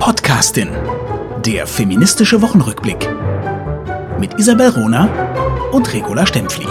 Podcastin. 0.00 0.70
Der 1.44 1.66
feministische 1.66 2.40
Wochenrückblick. 2.40 3.06
Mit 4.18 4.32
Isabel 4.38 4.70
Rona 4.70 5.68
und 5.72 5.92
Regula 5.92 6.24
Stempfli. 6.26 6.66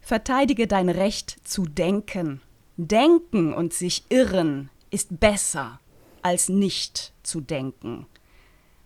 Verteidige 0.00 0.68
dein 0.68 0.88
Recht 0.88 1.36
zu 1.42 1.64
denken. 1.64 2.42
Denken 2.76 3.52
und 3.52 3.74
sich 3.74 4.04
irren 4.08 4.70
ist 4.92 5.18
besser 5.18 5.80
als 6.22 6.48
nicht 6.48 7.12
zu 7.24 7.40
denken. 7.40 8.06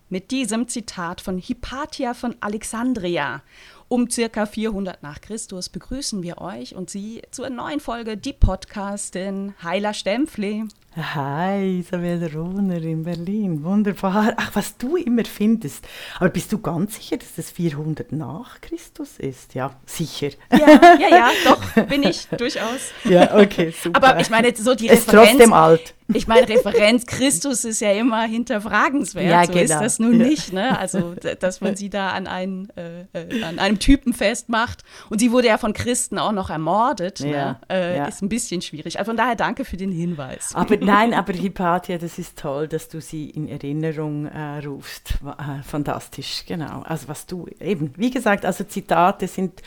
Mit 0.09 0.31
diesem 0.31 0.67
Zitat 0.67 1.21
von 1.21 1.37
Hypatia 1.37 2.15
von 2.15 2.35
Alexandria 2.39 3.43
um 3.87 4.09
circa 4.09 4.45
400 4.45 5.03
nach 5.03 5.21
Christus 5.21 5.69
begrüßen 5.69 6.23
wir 6.23 6.39
euch 6.39 6.75
und 6.75 6.89
Sie 6.89 7.21
zur 7.31 7.49
neuen 7.49 7.79
Folge 7.79 8.17
Die 8.17 8.33
Podcastin 8.33 9.53
Heiler 9.63 9.93
Stempfli. 9.93 10.65
Hi, 10.95 11.79
Isabel 11.79 12.31
Rohner 12.33 12.81
in 12.81 13.03
Berlin. 13.03 13.63
Wunderbar. 13.63 14.33
Ach, 14.37 14.51
was 14.53 14.77
du 14.77 14.95
immer 14.95 15.25
findest. 15.25 15.85
Aber 16.19 16.29
bist 16.29 16.53
du 16.53 16.59
ganz 16.59 16.95
sicher, 16.95 17.17
dass 17.17 17.35
das 17.35 17.51
400 17.51 18.13
nach 18.13 18.61
Christus 18.61 19.19
ist? 19.19 19.55
Ja, 19.55 19.75
sicher. 19.85 20.29
Ja, 20.51 20.97
ja, 20.97 21.09
ja, 21.09 21.31
doch, 21.43 21.83
bin 21.89 22.03
ich 22.03 22.27
durchaus. 22.29 22.91
Ja, 23.03 23.35
okay, 23.37 23.71
super. 23.71 24.01
Aber 24.01 24.21
ich 24.21 24.29
meine, 24.29 24.55
so 24.55 24.73
die 24.73 24.87
ist 24.87 25.09
Referenz. 25.09 25.31
trotzdem 25.31 25.53
alt. 25.53 25.93
Ich 26.13 26.27
meine, 26.27 26.47
Referenz 26.47 27.05
Christus 27.05 27.65
ist 27.65 27.81
ja 27.81 27.91
immer 27.93 28.23
hinterfragenswert. 28.23 29.25
Ja, 29.25 29.45
so 29.45 29.51
genau. 29.53 29.63
ist 29.63 29.73
das 29.73 29.99
nun 29.99 30.19
Ja. 30.19 30.25
nicht. 30.27 30.53
Ne? 30.53 30.77
Also, 30.77 31.15
dass 31.39 31.61
man 31.61 31.75
sie 31.75 31.89
da 31.89 32.09
an, 32.09 32.27
einen, 32.27 32.67
äh, 32.75 33.01
äh, 33.13 33.43
an 33.43 33.57
einem 33.59 33.79
Typen 33.79 34.13
festmacht. 34.13 34.83
Und 35.09 35.19
sie 35.19 35.31
wurde 35.31 35.47
ja 35.47 35.57
von 35.57 35.73
Christen 35.73 36.19
auch 36.19 36.31
noch 36.31 36.49
ermordet. 36.49 37.19
Ja, 37.19 37.35
Ne? 37.35 37.59
Äh. 37.69 38.07
Ist 38.09 38.21
ein 38.21 38.29
bisschen 38.29 38.61
schwierig. 38.61 38.99
Also 38.99 39.09
von 39.09 39.17
daher 39.17 39.35
danke 39.35 39.65
für 39.65 39.77
den 39.77 39.91
Hinweis. 39.91 40.53
Aber 40.53 40.77
nein, 40.81 41.13
aber 41.13 41.33
Hypatia, 41.33 41.97
das 41.97 42.19
ist 42.19 42.37
toll, 42.37 42.67
dass 42.67 42.87
du 42.87 43.01
sie 43.01 43.29
in 43.29 43.47
Erinnerung 43.47 44.27
äh, 44.27 44.59
rufst. 44.65 45.15
Äh, 45.25 45.63
fantastisch, 45.63 46.43
genau. 46.47 46.81
Also 46.83 47.07
was 47.07 47.25
du 47.25 47.47
eben, 47.59 47.93
wie 47.97 48.11
gesagt, 48.11 48.45
also 48.45 48.63
Zitate 48.63 49.27
sind 49.27 49.61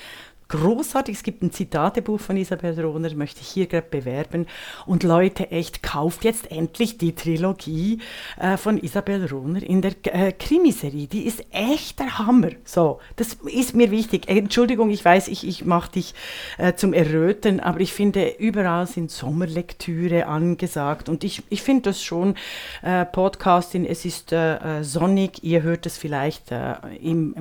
großartig. 0.49 1.17
Es 1.17 1.23
gibt 1.23 1.43
ein 1.43 1.53
Zitatebuch 1.53 2.21
von 2.21 2.37
Isabel 2.37 2.79
Rohner, 2.81 3.15
möchte 3.15 3.41
ich 3.41 3.49
hier 3.49 3.67
gerade 3.67 3.87
bewerben. 3.89 4.47
Und 4.87 5.03
Leute, 5.03 5.51
echt, 5.51 5.83
kauft 5.83 6.25
jetzt 6.25 6.51
endlich 6.51 6.99
die 6.99 7.15
Trilogie 7.15 8.01
äh, 8.39 8.57
von 8.57 8.79
Isabel 8.83 9.27
Rohner 9.27 9.63
in 9.63 9.83
der 9.83 9.93
äh, 10.05 10.33
Krimiserie. 10.33 11.07
Die 11.07 11.27
ist 11.27 11.45
echt 11.51 11.99
der 11.99 12.19
Hammer. 12.19 12.51
So, 12.65 12.99
das 13.17 13.35
ist 13.45 13.75
mir 13.75 13.91
wichtig. 13.91 14.29
Entschuldigung, 14.29 14.91
ich 14.91 15.05
weiß, 15.05 15.29
ich, 15.29 15.47
ich 15.47 15.65
mache 15.65 15.93
dich 15.93 16.15
äh, 16.57 16.75
zum 16.75 16.95
Erröten, 16.95 17.61
aber 17.61 17.81
ich 17.81 17.93
finde, 17.93 18.35
überall 18.39 18.87
sind 18.87 19.11
Sommerlektüre 19.11 20.27
angesagt. 20.27 21.09
Und 21.09 21.25
ich, 21.25 21.43
ich 21.51 21.63
finde 21.63 21.83
das 21.91 22.03
schon, 22.03 22.35
äh, 22.83 23.05
Podcasting, 23.05 23.85
es 23.85 24.05
ist 24.05 24.33
äh, 24.33 24.79
äh, 24.79 24.85
sonnig, 24.85 25.45
ihr 25.45 25.63
hört 25.63 25.85
es 25.85 25.99
vielleicht 25.99 26.53
äh, 26.53 26.75
im, 27.03 27.35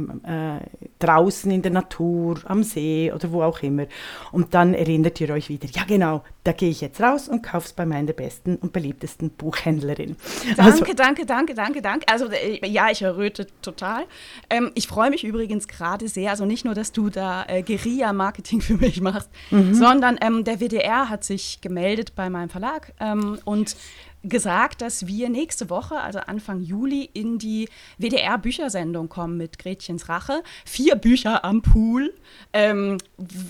draußen 0.99 1.52
in 1.52 1.61
der 1.61 1.71
Natur, 1.71 2.42
am 2.45 2.64
See 2.64 2.97
oder 3.14 3.31
wo 3.31 3.44
auch 3.44 3.62
immer. 3.62 3.86
Und 4.31 4.53
dann 4.53 4.73
erinnert 4.73 5.20
ihr 5.22 5.30
euch 5.30 5.50
wieder, 5.50 5.67
ja 5.72 5.84
genau, 5.86 6.23
da 6.48 6.53
gehe 6.53 6.70
ich 6.70 6.80
jetzt 6.80 7.02
raus 7.02 7.28
und 7.28 7.42
kaufe 7.44 7.66
es 7.67 7.73
bei 7.73 7.86
meiner 7.86 8.14
besten 8.14 8.56
und 8.56 8.72
beliebtesten 8.72 9.31
Buchhändlerin. 9.31 10.16
Also, 10.58 10.80
Danke, 10.86 10.95
danke, 10.95 11.26
danke, 11.26 11.54
danke, 11.54 11.81
danke. 11.81 12.08
Also 12.08 12.28
äh, 12.31 12.66
ja, 12.66 12.89
ich 12.89 13.02
erröte 13.02 13.48
total. 13.62 14.06
Ähm, 14.50 14.72
ich 14.73 14.88
freue 14.88 15.09
mich 15.09 15.26
übrigens 15.26 15.67
gerade 15.67 16.08
sehr, 16.08 16.30
also 16.31 16.45
nicht 16.45 16.64
nur, 16.64 16.73
dass 16.73 16.94
du 16.94 17.09
da 17.09 17.44
äh, 17.48 17.64
Guerilla-Marketing 17.64 18.62
für 18.67 18.76
mich 18.78 19.02
machst, 19.02 19.30
Mhm. 19.52 19.73
sondern 19.73 20.17
ähm, 20.22 20.45
der 20.45 20.59
WDR 20.62 21.09
hat 21.09 21.23
sich 21.26 21.59
gemeldet 21.59 22.16
bei 22.16 22.30
meinem 22.30 22.50
Verlag 22.50 22.94
ähm, 23.00 23.39
und 23.44 23.76
gesagt, 24.23 24.82
dass 24.82 25.08
wir 25.08 25.30
nächste 25.30 25.70
Woche, 25.70 26.00
also 26.00 26.20
Anfang 26.20 26.61
Juli, 26.61 27.09
in 27.14 27.38
die 27.38 27.70
WDR-Büchersendung 27.98 29.10
kommen 29.10 29.38
mit 29.38 29.60
Gretchens 29.60 30.10
Rache. 30.10 30.44
Vier 30.66 30.95
Bücher 30.95 31.45
am 31.45 31.61
Pool, 31.61 32.14
ähm, 32.54 32.98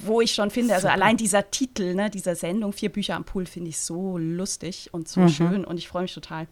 wo 0.05 0.21
ich 0.21 0.33
schon 0.33 0.51
finde, 0.51 0.75
also 0.75 0.87
allein 0.87 1.17
dieser 1.17 1.49
Titel 1.51 1.95
ne, 1.95 2.09
dieser 2.09 2.35
Sendung, 2.35 2.73
Vier 2.73 2.86
Bücher 2.89 3.15
am 3.15 3.23
Pool, 3.23 3.45
finde 3.45 3.69
ich 3.69 3.79
so 3.79 4.17
lustig 4.17 4.89
und 4.91 5.01
Mhm. 5.01 5.05
so 5.07 5.27
schön 5.29 5.65
und 5.65 5.77
ich 5.77 5.87
freue 5.87 6.03
mich 6.03 6.13
total. 6.13 6.47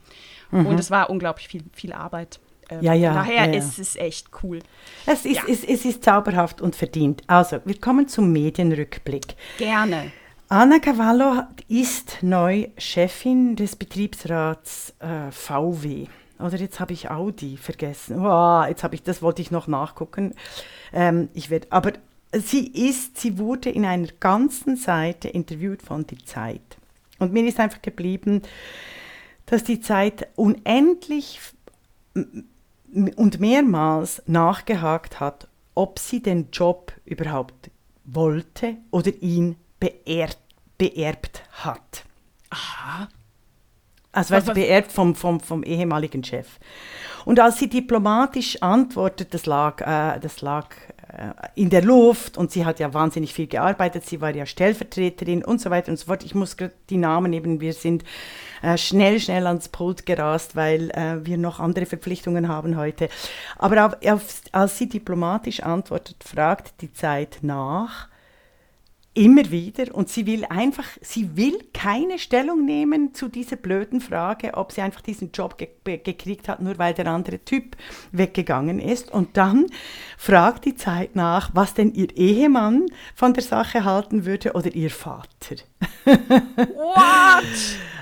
Und 0.52 0.80
es 0.80 0.90
war 0.92 1.10
unglaublich 1.10 1.48
viel, 1.48 1.64
viel 1.74 1.92
Arbeit. 1.94 2.40
Ähm, 2.70 2.82
Ja, 2.82 2.94
ja, 2.94 3.14
Daher 3.14 3.46
ja, 3.46 3.52
ja. 3.52 3.58
ist 3.60 3.78
es 3.80 3.96
echt 3.96 4.30
cool. 4.44 4.60
es, 5.06 5.26
ist, 5.26 5.36
Ja. 5.36 5.44
es, 5.48 5.64
es 5.64 5.86
ist 5.86 6.04
zauberhaft 6.04 6.62
und 6.62 6.76
verdient. 6.76 7.22
Also, 7.28 7.60
wir 7.66 7.80
kommen 7.80 8.08
zum 8.08 8.32
Medienrückblick. 8.32 9.36
Gerne. 9.58 10.12
Anna 10.50 10.80
Cavallo 10.80 11.44
ist 11.68 12.20
neu 12.22 12.68
Chefin 12.78 13.56
des 13.56 13.76
Betriebsrats 13.76 14.94
äh, 15.00 15.32
VW. 15.32 16.06
Oder 16.40 16.58
jetzt 16.58 16.80
habe 16.80 16.94
ich 16.94 17.10
Audi 17.10 17.58
vergessen. 17.58 18.20
Oh, 18.20 18.64
jetzt 18.68 18.84
habe 18.84 18.96
ich, 18.96 19.04
das 19.04 19.22
wollte 19.22 19.42
ich 19.42 19.52
noch 19.52 19.68
nachgucken. 19.68 20.34
Ähm, 20.94 21.30
ich 21.34 21.50
werde, 21.50 21.68
aber 21.72 21.94
sie 22.40 22.68
ist, 22.68 23.18
sie 23.18 23.38
wurde 23.38 23.70
in 23.70 23.86
einer 23.86 24.08
ganzen 24.20 24.76
Seite 24.76 25.28
interviewt 25.28 25.82
von 25.82 26.06
die 26.06 26.24
Zeit. 26.24 26.78
Und 27.20 27.34
mir 27.34 27.46
ist 27.46 27.60
einfach 27.60 27.82
geblieben, 27.82 28.42
dass 29.46 29.64
die 29.64 29.80
Zeit 29.80 30.28
unendlich 30.36 31.40
und 32.14 33.40
mehrmals 33.40 34.22
nachgehakt 34.26 35.20
hat, 35.20 35.48
ob 35.76 36.00
sie 36.00 36.22
den 36.22 36.50
Job 36.52 36.94
überhaupt 37.06 37.70
wollte 38.06 38.78
oder 38.92 39.12
ihn 39.22 39.58
beerbt, 39.80 40.40
beerbt 40.78 41.44
hat. 41.52 42.06
Aha. 42.50 43.10
Also 44.12 44.34
weißt 44.34 44.48
du, 44.48 44.54
beerbt 44.54 44.94
vom, 44.94 45.14
vom, 45.14 45.42
vom 45.42 45.64
ehemaligen 45.64 46.24
Chef. 46.24 46.48
Und 47.26 47.40
als 47.40 47.58
sie 47.58 47.68
diplomatisch 47.68 48.62
antwortet, 48.62 49.34
das 49.34 49.46
lag, 49.46 49.82
äh, 49.82 50.20
das 50.22 50.42
lag 50.42 50.70
in 51.56 51.70
der 51.70 51.84
Luft 51.84 52.38
und 52.38 52.52
sie 52.52 52.66
hat 52.66 52.80
ja 52.80 52.94
wahnsinnig 52.94 53.34
viel 53.34 53.48
gearbeitet, 53.48 54.06
sie 54.06 54.22
war 54.22 54.36
ja 54.36 54.46
Stellvertreterin 54.46 55.44
und 55.44 55.62
so 55.62 55.70
weiter 55.70 55.92
und 55.92 55.98
so 55.98 56.08
fort. 56.08 56.24
Ich 56.24 56.36
muss 56.36 56.58
die 56.90 56.98
Namen 56.98 57.32
eben, 57.34 57.62
wir 57.62 57.74
sind 57.74 58.04
äh, 58.62 58.78
schnell, 58.78 59.20
schnell 59.20 59.48
ans 59.48 59.70
Pult 59.70 60.06
gerast, 60.06 60.56
weil 60.56 60.90
äh, 60.92 61.26
wir 61.26 61.38
noch 61.38 61.60
andere 61.60 61.86
Verpflichtungen 61.86 62.48
haben 62.48 62.76
heute. 62.76 63.10
Aber 63.58 63.86
auf, 63.86 63.94
auf, 64.06 64.42
als 64.52 64.78
sie 64.78 64.90
diplomatisch 64.90 65.62
antwortet, 65.62 66.24
fragt 66.24 66.82
die 66.82 66.92
Zeit 66.92 67.40
nach, 67.42 68.08
Immer 69.18 69.50
wieder. 69.50 69.96
Und 69.96 70.10
sie 70.10 70.26
will 70.26 70.44
einfach, 70.44 70.86
sie 71.02 71.38
will 71.38 71.58
keine 71.74 72.20
Stellung 72.20 72.66
nehmen 72.66 73.14
zu 73.14 73.30
dieser 73.30 73.56
blöden 73.56 74.02
Frage, 74.02 74.56
ob 74.56 74.74
sie 74.74 74.82
einfach 74.82 75.00
diesen 75.00 75.32
Job 75.32 75.58
ge 75.58 75.70
gekriegt 75.86 76.50
hat, 76.50 76.62
nur 76.62 76.78
weil 76.78 76.94
der 76.94 77.08
andere 77.08 77.40
Typ 77.40 77.78
weggegangen 78.12 78.80
ist. 78.80 79.10
Und 79.10 79.38
dann 79.38 79.68
fragt 80.18 80.66
die 80.66 80.76
Zeit 80.76 81.16
nach, 81.16 81.52
was 81.54 81.74
denn 81.74 81.94
ihr 81.94 82.16
Ehemann 82.18 82.88
von 83.16 83.34
der 83.34 83.44
Sache 83.44 83.86
halten 83.86 84.26
würde 84.26 84.52
oder 84.52 84.76
ihr 84.76 84.90
Vater. 84.90 85.56
What? 86.06 87.46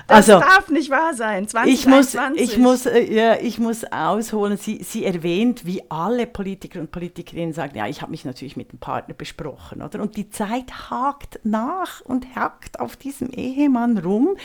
Das 0.06 0.28
Also, 0.28 0.40
darf 0.40 0.68
nicht 0.68 0.90
wahr 0.90 1.14
sein. 1.14 1.44
Ich 1.66 1.86
muss, 1.86 2.12
2021. 2.12 2.42
ich, 2.42 2.58
muss, 2.58 2.86
äh, 2.86 3.14
ja, 3.14 3.36
ich 3.40 3.58
muss 3.58 3.84
ausholen. 3.84 4.58
Sie, 4.58 4.82
sie 4.82 5.04
erwähnt, 5.04 5.64
wie 5.64 5.82
alle 5.90 6.26
Politiker 6.26 6.80
und 6.80 6.90
Politikerinnen 6.90 7.54
sagen, 7.54 7.76
ja, 7.76 7.86
ich 7.86 8.02
habe 8.02 8.10
mich 8.10 8.24
natürlich 8.24 8.56
mit 8.56 8.72
dem 8.72 8.78
Partner 8.78 9.14
besprochen. 9.14 9.80
Oder? 9.82 10.00
Und 10.00 10.16
die 10.16 10.28
Zeit 10.28 10.90
hakt 10.90 11.40
nach 11.42 12.02
und 12.02 12.34
hakt 12.36 12.80
auf 12.80 12.96
diesem 12.96 13.30
Ehemann 13.30 13.98
rum. 13.98 14.36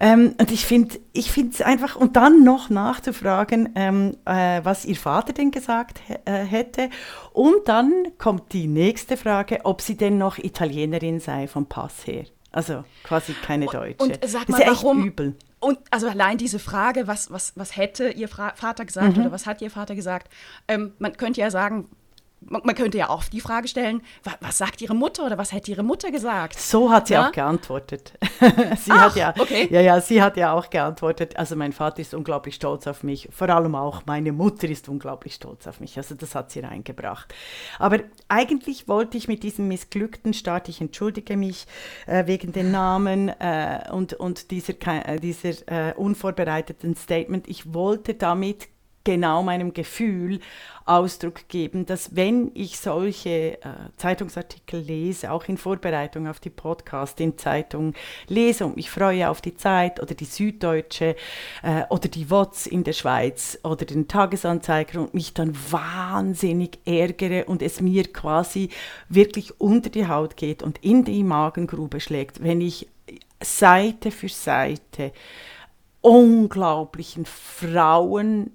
Ähm, 0.00 0.34
und 0.38 0.50
ich 0.50 0.64
finde 0.64 0.98
ich 1.12 1.36
es 1.36 1.60
einfach, 1.60 1.96
und 1.96 2.16
dann 2.16 2.44
noch 2.44 2.70
nachzufragen, 2.70 3.70
ähm, 3.74 4.16
äh, 4.24 4.60
was 4.62 4.84
ihr 4.84 4.96
Vater 4.96 5.32
denn 5.32 5.50
gesagt 5.50 6.00
äh, 6.24 6.32
hätte. 6.44 6.88
Und 7.32 7.66
dann 7.66 7.92
kommt 8.16 8.52
die 8.52 8.68
nächste 8.68 9.16
Frage, 9.16 9.60
ob 9.64 9.82
sie 9.82 9.96
denn 9.96 10.18
noch 10.18 10.38
Italienerin 10.38 11.20
sei 11.20 11.46
vom 11.46 11.66
Pass 11.66 12.06
her. 12.06 12.24
Also 12.58 12.84
quasi 13.04 13.34
keine 13.34 13.66
Deutsche. 13.66 14.02
Und 14.02 14.18
sag 14.26 14.46
Das 14.46 14.48
mal, 14.48 14.58
ist 14.58 14.66
ja 14.66 14.72
echt 14.72 14.82
warum? 14.82 15.04
übel. 15.04 15.36
Und 15.60 15.78
also 15.92 16.08
allein 16.08 16.38
diese 16.38 16.58
Frage, 16.58 17.06
was, 17.06 17.30
was, 17.30 17.52
was 17.54 17.76
hätte 17.76 18.08
Ihr 18.10 18.26
Vater 18.28 18.84
gesagt 18.84 19.14
Mhm. 19.16 19.22
oder 19.22 19.30
was 19.32 19.46
hat 19.46 19.62
Ihr 19.62 19.70
Vater 19.70 19.94
gesagt? 19.94 20.28
Ähm, 20.66 20.92
man 20.98 21.16
könnte 21.16 21.40
ja 21.40 21.52
sagen, 21.52 21.88
man, 22.40 22.74
könnte 22.74 22.98
ja 22.98 23.08
auch 23.10 23.24
die 23.24 23.40
Frage 23.40 23.68
stellen, 23.68 24.02
wa, 24.24 24.32
was 24.40 24.58
sagt 24.58 24.80
Ihre 24.80 24.94
Mutter 24.94 25.26
oder 25.26 25.38
was 25.38 25.52
hätte 25.52 25.70
Ihre 25.70 25.82
Mutter 25.82 26.10
gesagt? 26.10 26.58
So 26.58 26.90
hat 26.90 27.08
sie 27.08 27.14
Ja? 27.14 27.28
auch 27.28 27.32
geantwortet. 27.32 28.12
sie 28.40 28.90
Ach, 28.90 29.06
hat 29.06 29.16
ja, 29.16 29.34
okay. 29.38 29.68
ja, 29.70 29.80
ja, 29.80 30.00
sie 30.00 30.22
hat 30.22 30.36
ja 30.36 30.52
auch 30.52 30.70
geantwortet. 30.70 31.36
Also 31.36 31.56
mein 31.56 31.72
Vater 31.72 32.00
ist 32.00 32.14
unglaublich 32.14 32.54
stolz 32.54 32.86
auf 32.86 33.02
mich. 33.02 33.28
Vor 33.32 33.48
allem 33.48 33.74
auch 33.74 34.02
meine 34.06 34.32
Mutter 34.32 34.68
ist 34.68 34.88
unglaublich 34.88 35.34
stolz 35.34 35.66
auf 35.66 35.80
mich. 35.80 35.96
Also 35.96 36.14
das 36.14 36.34
hat 36.34 36.50
sie 36.50 36.60
reingebracht. 36.60 37.34
Aber 37.78 37.98
eigentlich 38.28 38.88
wollte 38.88 39.18
ich 39.18 39.28
mit 39.28 39.42
diesem 39.42 39.68
missglückten 39.68 40.32
Start, 40.32 40.68
ich 40.68 40.80
entschuldige 40.80 41.36
mich 41.36 41.66
äh, 42.06 42.26
wegen 42.26 42.52
den 42.52 42.70
Namen 42.70 43.28
äh, 43.28 43.80
und, 43.92 44.14
und 44.14 44.50
dieser, 44.50 44.74
äh, 44.86 45.18
dieser 45.18 45.50
äh, 45.66 45.94
unvorbereiteten 45.94 46.94
Statement, 46.96 47.48
ich 47.48 47.74
wollte 47.74 48.14
damit 48.14 48.68
genau 49.08 49.42
meinem 49.42 49.72
Gefühl 49.72 50.38
Ausdruck 50.84 51.48
geben, 51.48 51.86
dass 51.86 52.14
wenn 52.14 52.50
ich 52.52 52.78
solche 52.78 53.54
äh, 53.54 53.58
Zeitungsartikel 53.96 54.78
lese, 54.80 55.32
auch 55.32 55.44
in 55.46 55.56
Vorbereitung 55.56 56.28
auf 56.28 56.40
die 56.40 56.50
Podcast 56.50 57.18
in 57.18 57.38
Zeitungen 57.38 57.94
lese 58.26 58.66
und 58.66 58.76
mich 58.76 58.90
freue 58.90 59.30
auf 59.30 59.40
die 59.40 59.56
Zeit 59.56 60.02
oder 60.02 60.14
die 60.14 60.26
Süddeutsche 60.26 61.16
äh, 61.62 61.84
oder 61.88 62.08
die 62.08 62.30
WOTS 62.30 62.66
in 62.66 62.84
der 62.84 62.92
Schweiz 62.92 63.58
oder 63.64 63.86
den 63.86 64.08
Tagesanzeiger 64.08 65.00
und 65.00 65.14
mich 65.14 65.32
dann 65.32 65.56
wahnsinnig 65.70 66.78
ärgere 66.84 67.48
und 67.48 67.62
es 67.62 67.80
mir 67.80 68.04
quasi 68.12 68.68
wirklich 69.08 69.58
unter 69.58 69.88
die 69.88 70.06
Haut 70.06 70.36
geht 70.36 70.62
und 70.62 70.84
in 70.84 71.04
die 71.04 71.24
Magengrube 71.24 72.00
schlägt, 72.00 72.42
wenn 72.42 72.60
ich 72.60 72.88
Seite 73.42 74.10
für 74.10 74.28
Seite 74.28 75.12
unglaublichen 76.00 77.26
Frauenhass 77.26 78.48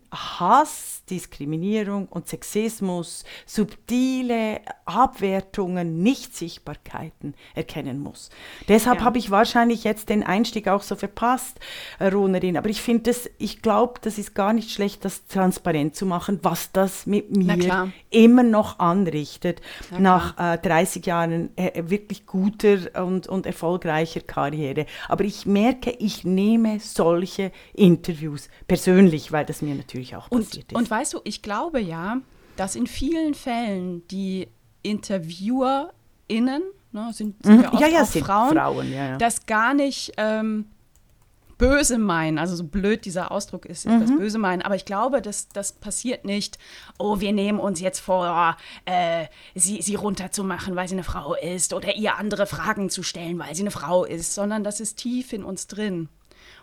Diskriminierung 1.10 2.08
und 2.08 2.30
Sexismus, 2.30 3.26
subtile 3.46 4.62
Abwertungen, 4.86 6.02
Nichtsichtbarkeiten 6.02 7.34
erkennen 7.56 8.00
muss. 8.00 8.30
Deshalb 8.70 9.00
ja. 9.00 9.06
habe 9.06 9.18
ich 9.18 9.30
wahrscheinlich 9.30 9.84
jetzt 9.84 10.08
den 10.08 10.24
Einstieg 10.24 10.70
auch 10.70 10.82
so 10.82 10.96
verpasst, 10.96 11.60
äh, 12.00 12.08
Ronerin. 12.08 12.58
Aber 12.58 12.70
ich 12.70 12.82
finde 12.82 13.12
das, 13.12 13.30
ich 13.38 13.62
glaube, 13.62 14.00
das 14.02 14.18
ist 14.18 14.34
gar 14.34 14.54
nicht 14.54 14.72
schlecht, 14.72 15.04
das 15.04 15.26
transparent 15.28 15.96
zu 15.96 16.06
machen, 16.06 16.40
was 16.42 16.72
das 16.72 17.06
mit 17.06 17.36
mir 17.36 17.92
immer 18.10 18.44
noch 18.44 18.80
anrichtet, 18.80 19.62
nach 20.00 20.38
äh, 20.38 20.58
30 20.58 21.06
Jahren 21.06 21.56
äh, 21.58 21.84
wirklich 21.90 22.26
guter 22.26 22.78
und, 23.04 23.28
und 23.28 23.46
erfolgreicher 23.46 24.22
Karriere. 24.22 24.86
Aber 25.10 25.26
ich 25.26 25.46
merke, 25.46 25.92
ich 25.92 26.24
nehme 26.24 26.80
solche 26.80 27.33
Interviews 27.74 28.50
persönlich, 28.68 29.32
weil 29.32 29.46
das 29.46 29.62
mir 29.62 29.76
natürlich 29.76 30.16
auch 30.16 30.30
passiert 30.30 30.72
und, 30.72 30.72
ist. 30.72 30.76
Und 30.76 30.90
weißt 30.90 31.14
du, 31.14 31.22
ich 31.24 31.42
glaube 31.42 31.80
ja, 31.80 32.22
dass 32.56 32.76
in 32.76 32.88
vielen 32.88 33.34
Fällen 33.34 34.08
die 34.08 34.48
InterviewerInnen, 34.84 36.64
ne, 36.92 37.10
sind, 37.14 37.44
sind 37.44 37.58
mhm. 37.58 37.64
ja, 37.64 37.72
oft 37.72 37.82
ja, 37.82 37.88
ja, 37.88 38.02
auch 38.04 38.08
Frauen, 38.08 38.52
Frauen 38.54 38.94
ja, 38.94 39.18
das 39.18 39.46
gar 39.46 39.74
nicht 39.74 40.14
ähm, 40.18 40.66
böse 41.58 41.98
meinen, 41.98 42.38
also 42.38 42.56
so 42.56 42.64
blöd 42.66 43.06
dieser 43.06 43.32
Ausdruck 43.32 43.66
ist, 43.66 43.86
mhm. 43.86 44.02
das 44.02 44.10
böse 44.10 44.38
meinen, 44.38 44.62
aber 44.62 44.76
ich 44.76 44.86
glaube, 44.86 45.22
dass 45.22 45.48
das 45.50 45.72
passiert 45.72 46.26
nicht, 46.26 46.58
oh, 47.00 47.20
wir 47.20 47.32
nehmen 47.32 47.60
uns 47.60 47.80
jetzt 47.80 48.00
vor, 48.00 48.58
äh, 48.86 49.28
sie, 49.56 49.82
sie 49.82 49.96
runterzumachen, 49.96 50.76
weil 50.76 50.88
sie 50.88 50.96
eine 50.96 51.04
Frau 51.04 51.36
ist 51.36 51.74
oder 51.74 51.96
ihr 51.96 52.18
andere 52.18 52.48
Fragen 52.48 52.90
zu 52.90 53.04
stellen, 53.04 53.40
weil 53.40 53.56
sie 53.56 53.64
eine 53.64 53.72
Frau 53.72 54.04
ist, 54.04 54.36
sondern 54.36 54.64
das 54.64 54.80
ist 54.80 54.98
tief 54.98 55.34
in 55.34 55.44
uns 55.44 55.68
drin. 55.68 56.10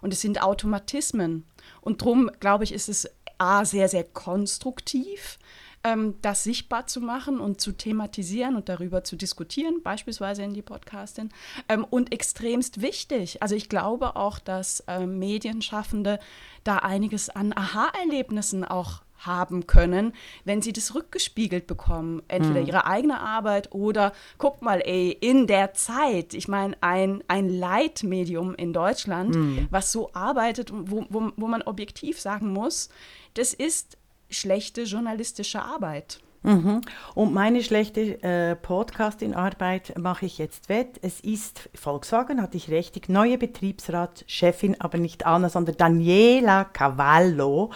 Und 0.00 0.12
es 0.12 0.20
sind 0.20 0.42
Automatismen. 0.42 1.46
Und 1.80 2.02
darum, 2.02 2.30
glaube 2.40 2.64
ich, 2.64 2.72
ist 2.72 2.88
es 2.88 3.08
A, 3.38 3.64
sehr, 3.64 3.88
sehr 3.88 4.04
konstruktiv, 4.04 5.38
ähm, 5.82 6.16
das 6.20 6.44
sichtbar 6.44 6.86
zu 6.86 7.00
machen 7.00 7.40
und 7.40 7.60
zu 7.60 7.72
thematisieren 7.72 8.54
und 8.54 8.68
darüber 8.68 9.02
zu 9.02 9.16
diskutieren, 9.16 9.82
beispielsweise 9.82 10.42
in 10.42 10.52
die 10.52 10.62
Podcastin, 10.62 11.30
ähm, 11.68 11.84
und 11.88 12.12
extremst 12.12 12.82
wichtig. 12.82 13.42
Also 13.42 13.54
ich 13.54 13.68
glaube 13.68 14.16
auch, 14.16 14.38
dass 14.38 14.84
ähm, 14.88 15.18
Medienschaffende 15.18 16.18
da 16.64 16.78
einiges 16.78 17.30
an 17.30 17.52
Aha-Erlebnissen 17.56 18.64
auch 18.64 19.00
haben 19.20 19.66
können, 19.66 20.12
wenn 20.44 20.62
sie 20.62 20.72
das 20.72 20.94
rückgespiegelt 20.94 21.66
bekommen. 21.66 22.22
Entweder 22.28 22.60
mhm. 22.60 22.66
ihre 22.66 22.86
eigene 22.86 23.20
Arbeit 23.20 23.72
oder, 23.72 24.12
guck 24.38 24.62
mal, 24.62 24.80
ey, 24.84 25.10
in 25.20 25.46
der 25.46 25.74
Zeit, 25.74 26.34
ich 26.34 26.48
meine, 26.48 26.76
ein, 26.80 27.22
ein 27.28 27.48
Leitmedium 27.48 28.54
in 28.54 28.72
Deutschland, 28.72 29.34
mhm. 29.34 29.68
was 29.70 29.92
so 29.92 30.10
arbeitet, 30.12 30.72
wo, 30.72 31.06
wo, 31.08 31.32
wo 31.36 31.46
man 31.46 31.62
objektiv 31.62 32.20
sagen 32.20 32.52
muss, 32.52 32.88
das 33.34 33.54
ist 33.54 33.96
schlechte 34.30 34.82
journalistische 34.82 35.62
Arbeit. 35.62 36.20
Mhm. 36.42 36.80
Und 37.14 37.34
meine 37.34 37.62
schlechte 37.62 38.22
äh, 38.22 38.56
Podcasting-Arbeit 38.56 39.98
mache 39.98 40.24
ich 40.24 40.38
jetzt 40.38 40.68
wett. 40.68 40.98
Es 41.02 41.20
ist 41.20 41.68
Volkswagen, 41.74 42.40
hatte 42.40 42.56
ich 42.56 42.70
recht, 42.70 42.94
die 42.94 43.12
neue 43.12 43.36
Betriebsratschefin, 43.36 44.80
aber 44.80 44.96
nicht 44.98 45.26
Anna, 45.26 45.50
sondern 45.50 45.76
Daniela 45.76 46.64
Cavallo, 46.64 47.72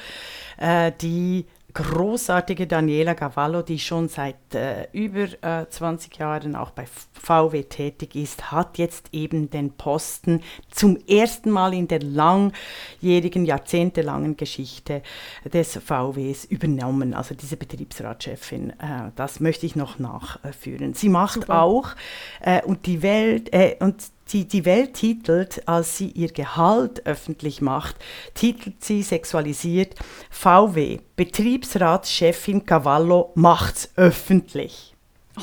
äh, 0.56 0.92
die 1.00 1.46
großartige 1.74 2.68
Daniela 2.68 3.14
Cavallo, 3.14 3.62
die 3.62 3.80
schon 3.80 4.08
seit 4.08 4.54
äh, 4.54 4.86
über 4.92 5.26
äh, 5.42 5.68
20 5.68 6.16
Jahren 6.16 6.54
auch 6.54 6.70
bei 6.70 6.84
VW 7.12 7.64
tätig 7.64 8.14
ist, 8.14 8.52
hat 8.52 8.78
jetzt 8.78 9.08
eben 9.12 9.50
den 9.50 9.72
Posten 9.72 10.40
zum 10.70 10.96
ersten 11.08 11.50
Mal 11.50 11.74
in 11.74 11.88
der 11.88 12.00
langjährigen, 12.00 13.44
jahrzehntelangen 13.44 14.36
Geschichte 14.36 15.02
des 15.52 15.76
VWs 15.76 16.44
übernommen, 16.44 17.12
also 17.12 17.34
diese 17.34 17.56
Betriebsratschefin. 17.56 18.70
Äh, 18.70 19.10
das 19.16 19.40
möchte 19.40 19.66
ich 19.66 19.74
noch 19.74 19.98
nachführen. 19.98 20.94
Sie 20.94 21.08
macht 21.08 21.42
Super. 21.42 21.62
auch 21.62 21.88
äh, 22.40 22.62
und 22.62 22.86
die 22.86 23.02
Welt 23.02 23.52
äh, 23.52 23.76
und 23.80 24.13
die 24.32 24.46
die 24.46 24.64
Welt 24.64 24.94
titelt, 24.94 25.66
als 25.68 25.98
sie 25.98 26.08
ihr 26.08 26.32
Gehalt 26.32 27.06
öffentlich 27.06 27.60
macht, 27.60 27.96
titelt 28.34 28.82
sie 28.84 29.02
sexualisiert 29.02 29.94
VW, 30.30 31.00
Betriebsratschefin 31.16 32.64
Cavallo 32.64 33.32
macht's 33.34 33.90
öffentlich. 33.96 34.94
Oh. 35.38 35.42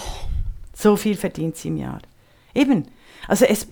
So 0.81 0.95
viel 0.95 1.15
verdient 1.15 1.57
sie 1.57 1.67
im 1.67 1.77
Jahr. 1.77 2.01
Eben, 2.55 2.87
also 3.27 3.45
es, 3.45 3.67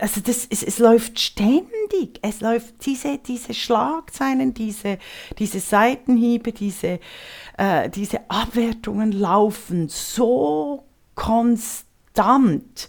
also 0.00 0.20
das, 0.20 0.46
es, 0.50 0.64
es 0.64 0.78
läuft 0.78 1.20
ständig, 1.20 2.18
es 2.22 2.40
läuft 2.40 2.84
diese, 2.84 3.18
diese 3.18 3.54
Schlagzeilen, 3.54 4.52
diese, 4.52 4.98
diese 5.38 5.60
Seitenhiebe, 5.60 6.52
diese, 6.52 6.98
äh, 7.56 7.88
diese 7.88 8.28
Abwertungen 8.28 9.12
laufen 9.12 9.88
so 9.88 10.84
konstant 11.14 12.88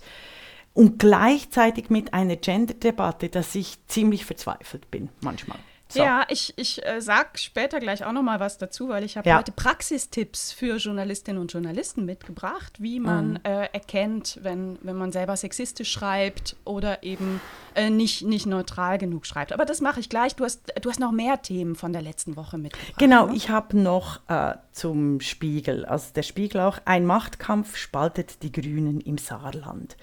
und 0.73 0.99
gleichzeitig 0.99 1.89
mit 1.89 2.13
einer 2.13 2.35
Gender-Debatte, 2.35 3.29
dass 3.29 3.55
ich 3.55 3.77
ziemlich 3.87 4.25
verzweifelt 4.25 4.89
bin 4.91 5.09
manchmal. 5.21 5.59
So. 5.91 5.99
Ja, 5.99 6.25
ich, 6.29 6.53
ich 6.55 6.85
äh, 6.85 7.01
sag 7.01 7.37
später 7.37 7.81
gleich 7.81 8.05
auch 8.05 8.13
noch 8.13 8.21
mal 8.21 8.39
was 8.39 8.57
dazu, 8.57 8.87
weil 8.87 9.03
ich 9.03 9.17
habe 9.17 9.27
ja. 9.27 9.37
heute 9.37 9.51
Praxistipps 9.51 10.53
für 10.53 10.77
Journalistinnen 10.77 11.41
und 11.41 11.51
Journalisten 11.51 12.05
mitgebracht, 12.05 12.81
wie 12.81 13.01
man 13.01 13.31
mhm. 13.31 13.39
äh, 13.43 13.65
erkennt, 13.73 14.39
wenn, 14.41 14.79
wenn 14.83 14.95
man 14.95 15.11
selber 15.11 15.35
sexistisch 15.35 15.91
schreibt 15.91 16.55
oder 16.63 17.03
eben 17.03 17.41
äh, 17.75 17.89
nicht, 17.89 18.21
nicht 18.21 18.45
neutral 18.45 18.97
genug 18.97 19.25
schreibt. 19.25 19.51
Aber 19.51 19.65
das 19.65 19.81
mache 19.81 19.99
ich 19.99 20.07
gleich. 20.07 20.35
Du 20.35 20.45
hast, 20.45 20.73
du 20.81 20.89
hast 20.89 20.99
noch 20.99 21.11
mehr 21.11 21.41
Themen 21.41 21.75
von 21.75 21.91
der 21.91 22.01
letzten 22.01 22.37
Woche 22.37 22.57
mitgebracht. 22.57 22.97
Genau, 22.97 23.27
ne? 23.27 23.35
ich 23.35 23.49
habe 23.49 23.77
noch 23.77 24.21
äh, 24.29 24.53
zum 24.71 25.19
Spiegel, 25.19 25.85
also 25.85 26.13
der 26.15 26.23
Spiegel 26.23 26.61
auch, 26.61 26.79
ein 26.85 27.05
Machtkampf 27.05 27.75
spaltet 27.75 28.43
die 28.43 28.51
Grünen 28.53 29.01
im 29.01 29.17
Saarland. 29.17 29.97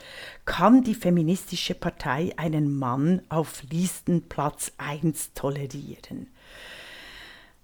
Kann 0.45 0.83
die 0.83 0.95
feministische 0.95 1.75
Partei 1.75 2.35
einen 2.37 2.77
Mann 2.77 3.23
auf 3.31 3.63
Listenplatz 3.71 4.73
1 4.77 5.33
tolerieren? 5.33 5.78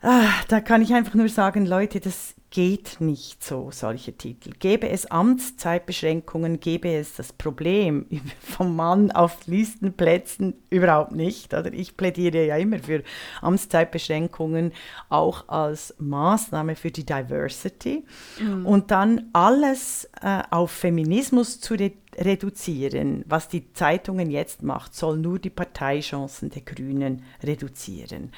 Ah, 0.07 0.29
da 0.49 0.61
kann 0.61 0.83
ich 0.83 0.93
einfach 0.93 1.15
nur 1.15 1.31
sagen, 1.31 1.65
Leute, 1.65 1.99
das 1.99 2.35
geht 2.55 3.01
nicht 3.01 3.43
so, 3.43 3.71
solche 3.73 4.13
Titel. 4.17 4.53
Gäbe 4.59 4.89
es 4.89 5.11
Amtszeitbeschränkungen, 5.11 6.61
gäbe 6.61 6.95
es 6.95 7.15
das 7.15 7.33
Problem 7.33 8.07
vom 8.41 8.77
Mann 8.77 9.11
auf 9.11 9.47
Listenplätzen 9.47 10.55
überhaupt 10.71 11.13
nicht. 11.13 11.53
Oder 11.53 11.73
ich 11.73 11.97
plädiere 11.97 12.47
ja 12.47 12.57
immer 12.57 12.79
für 12.79 13.03
Amtszeitbeschränkungen 13.41 14.73
auch 15.09 15.49
als 15.49 15.95
Maßnahme 15.99 16.77
für 16.77 16.93
die 16.93 17.05
Diversity. 17.05 18.05
Mhm. 18.39 18.67
Und 18.67 18.91
dann 18.91 19.31
alles 19.33 20.09
äh, 20.21 20.43
auf 20.51 20.71
Feminismus 20.71 21.61
zu 21.61 21.75
re 21.75 21.93
reduzieren, 22.19 23.25
was 23.27 23.49
die 23.49 23.73
Zeitungen 23.73 24.31
jetzt 24.31 24.63
macht, 24.63 24.95
soll 24.95 25.17
nur 25.17 25.39
die 25.39 25.51
Parteichancen 25.51 26.51
der 26.51 26.63
Grünen 26.63 27.25
reduzieren. 27.43 28.33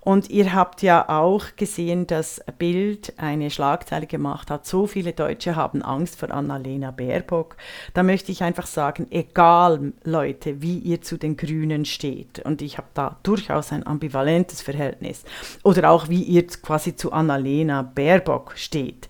Und 0.00 0.30
ihr 0.30 0.54
habt 0.54 0.82
ja 0.82 1.08
auch 1.08 1.44
gesehen, 1.56 2.06
dass 2.06 2.40
Bild 2.58 3.14
eine 3.16 3.50
Schlagzeile 3.50 4.06
gemacht 4.06 4.50
hat, 4.50 4.64
so 4.64 4.86
viele 4.86 5.12
Deutsche 5.12 5.56
haben 5.56 5.82
Angst 5.82 6.18
vor 6.18 6.30
Annalena 6.30 6.92
Baerbock. 6.92 7.56
Da 7.92 8.02
möchte 8.02 8.30
ich 8.30 8.42
einfach 8.42 8.66
sagen, 8.66 9.08
egal 9.10 9.92
Leute, 10.04 10.62
wie 10.62 10.78
ihr 10.78 11.02
zu 11.02 11.16
den 11.16 11.36
Grünen 11.36 11.84
steht, 11.84 12.38
und 12.40 12.62
ich 12.62 12.78
habe 12.78 12.88
da 12.94 13.16
durchaus 13.22 13.72
ein 13.72 13.86
ambivalentes 13.86 14.62
Verhältnis, 14.62 15.24
oder 15.64 15.90
auch 15.90 16.08
wie 16.08 16.22
ihr 16.22 16.46
quasi 16.46 16.94
zu 16.94 17.12
Annalena 17.12 17.82
Baerbock 17.82 18.52
steht. 18.56 19.08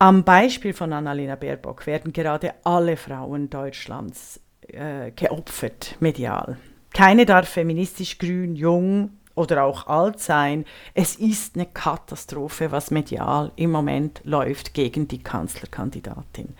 Am 0.00 0.22
Beispiel 0.22 0.74
von 0.74 0.92
Annalena 0.92 1.34
Baerbock 1.34 1.86
werden 1.86 2.12
gerade 2.12 2.54
alle 2.62 2.96
Frauen 2.96 3.50
Deutschlands 3.50 4.40
äh, 4.68 5.10
geopfert, 5.10 5.96
medial. 5.98 6.56
Keine 6.94 7.26
darf 7.26 7.48
feministisch 7.48 8.18
grün, 8.18 8.54
jung 8.54 9.10
oder 9.34 9.64
auch 9.64 9.88
alt 9.88 10.20
sein. 10.20 10.64
Es 10.94 11.16
ist 11.16 11.56
eine 11.56 11.66
Katastrophe, 11.66 12.70
was 12.70 12.92
medial 12.92 13.50
im 13.56 13.72
Moment 13.72 14.20
läuft 14.22 14.72
gegen 14.72 15.08
die 15.08 15.22
Kanzlerkandidatin. 15.22 16.54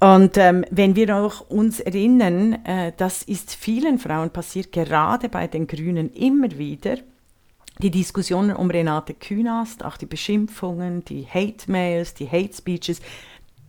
Und 0.00 0.36
ähm, 0.36 0.64
wenn 0.70 0.96
wir 0.96 1.16
auch 1.16 1.40
uns 1.48 1.78
erinnern, 1.78 2.64
äh, 2.64 2.92
das 2.96 3.22
ist 3.22 3.54
vielen 3.54 4.00
Frauen 4.00 4.30
passiert, 4.30 4.72
gerade 4.72 5.28
bei 5.28 5.46
den 5.46 5.68
Grünen 5.68 6.12
immer 6.12 6.50
wieder, 6.58 6.96
die 7.78 7.90
Diskussionen 7.90 8.56
um 8.56 8.70
Renate 8.70 9.14
Künast, 9.14 9.84
auch 9.84 9.96
die 9.96 10.06
Beschimpfungen, 10.06 11.04
die 11.04 11.26
Hate-Mails, 11.26 12.14
die 12.14 12.28
Hate-Speeches, 12.28 13.00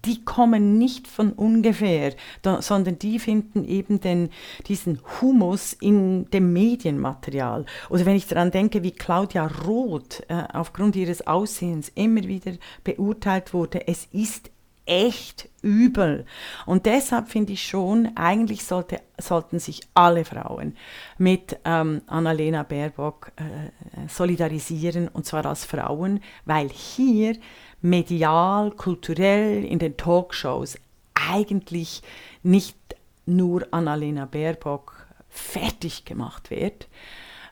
die 0.05 0.23
kommen 0.23 0.77
nicht 0.77 1.07
von 1.07 1.31
ungefähr, 1.31 2.13
sondern 2.59 2.99
die 2.99 3.17
finden 3.19 3.65
eben 3.65 3.99
den, 3.99 4.29
diesen 4.67 4.99
Humus 5.19 5.73
in 5.73 6.29
dem 6.29 6.53
Medienmaterial. 6.53 7.65
Oder 7.89 8.05
wenn 8.05 8.15
ich 8.15 8.27
daran 8.27 8.51
denke, 8.51 8.83
wie 8.83 8.91
Claudia 8.91 9.47
Roth 9.47 10.23
äh, 10.27 10.43
aufgrund 10.53 10.95
ihres 10.95 11.25
Aussehens 11.25 11.91
immer 11.95 12.23
wieder 12.23 12.53
beurteilt 12.83 13.53
wurde, 13.53 13.87
es 13.87 14.07
ist 14.11 14.51
echt 14.85 15.49
übel. 15.61 16.25
Und 16.65 16.85
deshalb 16.85 17.29
finde 17.29 17.53
ich 17.53 17.67
schon, 17.67 18.11
eigentlich 18.15 18.65
sollte, 18.65 19.01
sollten 19.17 19.59
sich 19.59 19.81
alle 19.93 20.25
Frauen 20.25 20.77
mit 21.17 21.57
ähm, 21.65 22.01
Annalena 22.07 22.63
Baerbock 22.63 23.31
äh, 23.35 24.07
solidarisieren, 24.07 25.07
und 25.07 25.25
zwar 25.25 25.45
als 25.45 25.65
Frauen, 25.65 26.21
weil 26.45 26.69
hier 26.69 27.35
medial, 27.81 28.71
kulturell, 28.71 29.63
in 29.65 29.79
den 29.79 29.97
Talkshows 29.97 30.77
eigentlich 31.13 32.01
nicht 32.43 32.77
nur 33.25 33.67
Annalena 33.71 34.25
Baerbock 34.25 35.07
fertig 35.29 36.05
gemacht 36.05 36.49
wird, 36.51 36.87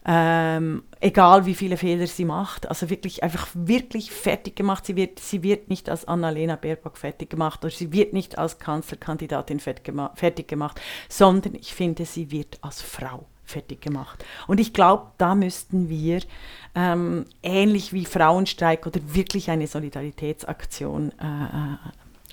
ähm, 0.05 0.83
egal 0.99 1.45
wie 1.45 1.55
viele 1.55 1.77
Fehler 1.77 2.07
sie 2.07 2.25
macht, 2.25 2.67
also 2.67 2.89
wirklich 2.89 3.23
einfach 3.23 3.47
wirklich 3.53 4.11
fertig 4.11 4.55
gemacht. 4.55 4.85
Sie 4.85 4.95
wird, 4.95 5.19
sie 5.19 5.43
wird 5.43 5.69
nicht 5.69 5.89
als 5.89 6.05
Annalena 6.05 6.55
Baerbock 6.55 6.97
fertig 6.97 7.29
gemacht 7.29 7.63
oder 7.63 7.73
sie 7.73 7.91
wird 7.91 8.13
nicht 8.13 8.37
als 8.37 8.59
Kanzlerkandidatin 8.59 9.59
fertig 9.59 10.47
gemacht, 10.47 10.81
sondern 11.07 11.55
ich 11.55 11.73
finde, 11.73 12.05
sie 12.05 12.31
wird 12.31 12.57
als 12.61 12.81
Frau 12.81 13.25
fertig 13.45 13.81
gemacht. 13.81 14.23
Und 14.47 14.59
ich 14.59 14.73
glaube, 14.73 15.07
da 15.17 15.35
müssten 15.35 15.89
wir 15.89 16.21
ähm, 16.75 17.25
ähnlich 17.41 17.93
wie 17.93 18.05
Frauenstreik 18.05 18.85
oder 18.85 18.99
wirklich 19.05 19.49
eine 19.49 19.67
Solidaritätsaktion 19.67 21.11
äh, 21.19 21.25
äh 21.25 21.77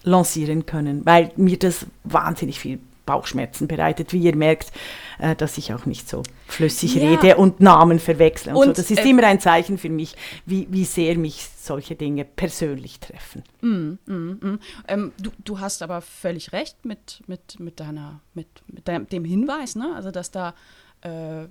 lancieren 0.02 0.64
können, 0.64 1.04
weil 1.04 1.30
mir 1.36 1.58
das 1.58 1.84
wahnsinnig 2.04 2.58
viel 2.58 2.78
Bauchschmerzen 3.06 3.68
bereitet, 3.68 4.12
wie 4.12 4.20
ihr 4.20 4.36
merkt, 4.36 4.72
äh, 5.18 5.34
dass 5.36 5.58
ich 5.58 5.72
auch 5.74 5.86
nicht 5.86 6.08
so 6.08 6.22
flüssig 6.46 6.94
ja. 6.94 7.08
rede 7.08 7.36
und 7.36 7.60
Namen 7.60 7.98
verwechsle. 7.98 8.52
Und, 8.52 8.68
und 8.68 8.76
so. 8.76 8.82
Das 8.82 8.90
ist 8.90 9.04
äh, 9.04 9.08
immer 9.08 9.24
ein 9.24 9.40
Zeichen 9.40 9.78
für 9.78 9.88
mich, 9.88 10.16
wie, 10.46 10.66
wie 10.70 10.84
sehr 10.84 11.16
mich 11.16 11.46
solche 11.58 11.96
Dinge 11.96 12.24
persönlich 12.24 13.00
treffen. 13.00 13.42
Mm, 13.60 13.98
mm, 14.06 14.12
mm. 14.12 14.60
Ähm, 14.88 15.12
du, 15.18 15.30
du 15.44 15.60
hast 15.60 15.82
aber 15.82 16.00
völlig 16.00 16.52
recht 16.52 16.84
mit, 16.84 17.22
mit, 17.26 17.60
mit, 17.60 17.80
deiner, 17.80 18.20
mit, 18.34 18.48
mit 18.66 18.88
deinem, 18.88 19.06
dem 19.08 19.24
Hinweis, 19.24 19.76
ne? 19.76 19.92
also 19.94 20.10
dass 20.10 20.30
da 20.30 20.54
äh, 21.02 21.46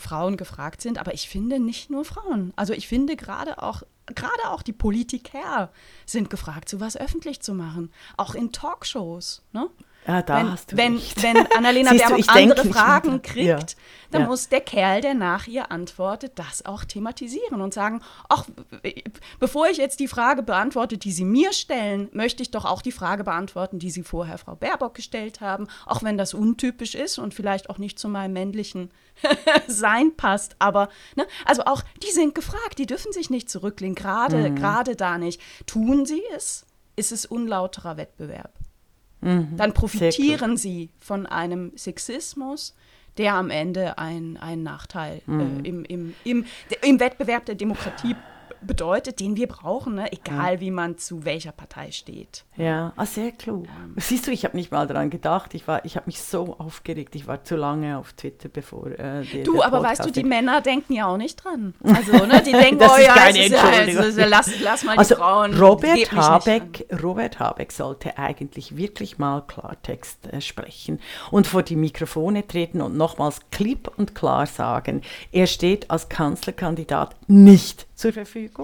Frauen 0.00 0.36
gefragt 0.36 0.80
sind, 0.82 0.98
aber 0.98 1.14
ich 1.14 1.28
finde 1.28 1.58
nicht 1.60 1.90
nur 1.90 2.04
Frauen. 2.04 2.52
Also 2.56 2.72
ich 2.72 2.88
finde 2.88 3.16
gerade 3.16 3.62
auch 3.62 3.82
gerade 4.06 4.50
auch 4.50 4.62
die 4.62 4.72
Politiker 4.72 5.70
sind 6.04 6.30
gefragt, 6.30 6.68
sowas 6.68 6.96
öffentlich 6.96 7.40
zu 7.40 7.54
machen, 7.54 7.92
auch 8.16 8.34
in 8.34 8.52
Talkshows. 8.52 9.42
Ne? 9.52 9.68
Ja, 10.06 10.22
da 10.22 10.36
wenn, 10.36 10.52
hast 10.52 10.72
du 10.72 10.76
wenn, 10.76 10.94
recht. 10.94 11.22
wenn 11.22 11.36
Annalena 11.56 11.92
Baerbock 11.92 12.28
andere 12.28 12.64
Fragen 12.68 13.22
kriegt, 13.22 13.46
ja. 13.46 13.58
dann 14.12 14.22
ja. 14.22 14.26
muss 14.28 14.48
der 14.48 14.60
Kerl, 14.60 15.00
der 15.00 15.14
nach 15.14 15.48
ihr 15.48 15.72
antwortet, 15.72 16.32
das 16.36 16.64
auch 16.64 16.84
thematisieren 16.84 17.60
und 17.60 17.74
sagen, 17.74 18.00
ach, 18.28 18.46
bevor 19.40 19.68
ich 19.68 19.78
jetzt 19.78 19.98
die 19.98 20.06
Frage 20.06 20.44
beantworte, 20.44 20.96
die 20.96 21.10
Sie 21.10 21.24
mir 21.24 21.52
stellen, 21.52 22.08
möchte 22.12 22.42
ich 22.42 22.52
doch 22.52 22.64
auch 22.64 22.82
die 22.82 22.92
Frage 22.92 23.24
beantworten, 23.24 23.80
die 23.80 23.90
Sie 23.90 24.04
vorher 24.04 24.38
Frau 24.38 24.54
Baerbock 24.54 24.94
gestellt 24.94 25.40
haben, 25.40 25.66
auch 25.86 26.04
wenn 26.04 26.16
das 26.16 26.34
untypisch 26.34 26.94
ist 26.94 27.18
und 27.18 27.34
vielleicht 27.34 27.68
auch 27.68 27.78
nicht 27.78 27.98
zu 27.98 28.08
meinem 28.08 28.32
männlichen 28.32 28.90
Sein 29.66 30.16
passt. 30.16 30.54
Aber, 30.60 30.88
ne, 31.16 31.26
also 31.44 31.62
auch 31.64 31.82
die 32.02 32.12
sind 32.12 32.34
gefragt, 32.34 32.78
die 32.78 32.86
dürfen 32.86 33.12
sich 33.12 33.30
nicht 33.30 33.50
zurücklehnen, 33.50 33.96
gerade, 33.96 34.50
mhm. 34.50 34.56
gerade 34.56 34.94
da 34.94 35.18
nicht. 35.18 35.40
Tun 35.66 36.06
sie 36.06 36.22
es, 36.34 36.64
ist 36.94 37.10
es 37.10 37.26
unlauterer 37.26 37.96
Wettbewerb. 37.96 38.52
Mhm, 39.26 39.56
dann 39.56 39.72
profitieren 39.72 40.56
sie 40.56 40.90
von 41.00 41.26
einem 41.26 41.72
Sexismus, 41.76 42.76
der 43.18 43.34
am 43.34 43.50
Ende 43.50 43.98
ein, 43.98 44.36
ein 44.36 44.62
Nachteil 44.62 45.20
äh, 45.26 45.30
mhm. 45.30 45.64
äh, 45.64 45.68
im, 45.68 45.84
im, 45.84 46.14
im, 46.22 46.44
im 46.82 47.00
Wettbewerb 47.00 47.44
der 47.46 47.56
Demokratie 47.56 48.14
bedeutet, 48.66 49.20
den 49.20 49.36
wir 49.36 49.46
brauchen, 49.46 49.96
ne? 49.96 50.12
egal 50.12 50.54
ja. 50.54 50.60
wie 50.60 50.70
man 50.70 50.98
zu 50.98 51.24
welcher 51.24 51.52
Partei 51.52 51.90
steht. 51.90 52.44
Ja, 52.56 52.92
ah, 52.96 53.06
sehr 53.06 53.32
klug. 53.32 53.66
Ähm. 53.66 53.94
Siehst 53.96 54.26
du, 54.26 54.30
ich 54.30 54.44
habe 54.44 54.56
nicht 54.56 54.70
mal 54.70 54.86
daran 54.86 55.10
gedacht. 55.10 55.54
Ich, 55.54 55.64
ich 55.84 55.96
habe 55.96 56.06
mich 56.06 56.20
so 56.20 56.56
aufgeregt. 56.58 57.14
Ich 57.14 57.26
war 57.26 57.44
zu 57.44 57.56
lange 57.56 57.98
auf 57.98 58.12
Twitter, 58.14 58.48
bevor 58.48 58.86
äh, 58.86 59.22
die, 59.22 59.42
Du, 59.42 59.62
aber 59.62 59.82
weißt 59.82 60.04
du, 60.04 60.10
die 60.10 60.24
Männer 60.24 60.60
denken 60.60 60.94
ja 60.94 61.06
auch 61.06 61.16
nicht 61.16 61.36
dran. 61.44 61.74
Also, 61.96 62.26
ne, 62.26 62.42
die 62.42 62.52
denken, 62.52 62.84
oh 62.84 63.00
ja, 63.00 63.14
keine 63.14 63.46
ist, 63.46 63.52
Entschuldigung. 63.52 64.02
Also, 64.02 64.20
lass, 64.26 64.60
lass 64.60 64.84
mal 64.84 64.98
also, 64.98 65.14
die 65.14 65.20
Frauen. 65.20 65.58
Robert 65.58 66.12
Habeck, 66.12 66.86
Robert 67.02 67.38
Habeck 67.38 67.72
sollte 67.72 68.18
eigentlich 68.18 68.76
wirklich 68.76 69.18
mal 69.18 69.40
Klartext 69.46 70.26
äh, 70.26 70.40
sprechen 70.40 71.00
und 71.30 71.46
vor 71.46 71.62
die 71.62 71.76
Mikrofone 71.76 72.46
treten 72.46 72.80
und 72.82 72.96
nochmals 72.96 73.40
klipp 73.50 73.90
und 73.96 74.14
klar 74.14 74.46
sagen, 74.46 75.02
er 75.32 75.46
steht 75.46 75.90
als 75.90 76.08
Kanzlerkandidat 76.08 77.16
nicht 77.28 77.86
zur 77.94 78.12
Verfügung. 78.12 78.55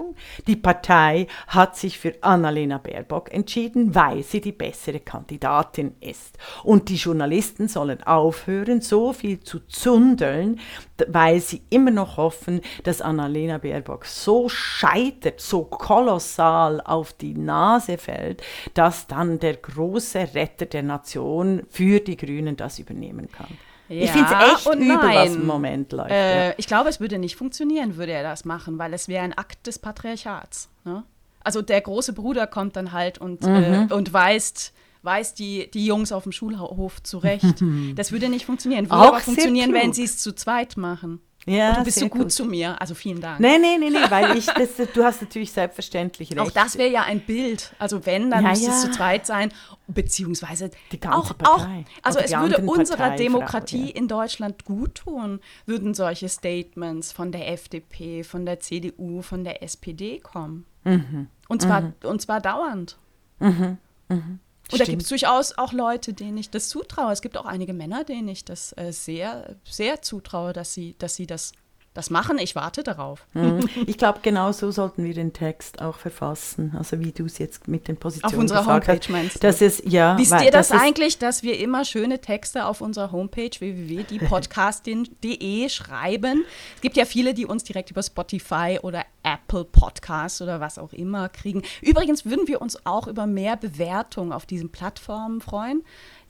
Die 0.47 0.57
Partei 0.57 1.27
hat 1.47 1.77
sich 1.77 1.99
für 1.99 2.15
Annalena 2.21 2.79
Baerbock 2.79 3.33
entschieden, 3.33 3.95
weil 3.95 4.23
sie 4.23 4.41
die 4.41 4.53
bessere 4.53 5.01
Kandidatin 5.01 5.95
ist. 6.01 6.39
Und 6.63 6.89
die 6.89 6.97
Journalisten 6.97 7.69
sollen 7.69 8.03
aufhören, 8.03 8.81
so 8.81 9.13
viel 9.13 9.41
zu 9.41 9.61
zundeln, 9.61 10.61
weil 11.09 11.41
sie 11.41 11.63
immer 11.71 11.91
noch 11.91 12.17
hoffen, 12.17 12.61
dass 12.85 13.01
Annalena 13.01 13.59
Baerbock 13.59 14.05
so 14.05 14.49
scheitert, 14.49 15.41
so 15.41 15.65
kolossal 15.65 16.81
auf 16.81 17.13
die 17.13 17.35
Nase 17.35 17.99
fällt, 17.99 18.43
dass 18.75 19.07
dann 19.07 19.39
der 19.39 19.57
große 19.57 20.35
Retter 20.35 20.67
der 20.67 20.83
Nation 20.83 21.63
für 21.69 22.01
die 22.01 22.17
Grünen 22.17 22.57
das 22.57 22.79
übernehmen 22.79 23.29
kann. 23.31 23.59
Ja, 23.89 24.05
ich 24.05 24.11
finde 24.11 24.29
es 24.29 24.53
echt 24.53 24.75
übel, 24.75 24.87
nein. 24.87 25.15
was 25.15 25.35
im 25.35 25.47
Moment 25.47 25.93
läuft. 25.93 26.11
Äh, 26.11 26.49
ja. 26.49 26.55
Ich 26.57 26.67
glaube, 26.67 26.89
es 26.89 27.01
würde 27.01 27.19
nicht 27.19 27.37
funktionieren, 27.37 27.97
würde 27.97 28.13
er 28.13 28.23
das 28.23 28.45
machen, 28.45 28.79
weil 28.79 28.95
es 28.95 29.09
wäre 29.09 29.25
ein 29.25 29.37
Akt 29.37 29.67
des 29.67 29.79
Patriarchats. 29.79 30.69
Ne? 30.85 31.05
Also 31.45 31.63
der 31.63 31.81
große 31.81 32.13
Bruder 32.13 32.47
kommt 32.47 32.77
dann 32.77 32.93
halt 32.93 33.19
und, 33.19 33.43
mhm. 33.43 33.89
äh, 33.91 33.93
und 33.93 34.13
weist, 34.13 34.73
weist 35.03 35.39
die, 35.39 35.71
die 35.71 35.87
Jungs 35.87 36.13
auf 36.13 36.23
dem 36.23 36.33
Schulhof 36.33 37.03
zurecht. 37.03 37.63
das 37.97 38.13
würde 38.13 38.29
nicht 38.29 38.47
funktionieren. 38.47 38.87
Würde 38.87 39.03
Auch 39.03 39.09
aber 39.09 39.21
funktionieren, 39.21 39.73
wenn 39.73 39.93
sie 39.93 40.05
es 40.05 40.19
zu 40.19 40.35
zweit 40.35 40.77
machen. 40.77 41.21
Ja, 41.47 41.75
du 41.75 41.85
bist 41.85 41.99
so 41.99 42.09
gut, 42.09 42.23
gut, 42.23 42.33
zu 42.33 42.45
mir, 42.45 42.81
also 42.81 42.95
vielen 42.95 43.21
Dank. 43.21 43.41
Nee, 43.41 43.59
nee, 43.59 43.77
nee, 43.79 43.91
nee 43.91 44.11
weil 44.11 44.37
ich, 44.37 44.47
das, 44.55 44.77
du 44.77 45.03
hast 45.03 45.23
natürlich 45.23 45.51
selbstverständlich 45.51 46.31
recht. 46.31 46.41
Auch 46.41 46.51
das 46.51 46.79
wäre 46.79 46.91
ja 46.91 47.03
ein 47.03 47.21
Bild. 47.21 47.73
Also 47.79 48.07
wenn, 48.07 48.31
dann 48.31 48.45
ja, 48.45 48.51
müsste 48.51 48.67
ja. 48.67 48.73
es 48.73 48.83
zu 48.83 48.91
zweit 48.93 49.27
sein, 49.27 49.53
beziehungsweise 49.89 50.71
die 50.93 51.01
ganze 51.01 51.19
auch, 51.19 51.37
Partei. 51.39 51.85
Auch, 51.85 52.03
also 52.03 52.21
es 52.21 52.33
würde 52.33 52.59
unserer 52.59 52.97
Partei, 52.97 53.17
Demokratie 53.17 53.89
ja. 53.89 53.97
in 53.97 54.07
Deutschland 54.07 54.65
gut 54.65 54.97
tun, 54.97 55.41
würden 55.67 55.95
solche 55.95 56.29
Statements 56.29 57.11
von 57.11 57.33
der 57.33 57.51
FDP, 57.53 58.23
von 58.23 58.47
der 58.47 58.61
CDU, 58.61 59.23
von 59.23 59.43
der 59.43 59.63
SPD 59.63 60.21
kommen. 60.21 60.65
Mhm. 60.85 61.29
Und, 61.49 61.63
zwar, 61.63 61.81
mhm. 61.81 61.93
und 62.05 62.23
zwar 62.23 62.41
dauernd. 62.41 62.99
Mhm. 63.41 63.79
Mhm. 64.09 64.39
Und 64.71 64.81
da 64.81 64.85
gibt 64.85 65.03
es 65.03 65.09
durchaus 65.09 65.59
auch 65.59 65.73
Leute, 65.73 66.15
denen 66.15 66.39
ich 66.39 66.51
das 66.51 66.69
zutraue. 66.69 67.13
Es 67.13 67.21
gibt 67.21 67.37
auch 67.37 67.45
einige 67.45 67.75
Männer, 67.75 68.05
denen 68.05 68.29
ich 68.29 68.45
das 68.45 68.75
äh, 68.77 68.93
sehr, 68.93 69.57
sehr 69.65 70.03
zutraue, 70.03 70.53
dass 70.53 70.73
sie, 70.73 70.95
dass 70.99 71.17
sie 71.17 71.27
das 71.27 71.53
das 71.95 72.11
machen. 72.11 72.39
Ich 72.39 72.55
warte 72.55 72.83
darauf. 72.83 73.27
Mhm. 73.35 73.69
Ich 73.87 73.99
glaube, 73.99 74.21
genau 74.23 74.53
so 74.53 74.71
sollten 74.71 75.05
wir 75.05 75.13
den 75.13 75.33
Text 75.33 75.83
auch 75.83 75.99
verfassen. 75.99 76.75
Also 76.79 77.01
wie 77.01 77.13
du 77.13 77.27
es 77.27 77.39
jetzt 77.39 77.69
mit 77.69 77.89
den 77.89 77.97
Positionen 77.97 78.35
Auf 78.35 78.41
unserer 78.41 78.67
Homepage 78.67 78.99
hast, 78.99 79.11
meinst 79.11 79.37
du? 79.37 79.41
Das 79.41 79.61
ist, 79.61 79.85
ja, 79.87 80.17
Wisst 80.17 80.33
ihr 80.43 80.51
das, 80.51 80.69
das 80.69 80.81
eigentlich, 80.81 81.19
dass 81.19 81.43
wir 81.43 81.59
immer 81.59 81.85
schöne 81.85 82.21
Texte 82.21 82.65
auf 82.65 82.81
unserer 82.81 83.13
Homepage 83.13 83.51
www.diepodcastin.de 83.59 85.69
schreiben? 85.73 86.45
Es 86.77 86.81
gibt 86.81 86.97
ja 86.97 87.05
viele, 87.05 87.35
die 87.35 87.45
uns 87.45 87.65
direkt 87.65 87.91
über 87.91 88.03
Spotify 88.03 88.79
oder 88.83 89.05
Apple 89.23 89.65
Podcasts 89.65 90.41
oder 90.41 90.61
was 90.61 90.79
auch 90.79 90.93
immer 90.93 91.29
kriegen. 91.29 91.63
Übrigens 91.81 92.25
würden 92.25 92.49
wir 92.49 92.63
uns 92.63 92.87
auch 92.87 93.07
über 93.07 93.27
mehr 93.27 93.57
Bewertungen 93.57 94.33
auf 94.33 94.47
diesen 94.47 94.71
Plattformen 94.71 95.41
freuen. 95.41 95.83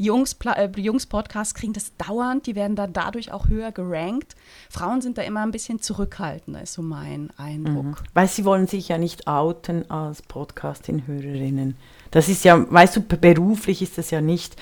Jungs, 0.02 0.36
äh, 0.44 0.68
Jungs 0.76 1.06
Podcasts 1.06 1.54
kriegen 1.54 1.72
das 1.72 1.96
dauernd, 1.96 2.46
die 2.46 2.56
werden 2.56 2.74
dann 2.74 2.92
dadurch 2.92 3.30
auch 3.30 3.48
höher 3.48 3.70
gerankt. 3.70 4.34
Frauen 4.68 5.00
sind 5.00 5.16
da 5.16 5.22
immer 5.22 5.40
ein 5.40 5.52
bisschen 5.52 5.80
zurückhaltender, 5.80 6.62
ist 6.62 6.72
so 6.72 6.82
mein 6.82 7.30
Eindruck. 7.36 7.84
Mhm. 7.84 7.94
Weil 8.12 8.26
sie 8.28 8.44
wollen 8.44 8.66
sich 8.66 8.88
ja 8.88 8.98
nicht 8.98 9.28
outen 9.28 9.88
als 9.90 10.22
Podcasting-Hörerinnen. 10.22 11.76
Das 12.10 12.28
ist 12.28 12.44
ja, 12.44 12.70
weißt 12.70 12.96
du, 12.96 13.00
beruflich 13.02 13.80
ist 13.80 13.96
das 13.96 14.10
ja 14.10 14.20
nicht, 14.20 14.56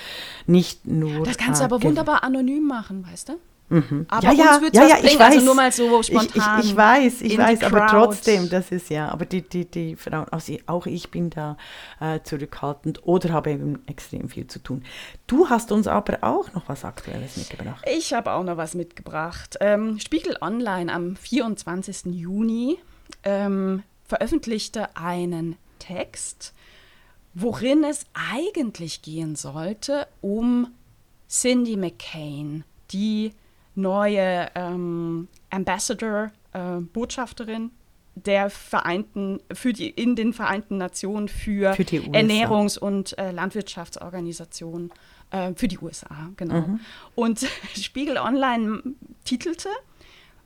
nicht 0.46 0.86
nur. 0.86 1.24
Das 1.24 1.38
kannst 1.38 1.60
du 1.60 1.64
aber 1.64 1.82
wunderbar 1.82 2.22
anonym 2.22 2.66
machen, 2.66 3.06
weißt 3.10 3.30
du? 3.30 3.32
Mhm. 3.70 4.06
Aber 4.08 4.26
ja, 4.26 4.32
ja, 4.32 4.56
uns 4.56 4.70
ja, 4.72 4.86
ja, 4.86 4.96
ich 4.96 5.02
bringen, 5.02 5.18
weiß. 5.20 5.34
also 5.34 5.44
nur 5.46 5.54
mal 5.54 5.70
so 5.70 6.02
spontan. 6.02 6.58
Ich, 6.60 6.64
ich, 6.64 6.70
ich 6.72 6.76
weiß, 6.76 7.22
ich 7.22 7.38
weiß, 7.38 7.62
aber 7.62 7.86
trotzdem, 7.86 8.50
das 8.50 8.72
ist 8.72 8.90
ja, 8.90 9.08
aber 9.08 9.24
die, 9.24 9.42
die, 9.42 9.64
die 9.64 9.94
Frauen, 9.94 10.26
also 10.30 10.56
auch 10.66 10.86
ich 10.86 11.10
bin 11.10 11.30
da 11.30 11.56
äh, 12.00 12.18
zurückhaltend 12.24 13.06
oder 13.06 13.32
habe 13.32 13.52
eben 13.52 13.78
extrem 13.86 14.28
viel 14.28 14.48
zu 14.48 14.58
tun. 14.58 14.82
Du 15.28 15.48
hast 15.48 15.70
uns 15.70 15.86
aber 15.86 16.18
auch 16.22 16.52
noch 16.52 16.68
was 16.68 16.84
Aktuelles 16.84 17.36
mitgebracht. 17.36 17.84
Ich 17.88 18.12
habe 18.12 18.32
auch 18.32 18.42
noch 18.42 18.56
was 18.56 18.74
mitgebracht. 18.74 19.56
Ähm, 19.60 20.00
Spiegel 20.00 20.36
Online 20.40 20.92
am 20.92 21.14
24. 21.14 22.06
Juni 22.06 22.78
ähm, 23.22 23.84
veröffentlichte 24.04 24.96
einen 24.96 25.56
Text, 25.78 26.54
worin 27.34 27.84
es 27.84 28.06
eigentlich 28.32 29.02
gehen 29.02 29.36
sollte 29.36 30.08
um 30.20 30.66
Cindy 31.28 31.76
McCain, 31.76 32.64
die 32.90 33.32
neue 33.74 34.48
ähm, 34.54 35.28
Ambassador, 35.50 36.30
äh, 36.52 36.80
Botschafterin 36.80 37.70
der 38.14 38.50
Vereinten, 38.50 39.40
für 39.52 39.72
die, 39.72 39.88
in 39.88 40.16
den 40.16 40.32
Vereinten 40.32 40.76
Nationen 40.78 41.28
für, 41.28 41.74
Für. 41.74 41.82
Ernährungs- 41.82 42.78
und 42.78 43.16
äh, 43.18 43.30
Landwirtschaftsorganisationen 43.30 44.92
äh, 45.30 45.52
für 45.54 45.68
die 45.68 45.78
USA, 45.78 46.30
genau. 46.36 46.78
Und 47.14 47.46
Spiegel 47.76 48.18
Online 48.18 48.82
titelte 49.24 49.68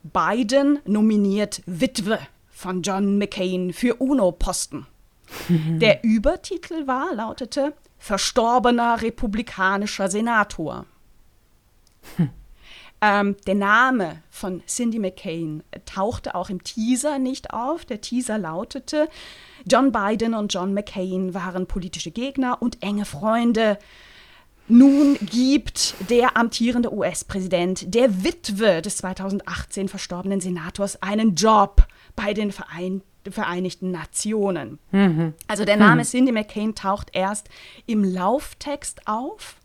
Biden 0.03 0.79
nominiert 0.85 1.61
Witwe 1.65 2.19
von 2.49 2.81
John 2.83 3.17
McCain 3.17 3.73
für 3.73 3.95
UNO-Posten. 3.95 4.85
Der 5.49 6.03
Übertitel 6.03 6.85
war, 6.85 7.13
lautete 7.15 7.73
Verstorbener 7.97 9.01
republikanischer 9.01 10.09
Senator. 10.09 10.85
Ähm, 13.01 13.35
der 13.45 13.55
Name 13.55 14.21
von 14.29 14.63
Cindy 14.67 14.99
McCain 14.99 15.63
tauchte 15.85 16.35
auch 16.35 16.49
im 16.49 16.63
Teaser 16.63 17.19
nicht 17.19 17.51
auf. 17.53 17.85
Der 17.85 18.01
Teaser 18.01 18.37
lautete, 18.37 19.09
John 19.69 19.91
Biden 19.91 20.33
und 20.33 20.53
John 20.53 20.73
McCain 20.73 21.33
waren 21.33 21.67
politische 21.67 22.11
Gegner 22.11 22.61
und 22.61 22.81
enge 22.81 23.05
Freunde. 23.05 23.77
Nun 24.67 25.17
gibt 25.21 25.93
der 26.09 26.37
amtierende 26.37 26.91
US-Präsident 26.91 27.93
der 27.93 28.23
Witwe 28.23 28.81
des 28.81 28.97
2018 28.97 29.89
verstorbenen 29.89 30.41
Senators 30.41 31.01
einen 31.03 31.35
Job 31.35 31.85
bei 32.15 32.33
den 32.33 32.51
Verein 32.51 33.01
Vereinigten 33.31 33.89
Nationen. 33.89 34.77
Also 35.47 35.65
der 35.65 35.77
Name 35.77 36.03
Cindy 36.03 36.31
McCain 36.31 36.75
taucht 36.75 37.09
erst 37.13 37.49
im 37.87 38.03
Lauftext 38.03 39.07
auf. 39.07 39.55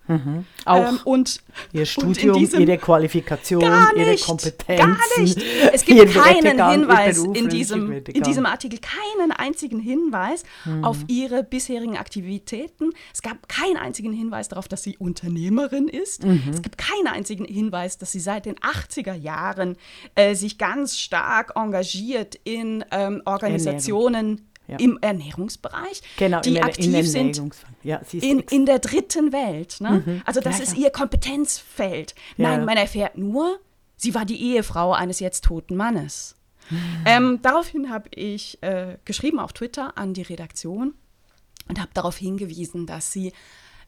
Auch 0.64 0.88
Ähm, 0.88 1.00
und, 1.04 1.40
ihr 1.72 1.80
und 1.80 1.86
Studium, 1.86 2.38
diesem, 2.38 2.60
ihre 2.60 2.78
Qualifikation, 2.78 3.60
Gar 3.60 3.96
ihre 3.96 4.10
nicht, 4.10 4.24
Kompetenzen. 4.24 4.76
Gar 4.76 5.20
nicht. 5.20 5.42
Es 5.72 5.84
gibt 5.84 6.14
keinen 6.14 6.70
Hinweis 6.70 7.22
Beruf, 7.22 7.36
in 7.36 7.48
diesem, 7.48 7.92
in 7.92 8.22
diesem 8.22 8.46
Artikel, 8.46 8.78
keinen 8.80 9.32
einzigen 9.32 9.78
Hinweis 9.78 10.42
auf 10.82 10.98
ihre 11.06 11.44
bisherigen 11.44 11.96
Aktivitäten. 11.96 12.90
Es 13.12 13.22
gab 13.22 13.48
keinen 13.48 13.76
einzigen 13.76 14.12
Hinweis 14.12 14.48
darauf, 14.48 14.68
dass 14.68 14.82
sie 14.82 14.96
Unternehmerin 14.96 15.88
ist. 15.88 16.24
Es 16.50 16.62
gibt 16.62 16.78
keinen 16.78 17.06
einzigen 17.06 17.44
Hinweis, 17.44 17.98
dass 17.98 18.12
sie 18.12 18.20
seit 18.20 18.46
den 18.46 18.56
80er 18.56 19.14
Jahren 19.14 19.76
äh, 20.14 20.34
sich 20.34 20.58
ganz 20.58 20.98
stark 20.98 21.52
engagiert 21.56 22.36
in 22.44 22.84
ähm, 22.90 23.22
Organisationen 23.24 24.49
Ja. 24.70 24.76
im 24.78 24.98
Ernährungsbereich, 25.00 26.00
Genau, 26.16 26.40
die 26.40 26.56
in, 26.56 26.62
aktiv 26.62 26.94
in 26.94 27.04
sind. 27.04 27.42
Ja, 27.82 28.00
in, 28.12 28.38
in 28.38 28.66
der 28.66 28.78
dritten 28.78 29.32
Welt. 29.32 29.78
Ne? 29.80 30.22
Also 30.24 30.40
das 30.40 30.58
Ja, 30.58 30.64
ist 30.64 30.76
ihr 30.76 30.90
Kompetenzfeld. 30.90 32.14
Nein, 32.36 32.64
man 32.64 32.76
erfährt 32.76 33.18
nur, 33.18 33.58
sie 33.96 34.14
war 34.14 34.24
die 34.24 34.40
Ehefrau 34.40 34.92
eines 34.92 35.18
jetzt 35.18 35.44
toten 35.44 35.76
Mannes. 35.76 36.36
Ähm, 37.04 37.40
daraufhin 37.42 37.90
habe 37.90 38.08
ich 38.14 38.62
äh, 38.62 38.96
geschrieben 39.04 39.40
auf 39.40 39.52
Twitter 39.52 39.98
an 39.98 40.14
die 40.14 40.22
Redaktion 40.22 40.94
und 41.68 41.80
habe 41.80 41.90
darauf 41.94 42.16
hingewiesen, 42.16 42.86
dass 42.86 43.10
sie, 43.10 43.32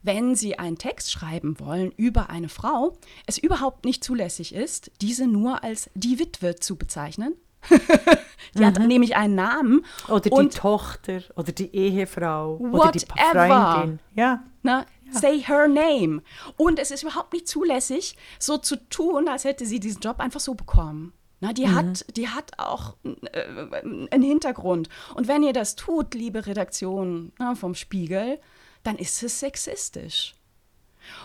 wenn 0.03 0.35
sie 0.35 0.59
einen 0.59 0.79
Text 0.79 1.13
schreiben 1.13 1.61
wollen 1.61 1.93
über 1.97 2.29
eine 2.29 2.49
Frau, 2.49 2.99
es 3.27 3.39
überhaupt 3.39 3.85
nicht 3.85 4.03
zulässig 4.03 4.53
ist, 4.53 4.91
diese 5.01 5.29
nur 5.29 5.63
als 5.63 5.91
die 5.95 6.19
Witwe 6.19 6.57
zu 6.57 6.75
bezeichnen. 6.77 7.35
die 8.55 8.65
hat 8.65 8.79
nämlich 8.79 9.17
einen 9.17 9.35
Namen 9.35 9.85
oder 10.09 10.21
die 10.21 10.31
und 10.31 10.55
Tochter 10.55 11.21
oder 11.37 11.53
die 11.53 11.75
Ehefrau 11.75 12.57
oder 12.57 12.93
die 12.93 13.03
Whatever. 13.03 13.47
Freundin. 13.47 14.01
Ja, 14.15 14.43
Ne? 14.63 14.87
Say 15.11 15.43
her 15.43 15.69
name. 15.69 16.23
Und 16.57 16.79
es 16.79 16.91
ist 16.91 17.03
überhaupt 17.03 17.33
nicht 17.33 17.47
zulässig, 17.47 18.17
so 18.39 18.57
zu 18.57 18.77
tun, 18.89 19.29
als 19.29 19.45
hätte 19.45 19.67
sie 19.67 19.81
diesen 19.81 20.01
Job 20.01 20.21
einfach 20.21 20.41
so 20.41 20.55
bekommen. 20.55 21.13
Na, 21.41 21.53
die, 21.53 21.69
hat, 21.69 22.07
die 22.17 22.29
hat 22.29 22.53
auch 22.59 22.95
äh, 23.03 23.83
einen 23.83 24.23
Hintergrund. 24.23 24.89
Und 25.17 25.27
wenn 25.27 25.43
ihr 25.43 25.53
das 25.53 25.75
tut, 25.75 26.15
liebe 26.15 26.47
Redaktion 26.47 27.33
na, 27.39 27.57
vom 27.57 27.75
Spiegel, 27.75 28.39
dann 28.85 28.97
ist 28.97 29.23
es 29.23 29.41
sexistisch. 29.41 30.35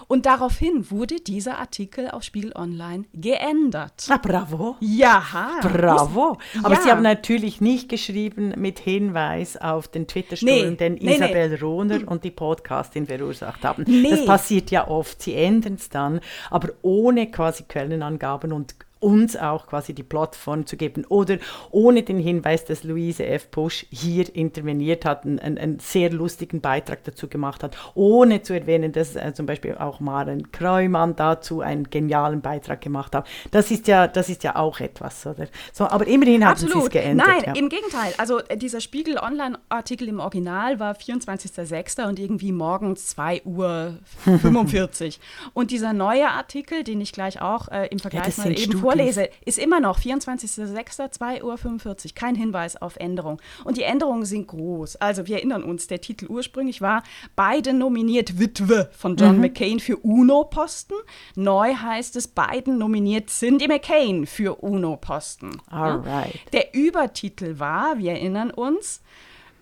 Und 0.08 0.26
daraufhin 0.26 0.90
wurde 0.92 1.16
dieser 1.18 1.58
Artikel 1.60 2.10
auf 2.10 2.24
Spiegel 2.24 2.54
Online 2.56 3.06
geändert. 3.14 4.06
ah, 4.10 4.18
bravo. 4.18 4.76
Ja, 4.80 5.24
Bravo. 5.62 6.38
Aber 6.64 6.76
Ja. 6.76 6.82
Sie 6.82 6.92
haben 6.92 7.02
natürlich 7.04 7.62
nicht 7.62 7.90
geschrieben 7.90 8.54
mit 8.58 8.80
Hinweis 8.80 9.58
auf 9.58 9.88
den 9.88 10.08
Twitter-Sturm, 10.08 10.50
Nee, 10.50 10.76
den 10.76 10.94
nee, 10.94 11.00
nee. 11.04 11.16
Isabel 11.16 11.58
Rohner 11.62 12.00
und 12.06 12.24
die 12.24 12.32
Podcastin 12.32 13.06
verursacht 13.08 13.64
haben. 13.64 13.84
Nee. 13.88 14.10
Das 14.10 14.26
passiert 14.26 14.72
ja 14.72 14.88
oft. 14.88 15.22
Sie 15.22 15.34
ändern 15.36 15.74
es 15.76 15.90
dann, 15.90 16.20
aber 16.50 16.70
ohne 16.82 17.30
quasi 17.32 17.64
Quellenangaben 17.64 18.52
und 18.52 18.76
uns 19.00 19.36
auch 19.36 19.68
quasi 19.68 19.94
die 19.94 20.04
Plattform 20.04 20.66
zu 20.66 20.78
geben 20.78 21.06
oder 21.06 21.38
ohne 21.72 22.04
den 22.04 22.20
Hinweis, 22.20 22.66
dass 22.66 22.84
Luise 22.84 23.26
F. 23.26 23.50
Busch 23.50 23.86
hier 23.90 24.34
interveniert 24.36 25.06
hat, 25.06 25.26
einen, 25.26 25.40
einen, 25.40 25.80
sehr 25.80 26.12
lustigen 26.12 26.62
Beitrag 26.62 27.04
dazu 27.04 27.28
gemacht 27.28 27.64
hat, 27.64 27.78
ohne 27.96 28.42
zu 28.42 28.54
erwähnen, 28.54 28.92
dass 28.92 29.16
äh, 29.16 29.34
zum 29.34 29.46
Beispiel 29.46 29.76
auch 29.76 30.00
Maren 30.00 30.52
Kreumann 30.52 31.16
dazu 31.16 31.62
einen 31.62 31.90
genialen 31.90 32.42
Beitrag 32.42 32.82
gemacht 32.82 33.16
hat. 33.16 33.28
Das 33.52 33.72
ist 33.72 33.88
ja, 33.88 34.08
das 34.08 34.30
ist 34.30 34.44
ja 34.44 34.56
auch 34.56 34.80
etwas, 34.80 35.26
oder? 35.26 35.48
So, 35.74 35.86
aber 35.86 36.08
immerhin 36.08 36.46
haben 36.46 36.58
sie 36.58 36.68
es 36.68 36.90
geändert. 36.90 37.28
Nein, 37.28 37.44
ja. 37.46 37.54
im 37.54 37.70
Gegenteil. 37.70 38.14
Also 38.18 38.40
äh, 38.40 38.58
dieser 38.58 38.82
Spiegel 38.82 39.18
Online-Artikel 39.18 40.08
im 40.08 40.20
Original 40.20 40.80
war 40.80 40.96
24.06. 40.96 42.08
und 42.08 42.20
irgendwie 42.20 42.52
morgens 42.52 43.08
2 43.08 43.44
Uhr 43.44 44.00
45. 44.24 45.20
und 45.54 45.72
dieser 45.72 45.94
neue 45.94 46.30
Artikel, 46.30 46.84
den 46.84 47.02
ich 47.02 47.12
gleich 47.12 47.42
auch 47.42 47.68
äh, 47.70 47.88
im 47.88 48.00
Vergleich 48.00 48.26
das 48.26 48.38
mal 48.38 48.52
eben. 48.52 48.87
Vorlese, 48.88 49.30
ist 49.46 49.60
immer 49.60 49.80
noch 49.80 50.00
24.06. 50.00 51.12
2 51.12 51.44
Uhr 51.44 51.58
45. 51.58 52.16
Kein 52.16 52.36
Hinweis 52.36 52.76
auf 52.82 52.96
Änderung. 52.98 53.42
Und 53.64 53.78
die 53.78 53.84
Änderungen 53.84 54.26
sind 54.26 54.48
groß. 54.48 54.98
Also 54.98 55.28
wir 55.28 55.38
erinnern 55.38 55.64
uns, 55.64 55.88
der 55.88 56.02
Titel 56.02 56.28
ursprünglich 56.28 56.82
war 56.82 57.04
Biden 57.36 57.78
nominiert 57.78 58.40
Witwe 58.40 58.90
von 58.98 59.14
Mhm. 59.14 59.18
John 59.18 59.40
McCain 59.42 59.80
für 59.80 59.98
UNO-Posten. 59.98 60.96
Neu 61.36 61.74
heißt 61.76 62.16
es 62.16 62.28
Biden 62.28 62.78
nominiert 62.78 63.30
Cindy 63.30 63.68
McCain 63.68 64.26
für 64.26 64.56
UNO-Posten. 64.64 65.62
Alright. 65.70 66.40
Der 66.54 66.74
Übertitel 66.74 67.60
war, 67.60 67.98
wir 67.98 68.12
erinnern 68.12 68.52
uns, 68.52 69.02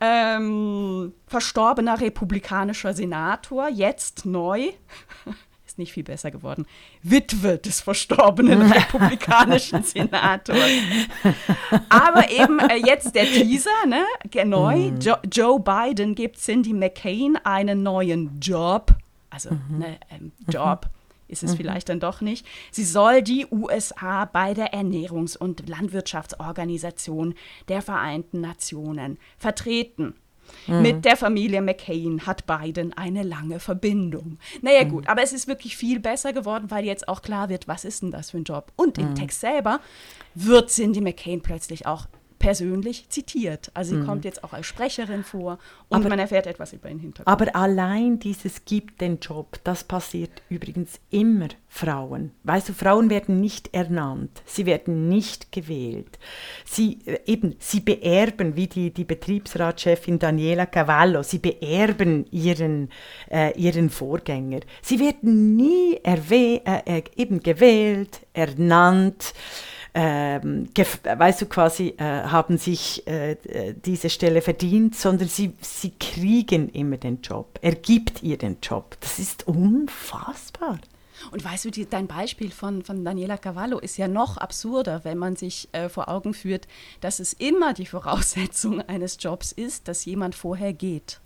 ähm, 0.01 1.13
verstorbener 1.27 1.99
republikanischer 2.01 2.93
Senator, 2.93 3.69
jetzt 3.69 4.25
neu, 4.25 4.71
ist 5.75 5.79
nicht 5.79 5.91
viel 5.91 6.03
besser 6.03 6.31
geworden, 6.31 6.65
Witwe 7.03 7.57
des 7.57 7.81
verstorbenen 7.81 8.61
republikanischen 8.71 9.83
Senators. 9.83 10.57
Aber 11.89 12.31
eben 12.31 12.59
äh, 12.59 12.77
jetzt 12.77 13.13
der 13.13 13.25
Teaser, 13.25 13.69
ne? 13.85 14.05
neu, 14.45 14.91
jo 15.01 15.15
Joe 15.29 15.59
Biden 15.59 16.15
gibt 16.15 16.37
Cindy 16.37 16.71
McCain 16.71 17.37
einen 17.43 17.83
neuen 17.83 18.39
Job, 18.39 18.95
also 19.29 19.49
ne, 19.69 19.99
ähm, 20.09 20.31
Job. 20.47 20.87
Ist 21.27 21.43
es 21.43 21.55
vielleicht 21.55 21.89
dann 21.89 21.99
doch 21.99 22.21
nicht. 22.21 22.45
Sie 22.69 22.83
soll 22.83 23.23
die 23.23 23.47
USA 23.49 24.25
bei 24.25 24.53
der 24.53 24.75
Ernährungs- 24.75 25.35
und 25.35 25.67
Landwirtschaftsorganisation 25.67 27.33
der 27.67 27.81
Vereinten 27.81 28.41
Nationen 28.41 29.17
vertreten. 29.39 30.13
Mit 30.67 31.05
der 31.05 31.17
Familie 31.17 31.61
McCain 31.61 32.25
hat 32.25 32.45
Biden 32.45 32.93
eine 32.93 33.23
lange 33.23 33.59
Verbindung. 33.59 34.39
Naja 34.61 34.83
gut, 34.83 35.07
aber 35.07 35.21
es 35.21 35.33
ist 35.33 35.47
wirklich 35.47 35.77
viel 35.77 35.99
besser 35.99 36.33
geworden, 36.33 36.71
weil 36.71 36.85
jetzt 36.85 37.07
auch 37.07 37.21
klar 37.21 37.49
wird, 37.49 37.67
was 37.67 37.85
ist 37.85 38.01
denn 38.01 38.11
das 38.11 38.31
für 38.31 38.37
ein 38.37 38.43
Job. 38.43 38.71
Und 38.75 38.97
im 38.97 39.15
Text 39.15 39.41
selber 39.41 39.79
wird 40.33 40.69
Cindy 40.69 41.01
McCain 41.01 41.41
plötzlich 41.41 41.85
auch 41.85 42.07
persönlich 42.45 43.09
zitiert. 43.09 43.71
Also 43.73 43.95
sie 43.99 44.05
kommt 44.05 44.23
jetzt 44.23 44.43
auch 44.43 44.53
als 44.53 44.67
Sprecherin 44.67 45.23
vor 45.23 45.57
und 45.89 45.97
Aber- 46.01 46.09
man 46.09 46.19
erfährt 46.19 46.45
etwas 46.45 46.73
über 46.73 46.89
den 46.89 46.99
Hintergrund. 46.99 47.27
Aber 47.27 47.55
allein 47.55 48.19
dieses 48.19 48.65
gibt 48.65 49.01
den 49.01 49.19
Job, 49.19 49.59
das 49.63 49.83
passiert 49.83 50.29
übrigens 50.49 50.99
immer 51.09 51.47
Frauen. 51.67 52.31
Weißt 52.43 52.69
du, 52.69 52.73
Frauen 52.73 53.09
werden 53.09 53.41
nicht 53.41 53.73
ernannt, 53.73 54.43
sie 54.45 54.67
werden 54.67 55.09
nicht 55.09 55.51
gewählt. 55.51 56.19
Sie 56.65 56.99
äh, 57.05 57.19
eben, 57.25 57.55
sie 57.57 57.79
beerben, 57.79 58.55
wie 58.55 58.67
die, 58.67 58.91
die 58.91 59.05
Betriebsratschefin 59.05 60.19
Daniela 60.19 60.67
Cavallo, 60.67 61.23
sie 61.23 61.39
beerben 61.39 62.25
ihren, 62.31 62.89
äh, 63.31 63.59
ihren 63.59 63.89
Vorgänger. 63.89 64.59
Sie 64.83 64.99
werden 64.99 65.55
nie 65.55 65.99
erwäh 66.03 66.61
äh, 66.63 66.99
äh, 66.99 67.03
eben 67.15 67.39
gewählt, 67.41 68.21
ernannt 68.33 69.33
ähm, 69.97 70.67
weißt 70.75 71.41
du, 71.41 71.45
quasi 71.45 71.95
äh, 71.97 72.03
haben 72.03 72.57
sich 72.57 73.07
äh, 73.07 73.37
diese 73.73 74.09
Stelle 74.09 74.41
verdient, 74.41 74.93
sondern 74.93 75.29
sie, 75.29 75.53
sie 75.61 75.91
kriegen 75.91 76.67
immer 76.69 76.97
den 76.97 77.21
Job. 77.21 77.57
Er 77.61 77.75
gibt 77.75 78.21
ihr 78.21 78.37
den 78.37 78.57
Job. 78.61 78.97
Das 78.99 79.19
ist 79.19 79.47
unfassbar. 79.47 80.79
Und 81.31 81.45
weißt 81.45 81.63
du, 81.63 81.71
die, 81.71 81.87
dein 81.87 82.07
Beispiel 82.07 82.51
von, 82.51 82.83
von 82.83 83.05
Daniela 83.05 83.37
Cavallo 83.37 83.79
ist 83.79 83.95
ja 83.95 84.09
noch 84.09 84.35
absurder, 84.35 85.05
wenn 85.05 85.17
man 85.17 85.37
sich 85.37 85.69
äh, 85.71 85.87
vor 85.87 86.09
Augen 86.09 86.33
führt, 86.33 86.67
dass 86.99 87.19
es 87.19 87.31
immer 87.31 87.73
die 87.73 87.85
Voraussetzung 87.85 88.81
eines 88.89 89.17
Jobs 89.21 89.53
ist, 89.53 89.87
dass 89.87 90.03
jemand 90.03 90.35
vorher 90.35 90.73
geht. 90.73 91.21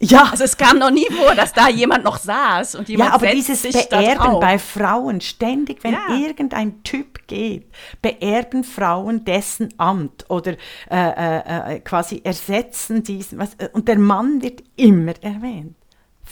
Ja? 0.00 0.28
Also 0.30 0.44
es 0.44 0.56
kam 0.56 0.78
noch 0.78 0.90
nie 0.90 1.06
vor, 1.10 1.34
dass 1.34 1.52
da 1.52 1.68
jemand 1.68 2.04
noch 2.04 2.18
saß 2.18 2.74
und 2.76 2.88
jemand 2.88 3.10
ja 3.10 3.14
aber 3.14 3.26
setzt 3.26 3.64
dieses 3.64 3.88
Beerben 3.88 4.40
bei 4.40 4.58
Frauen, 4.58 5.20
ständig, 5.20 5.82
wenn 5.84 5.92
Ja. 5.92 6.16
irgendein 6.16 6.82
Typ 6.82 7.26
geht, 7.26 7.66
beerben 8.02 8.64
Frauen 8.64 9.24
dessen 9.24 9.68
Amt 9.78 10.26
oder 10.28 10.52
äh, 10.90 10.96
äh, 10.96 11.76
äh, 11.76 11.80
quasi 11.80 12.20
ersetzen 12.24 13.02
diesen, 13.02 13.38
was, 13.38 13.54
äh, 13.58 13.68
und 13.72 13.88
der 13.88 13.98
Mann 13.98 14.42
wird 14.42 14.62
immer 14.76 15.14
erwähnt. 15.22 15.77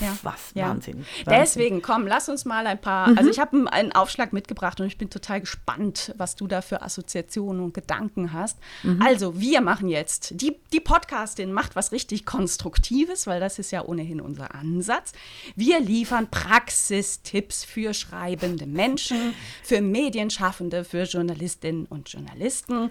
Ja. 0.01 0.17
Was, 0.23 0.51
Ja. 0.55 0.69
Wahnsinn. 0.69 0.99
Wahnsinn. 1.25 1.25
Deswegen, 1.27 1.83
komm, 1.83 2.07
lass 2.07 2.29
uns 2.29 2.45
mal 2.45 2.67
ein 2.67 2.81
paar. 2.81 3.09
Mhm. 3.11 3.19
Also, 3.19 3.31
ich 3.31 3.39
habe 3.39 3.57
einen- 3.57 3.69
einen 3.69 3.93
Aufschlag 3.93 4.33
mitgebracht 4.33 4.81
und 4.81 4.87
ich 4.87 4.99
bin 4.99 5.11
total 5.11 5.41
gespannt, 5.41 6.15
was 6.19 6.37
du 6.37 6.47
da 6.47 6.61
für 6.63 6.83
Assoziationen 6.83 7.63
und 7.63 7.75
Gedanken 7.75 8.33
hast. 8.33 8.59
Mhm. 8.83 9.01
Also, 9.03 9.41
wir 9.41 9.61
machen 9.61 9.89
jetzt, 9.89 10.41
die, 10.41 10.57
die 10.73 10.81
Podcastin 10.81 11.53
macht 11.53 11.77
was 11.77 11.93
richtig 11.93 12.25
Konstruktives, 12.27 13.27
weil 13.27 13.41
das 13.41 13.59
ist 13.59 13.71
ja 13.71 13.85
ohnehin 13.85 14.21
unser 14.21 14.55
Ansatz. 14.55 15.13
Wir 15.55 15.81
liefern 15.81 16.29
Praxistipps 16.31 17.65
für 17.65 17.95
schreibende 17.95 18.67
Menschen, 18.67 19.35
für 19.63 19.81
Medienschaffende, 19.81 20.85
für 20.85 21.03
Journalistinnen 21.05 21.87
und 21.87 22.09
Journalisten 22.09 22.91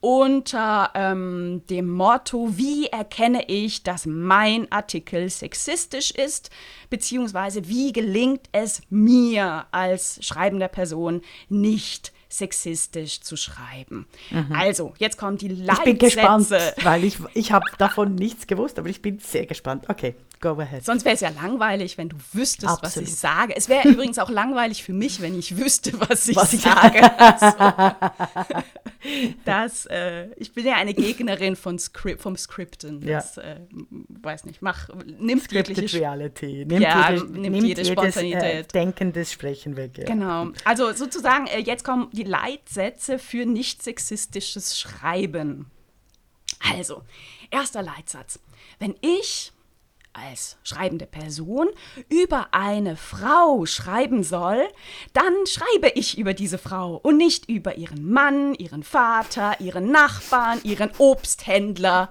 unter 0.00 0.90
ähm, 0.94 1.62
dem 1.68 1.90
Motto, 1.90 2.56
wie 2.56 2.86
erkenne 2.86 3.44
ich, 3.48 3.82
dass 3.82 4.06
mein 4.06 4.70
Artikel 4.70 5.28
sexistisch 5.28 6.10
ist, 6.10 6.45
beziehungsweise 6.90 7.68
wie 7.68 7.92
gelingt 7.92 8.48
es 8.52 8.82
mir 8.90 9.66
als 9.70 10.18
schreibender 10.24 10.68
Person 10.68 11.22
nicht 11.48 12.12
sexistisch 12.28 13.20
zu 13.20 13.36
schreiben. 13.36 14.06
Also, 14.52 14.94
jetzt 14.98 15.16
kommen 15.16 15.38
die 15.38 15.48
Leitsätze. 15.48 15.72
Mhm. 15.72 15.78
Ich 15.78 15.84
bin 15.84 15.98
gespannt, 15.98 16.50
weil 16.82 17.04
ich, 17.04 17.18
ich 17.34 17.52
habe 17.52 17.64
davon 17.78 18.14
nichts 18.14 18.46
gewusst, 18.46 18.78
aber 18.78 18.88
ich 18.88 19.00
bin 19.00 19.18
sehr 19.18 19.46
gespannt. 19.46 19.84
Okay, 19.88 20.14
go 20.40 20.58
ahead. 20.60 20.84
Sonst 20.84 21.04
wäre 21.04 21.14
es 21.14 21.20
ja 21.20 21.30
langweilig, 21.30 21.98
wenn 21.98 22.08
du 22.08 22.16
wüsstest, 22.32 22.64
was 22.64 22.82
Absolut. 22.82 23.08
ich 23.08 23.16
sage. 23.16 23.56
Es 23.56 23.68
wäre 23.68 23.88
übrigens 23.88 24.18
auch 24.18 24.30
langweilig 24.30 24.82
für 24.82 24.92
mich, 24.92 25.20
wenn 25.20 25.38
ich 25.38 25.56
wüsste, 25.56 25.92
was 26.08 26.28
ich 26.28 26.36
Was 26.36 26.52
sage. 26.52 27.00
Das, 29.44 29.86
äh, 29.86 30.28
ich 30.36 30.52
bin 30.52 30.66
ja 30.66 30.74
eine 30.74 30.92
Gegnerin 30.92 31.54
von 31.54 31.78
Skrip 31.78 32.20
vom 32.20 32.36
Skripten. 32.36 33.06
Ja. 33.06 33.18
Das, 33.18 33.38
äh, 33.38 33.60
weiß 34.08 34.44
nicht, 34.46 34.62
mach, 34.62 34.88
nimmt 35.04 35.44
Scripted 35.44 35.76
jegliche 35.76 36.00
Reality. 36.00 36.64
Nimmt, 36.66 36.82
Ja, 36.82 37.12
jede, 37.12 37.24
nimmt 37.24 37.40
nimmt 37.40 37.54
jede 37.54 37.82
jedes 37.82 37.88
äh, 37.88 37.92
Spontanität. 37.92 38.74
Denken 38.74 39.12
des 39.12 39.30
Sprechen 39.30 39.76
weg. 39.76 39.98
Ja. 39.98 40.04
Genau. 40.06 40.48
Also 40.64 40.92
sozusagen, 40.92 41.46
äh, 41.46 41.60
jetzt 41.60 41.84
kommen 41.84 42.08
die 42.12 42.24
Leitsätze 42.24 43.18
für 43.18 43.46
nicht 43.46 43.82
sexistisches 43.82 44.78
Schreiben. 44.78 45.70
Also, 46.72 47.02
erster 47.50 47.82
Leitsatz. 47.82 48.40
Wenn 48.78 48.94
ich 49.00 49.52
als 50.16 50.56
schreibende 50.62 51.06
Person 51.06 51.68
über 52.08 52.48
eine 52.52 52.96
Frau 52.96 53.66
schreiben 53.66 54.22
soll, 54.22 54.66
dann 55.12 55.34
schreibe 55.46 55.88
ich 55.94 56.18
über 56.18 56.34
diese 56.34 56.58
Frau 56.58 56.96
und 57.02 57.16
nicht 57.16 57.48
über 57.48 57.76
ihren 57.76 58.10
Mann, 58.10 58.54
ihren 58.54 58.82
Vater, 58.82 59.60
ihren 59.60 59.90
Nachbarn, 59.90 60.60
ihren 60.62 60.90
Obsthändler 60.98 62.10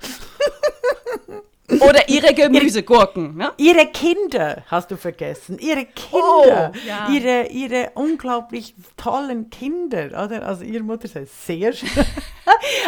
oder 1.68 2.08
ihre 2.10 2.34
Gemüsegurken. 2.34 3.36
Ne? 3.36 3.52
Ihre 3.58 3.88
Kinder 3.88 4.63
hast 4.68 4.91
du 4.91 4.98
vergessen. 4.98 5.58
Ihre 5.60 5.86
Kinder. 5.86 6.72
Oh, 6.74 6.88
ja. 6.88 7.10
ihre, 7.10 7.48
ihre 7.48 7.91
unglaublich 7.96 8.76
tollen 8.98 9.50
Kinder. 9.50 10.08
Oder? 10.24 10.46
Also 10.48 10.63
ihre 10.63 10.84
Mutter 10.84 11.06
ist 11.06 11.46
sehr 11.46 11.74
schön. 11.74 11.89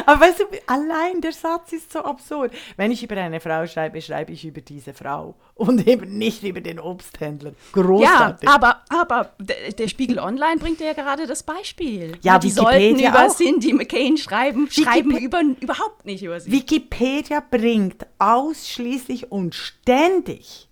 Aber 0.06 0.22
weißt 0.22 0.40
du, 0.40 0.46
allein 0.68 1.22
der 1.22 1.32
Satz 1.34 1.74
ist 1.74 1.92
so 1.92 2.00
absurd. 2.00 2.54
Wenn 2.76 2.92
ich 2.92 3.04
über 3.04 3.16
eine 3.18 3.40
Frau 3.40 3.66
schreibe, 3.68 4.02
schreibe 4.02 4.32
ich 4.32 4.46
über 4.46 4.62
diese 4.62 4.94
Frau 4.94 5.36
und 5.56 5.88
eben 5.88 6.18
nicht 6.18 6.44
über 6.44 6.62
den 6.62 6.80
Obsthändler. 6.80 7.52
Ja, 7.76 7.82
Großartig. 7.82 8.50
aber, 8.50 8.82
aber 8.90 9.32
der, 9.40 9.88
Spiegel 9.88 10.20
Online 10.20 10.58
bringt 10.58 10.80
ja 10.80 10.94
gerade 10.94 11.26
das 11.28 11.44
Beispiel. 11.44 12.18
Ja, 12.22 12.38
die 12.40 12.56
Wikipedia 12.56 12.72
sollten 12.82 13.00
über 13.00 13.26
auch. 13.28 13.36
Cindy 13.36 13.74
McCain 13.74 14.18
schreiben, 14.18 14.70
schreiben 14.70 15.12
Wikipe- 15.12 15.26
über, 15.26 15.42
überhaupt 15.62 16.06
nicht 16.06 16.24
über 16.24 16.40
sie. 16.40 16.52
Wikipedia 16.52 17.42
bringt 17.50 18.06
ausschließlich 18.20 19.32
und 19.32 19.56
ständig 19.56 20.67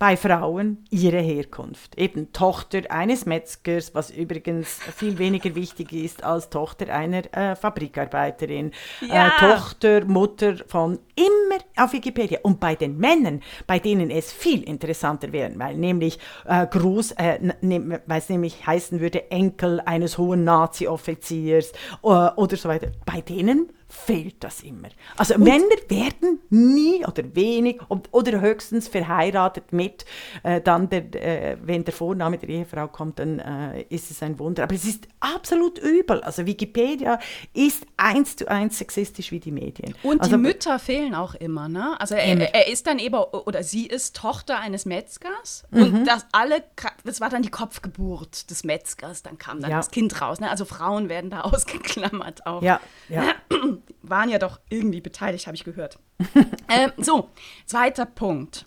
bei 0.00 0.16
Frauen 0.16 0.78
ihre 0.88 1.20
Herkunft. 1.20 1.98
Eben 1.98 2.32
Tochter 2.32 2.90
eines 2.90 3.26
Metzgers, 3.26 3.94
was 3.94 4.10
übrigens 4.10 4.80
viel 4.96 5.18
weniger 5.18 5.54
wichtig 5.54 5.92
ist 5.92 6.24
als 6.24 6.48
Tochter 6.48 6.88
einer 6.88 7.22
äh, 7.36 7.54
Fabrikarbeiterin. 7.54 8.72
Ja. 9.02 9.28
Äh, 9.28 9.30
Tochter, 9.38 10.06
Mutter 10.06 10.56
von 10.66 10.98
immer 11.14 11.62
auf 11.76 11.92
Wikipedia. 11.92 12.38
Und 12.42 12.60
bei 12.60 12.76
den 12.76 12.96
Männern, 12.96 13.42
bei 13.66 13.78
denen 13.78 14.10
es 14.10 14.32
viel 14.32 14.62
interessanter 14.62 15.32
wäre, 15.32 15.52
weil 15.56 15.76
nämlich 15.76 16.18
äh, 16.46 16.66
Groß, 16.66 17.12
äh, 17.18 17.52
ne, 17.60 18.00
weil 18.06 18.18
es 18.18 18.30
nämlich 18.30 18.66
heißen 18.66 19.00
würde, 19.00 19.30
Enkel 19.30 19.80
eines 19.80 20.16
hohen 20.16 20.44
Nazi-Offiziers 20.44 21.72
äh, 21.72 22.06
oder 22.06 22.56
so 22.56 22.70
weiter, 22.70 22.90
bei 23.04 23.20
denen 23.20 23.70
fehlt 23.92 24.42
das 24.44 24.62
immer. 24.62 24.88
Also 25.16 25.36
Männer 25.36 25.64
werden 25.88 26.38
nie 26.48 27.04
oder 27.04 27.34
wenig 27.34 27.80
und, 27.88 28.08
oder 28.12 28.40
höchstens 28.40 28.88
verheiratet 28.88 29.72
mit, 29.72 30.04
äh, 30.44 30.60
dann 30.60 30.88
der, 30.88 31.02
äh, 31.14 31.56
wenn 31.62 31.84
der 31.84 31.92
Vorname 31.92 32.38
der 32.38 32.48
Ehefrau 32.48 32.88
kommt, 32.88 33.18
dann 33.18 33.38
äh, 33.40 33.82
ist 33.88 34.10
es 34.10 34.22
ein 34.22 34.38
Wunder. 34.38 34.62
Aber 34.62 34.74
es 34.74 34.84
ist 34.84 35.08
absolut 35.18 35.78
übel. 35.78 36.20
Also 36.22 36.46
Wikipedia 36.46 37.18
ist 37.52 37.84
eins 37.96 38.36
zu 38.36 38.48
eins 38.48 38.78
sexistisch 38.78 39.32
wie 39.32 39.40
die 39.40 39.50
Medien. 39.52 39.94
Und 40.02 40.20
also, 40.20 40.36
die 40.36 40.42
Mütter 40.42 40.78
fehlen 40.78 41.14
auch 41.14 41.34
immer, 41.34 41.68
ne? 41.68 42.00
Also 42.00 42.14
Immer. 42.14 42.42
er, 42.42 42.54
er 42.54 42.68
ist 42.68 42.86
dann 42.86 42.98
eben, 43.00 43.16
oder 43.16 43.62
sie 43.64 43.86
ist 43.86 44.14
Tochter 44.16 44.58
eines 44.60 44.86
Metzgers 44.86 45.64
Mhm. 45.70 45.82
und 45.82 46.04
das 46.04 46.26
alle, 46.32 46.62
das 47.04 47.20
war 47.20 47.28
dann 47.28 47.42
die 47.42 47.50
Kopfgeburt 47.50 48.50
des 48.50 48.64
Metzgers, 48.64 49.22
dann 49.22 49.36
kam 49.38 49.60
dann 49.60 49.70
Ja. 49.72 49.76
das 49.78 49.90
Kind 49.90 50.20
raus, 50.20 50.38
ne? 50.40 50.48
Also 50.50 50.64
Frauen 50.64 51.08
werden 51.08 51.30
da 51.30 51.40
ausgeklammert 51.42 52.46
auch. 52.46 52.62
Ja, 52.62 52.80
ja. 53.08 53.24
waren 54.02 54.28
ja 54.28 54.38
doch 54.38 54.60
irgendwie 54.68 55.00
beteiligt, 55.00 55.46
habe 55.46 55.56
ich 55.56 55.64
gehört. 55.64 55.98
ähm, 56.68 56.92
so, 56.98 57.30
zweiter 57.66 58.06
Punkt. 58.06 58.66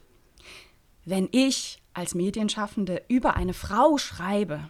Wenn 1.06 1.28
ich 1.32 1.82
als 1.94 2.16
Medienschaffende 2.16 3.04
über 3.08 3.36
eine 3.36 3.54
Frau 3.54 3.98
schreibe, 3.98 4.70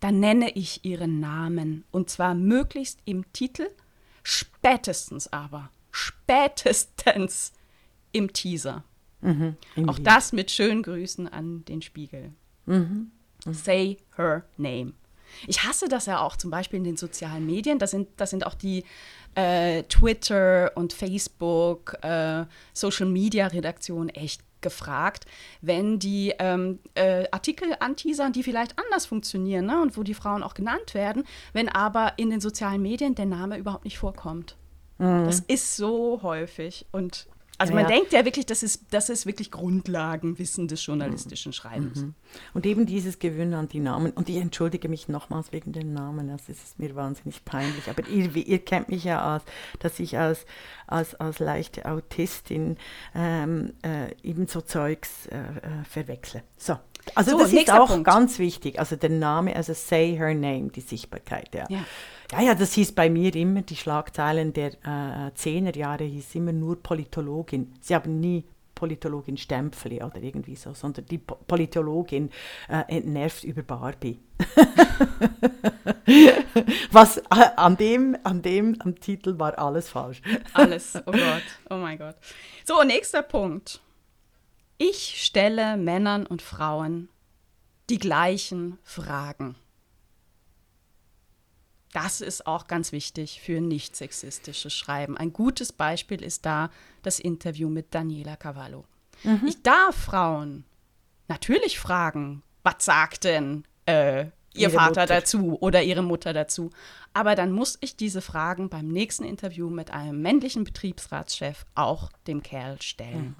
dann 0.00 0.20
nenne 0.20 0.50
ich 0.50 0.84
ihren 0.84 1.20
Namen. 1.20 1.84
Und 1.90 2.10
zwar 2.10 2.34
möglichst 2.34 3.00
im 3.04 3.32
Titel, 3.32 3.68
spätestens 4.22 5.32
aber, 5.32 5.70
spätestens 5.90 7.52
im 8.12 8.32
Teaser. 8.32 8.84
im 9.74 9.88
Auch 9.88 9.98
das 9.98 10.32
mit 10.32 10.50
schönen 10.50 10.82
Grüßen 10.82 11.28
an 11.28 11.64
den 11.64 11.82
Spiegel. 11.82 12.32
Say 13.44 13.98
her 14.16 14.44
name. 14.56 14.92
Ich 15.46 15.64
hasse 15.64 15.88
das 15.88 16.06
ja 16.06 16.20
auch 16.20 16.36
zum 16.36 16.50
Beispiel 16.50 16.78
in 16.78 16.84
den 16.84 16.96
sozialen 16.96 17.44
Medien. 17.46 17.78
Das 17.78 17.90
sind, 17.90 18.08
das 18.16 18.30
sind 18.30 18.46
auch 18.46 18.54
die 18.54 18.84
äh, 19.38 19.84
Twitter 19.84 20.72
und 20.74 20.92
Facebook, 20.92 21.96
äh, 22.02 22.44
Social 22.72 23.06
Media 23.06 23.46
Redaktionen 23.46 24.08
echt 24.08 24.42
gefragt, 24.60 25.26
wenn 25.60 26.00
die 26.00 26.34
ähm, 26.40 26.80
äh, 26.94 27.26
Artikel 27.30 27.76
anteasern, 27.78 28.32
die 28.32 28.42
vielleicht 28.42 28.76
anders 28.76 29.06
funktionieren 29.06 29.66
ne? 29.66 29.80
und 29.80 29.96
wo 29.96 30.02
die 30.02 30.14
Frauen 30.14 30.42
auch 30.42 30.54
genannt 30.54 30.94
werden, 30.94 31.22
wenn 31.52 31.68
aber 31.68 32.14
in 32.16 32.30
den 32.30 32.40
sozialen 32.40 32.82
Medien 32.82 33.14
der 33.14 33.26
Name 33.26 33.56
überhaupt 33.56 33.84
nicht 33.84 33.98
vorkommt. 33.98 34.56
Das 35.00 35.38
ist 35.38 35.76
so 35.76 36.22
häufig 36.24 36.86
und 36.90 37.28
Also 37.58 37.72
Ja, 37.72 37.80
man 37.80 37.90
ja. 37.90 37.96
denkt 37.96 38.12
ja 38.12 38.24
wirklich, 38.24 38.46
das 38.46 38.62
ist, 38.62 38.84
das 38.90 39.08
ist 39.10 39.26
wirklich 39.26 39.50
Grundlagenwissen 39.50 40.68
des 40.68 40.84
journalistischen 40.86 41.52
Schreibens. 41.52 42.04
Und 42.54 42.66
eben 42.66 42.86
dieses 42.86 43.18
Gewöhnen 43.18 43.54
an 43.54 43.68
die 43.68 43.80
Namen. 43.80 44.12
Und 44.12 44.28
ich 44.28 44.36
entschuldige 44.36 44.88
mich 44.88 45.08
nochmals 45.08 45.50
wegen 45.52 45.72
den 45.72 45.92
Namen, 45.92 46.28
das 46.28 46.48
ist 46.48 46.78
mir 46.78 46.94
wahnsinnig 46.94 47.44
peinlich. 47.44 47.90
Aber 47.90 48.06
ihr, 48.08 48.34
ihr 48.36 48.58
kennt 48.60 48.88
mich 48.88 49.04
ja 49.04 49.20
als, 49.22 49.42
dass 49.80 49.98
ich 49.98 50.16
als, 50.16 50.46
als, 50.86 51.16
als 51.16 51.40
leichte 51.40 51.84
Autistin 51.86 52.76
ähm, 53.14 53.74
äh, 53.82 54.14
eben 54.22 54.46
so 54.46 54.60
Zeugs 54.60 55.26
äh, 55.26 55.36
äh, 55.38 55.84
verwechsle. 55.88 56.42
So. 56.56 56.78
Also 57.14 57.32
So, 57.32 57.38
das 57.38 57.52
ist 57.52 57.72
auch 57.72 57.88
Punkt. 57.88 58.04
ganz 58.06 58.38
wichtig. 58.38 58.78
Also 58.78 58.94
der 58.96 59.10
Name, 59.10 59.56
also 59.56 59.72
say 59.72 60.14
her 60.16 60.34
name, 60.34 60.68
die 60.68 60.80
Sichtbarkeit. 60.82 61.54
Ja. 61.54 61.64
Ja. 61.68 61.84
Ja, 62.30 62.42
ja, 62.42 62.54
das 62.54 62.74
hieß 62.74 62.92
bei 62.92 63.08
mir 63.08 63.34
immer, 63.34 63.62
die 63.62 63.76
Schlagzeilen 63.76 64.52
der 64.52 64.72
äh, 64.84 65.30
10er 65.34 65.76
Jahre 65.76 66.04
hieß 66.04 66.34
immer 66.34 66.52
nur 66.52 66.82
Politologin. 66.82 67.72
Sie 67.80 67.94
haben 67.94 68.20
nie 68.20 68.44
Politologin 68.74 69.36
Stempfli 69.36 70.02
oder 70.02 70.22
irgendwie 70.22 70.54
so, 70.54 70.72
sondern 70.72 71.06
die 71.06 71.18
po 71.18 71.34
Politologin 71.34 72.30
äh, 72.68 72.96
entnervt 72.96 73.44
über 73.44 73.62
Barbie. 73.62 74.20
Was 76.92 77.16
äh, 77.16 77.50
an 77.56 77.76
dem, 77.76 78.16
an 78.22 78.42
dem, 78.42 78.76
am 78.80 79.00
Titel 79.00 79.38
war 79.38 79.58
alles 79.58 79.88
falsch. 79.88 80.22
Alles, 80.52 80.96
oh 81.06 81.10
Gott, 81.12 81.42
oh 81.70 81.76
mein 81.76 81.98
Gott. 81.98 82.16
So, 82.64 82.82
nächster 82.84 83.22
Punkt. 83.22 83.80
Ich 84.76 85.24
stelle 85.24 85.76
Männern 85.76 86.24
und 86.24 86.40
Frauen 86.40 87.08
die 87.90 87.98
gleichen 87.98 88.78
Fragen. 88.84 89.56
Das 91.92 92.20
ist 92.20 92.46
auch 92.46 92.66
ganz 92.66 92.92
wichtig 92.92 93.40
für 93.40 93.60
nicht 93.60 93.96
sexistisches 93.96 94.74
Schreiben. 94.74 95.16
Ein 95.16 95.32
gutes 95.32 95.72
Beispiel 95.72 96.22
ist 96.22 96.44
da 96.44 96.70
das 97.02 97.18
Interview 97.18 97.68
mit 97.68 97.94
Daniela 97.94 98.36
Cavallo. 98.36 98.84
Ich 99.46 99.62
darf 99.62 99.96
Frauen 99.96 100.64
natürlich 101.26 101.78
fragen, 101.78 102.42
was 102.62 102.84
sagt 102.84 103.24
denn 103.24 103.64
äh, 103.86 104.26
ihr 104.54 104.70
Vater 104.70 105.02
Mutter. 105.02 105.06
dazu 105.06 105.58
oder 105.60 105.82
ihre 105.82 106.02
Mutter 106.02 106.32
dazu. 106.32 106.70
Aber 107.14 107.34
dann 107.34 107.52
muss 107.52 107.78
ich 107.80 107.96
diese 107.96 108.20
Fragen 108.20 108.68
beim 108.68 108.88
nächsten 108.88 109.24
Interview 109.24 109.70
mit 109.70 109.90
einem 109.90 110.20
männlichen 110.20 110.64
Betriebsratschef 110.64 111.64
auch 111.74 112.10
dem 112.26 112.42
Kerl 112.42 112.80
stellen. 112.82 113.34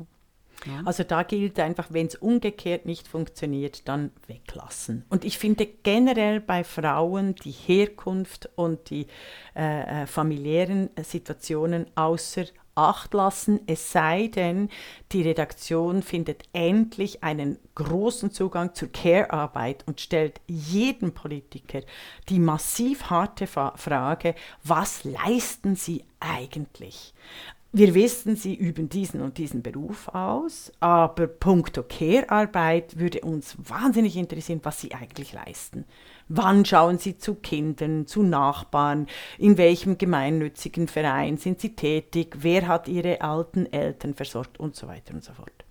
Ja. 0.67 0.83
Also 0.85 1.05
da 1.05 1.23
gilt 1.23 1.61
einfach, 1.61 1.87
wenn 1.91 2.07
es 2.07 2.17
umgekehrt 2.17 2.85
nicht 2.85 3.07
funktioniert, 3.07 3.87
dann 3.87 4.11
weglassen. 4.27 5.05
Und 5.09 5.25
ich 5.25 5.39
finde 5.39 5.67
generell 5.67 6.41
bei 6.41 6.65
Frauen 6.65 7.35
die 7.37 7.53
Herkunft 7.53 8.51
und 8.57 8.91
die 8.91 9.07
äh, 9.55 10.03
äh, 10.03 10.07
familiären 10.07 10.91
äh, 10.97 11.05
Situationen 11.05 11.87
außer 11.95 12.45
Acht 12.79 13.13
lassen, 13.13 13.59
es 13.67 13.91
sei 13.91 14.29
denn, 14.29 14.69
die 15.11 15.23
Redaktion 15.23 16.01
findet 16.01 16.45
endlich 16.53 17.25
einen 17.25 17.59
großen 17.75 18.31
Zugang 18.31 18.73
zur 18.73 18.93
Care-Arbeit 18.93 19.83
und 19.89 20.01
stellt 20.01 20.41
jedem 20.47 21.11
Politiker 21.11 21.81
die 22.29 22.39
massiv 22.39 23.11
harte 23.11 23.49
Frage, 23.49 24.37
was 24.63 25.03
leisten 25.03 25.75
sie 25.75 26.05
eigentlich? 26.21 27.15
Wir 27.79 27.95
wissen, 27.95 28.35
Sie 28.35 28.57
üben 28.57 28.89
diesen 28.89 29.21
und 29.21 29.39
diesen 29.39 29.63
Beruf 29.63 30.09
aus, 30.09 30.73
aber 30.81 31.29
puncto 31.29 31.85
Care-Arbeit 31.85 32.99
würde 32.99 33.21
uns 33.21 33.57
wahnsinnig 33.57 34.17
interessieren, 34.17 34.59
was 34.65 34.81
Sie 34.81 34.93
eigentlich 34.93 35.33
leisten. 35.33 35.85
Wann 36.27 36.65
schauen 36.65 36.99
Sie 36.99 37.19
zu 37.19 37.37
Kindern, 37.37 38.09
zu 38.09 38.25
Nachbarn? 38.25 39.07
In 39.39 39.59
welchem 39.59 39.97
gemeinnützigen 39.97 40.89
Verein 40.89 41.37
sind 41.37 41.61
Sie 41.61 41.77
tätig? 41.77 42.39
Wer 42.41 42.67
hat 42.67 42.89
Ihre 42.89 43.21
alten 43.21 43.73
Eltern 43.73 44.15
versorgt? 44.15 44.59
Und 44.59 44.75
so 44.75 44.89
weiter 44.89 45.15
und 45.15 45.23
so 45.23 45.33
fort. 45.33 45.65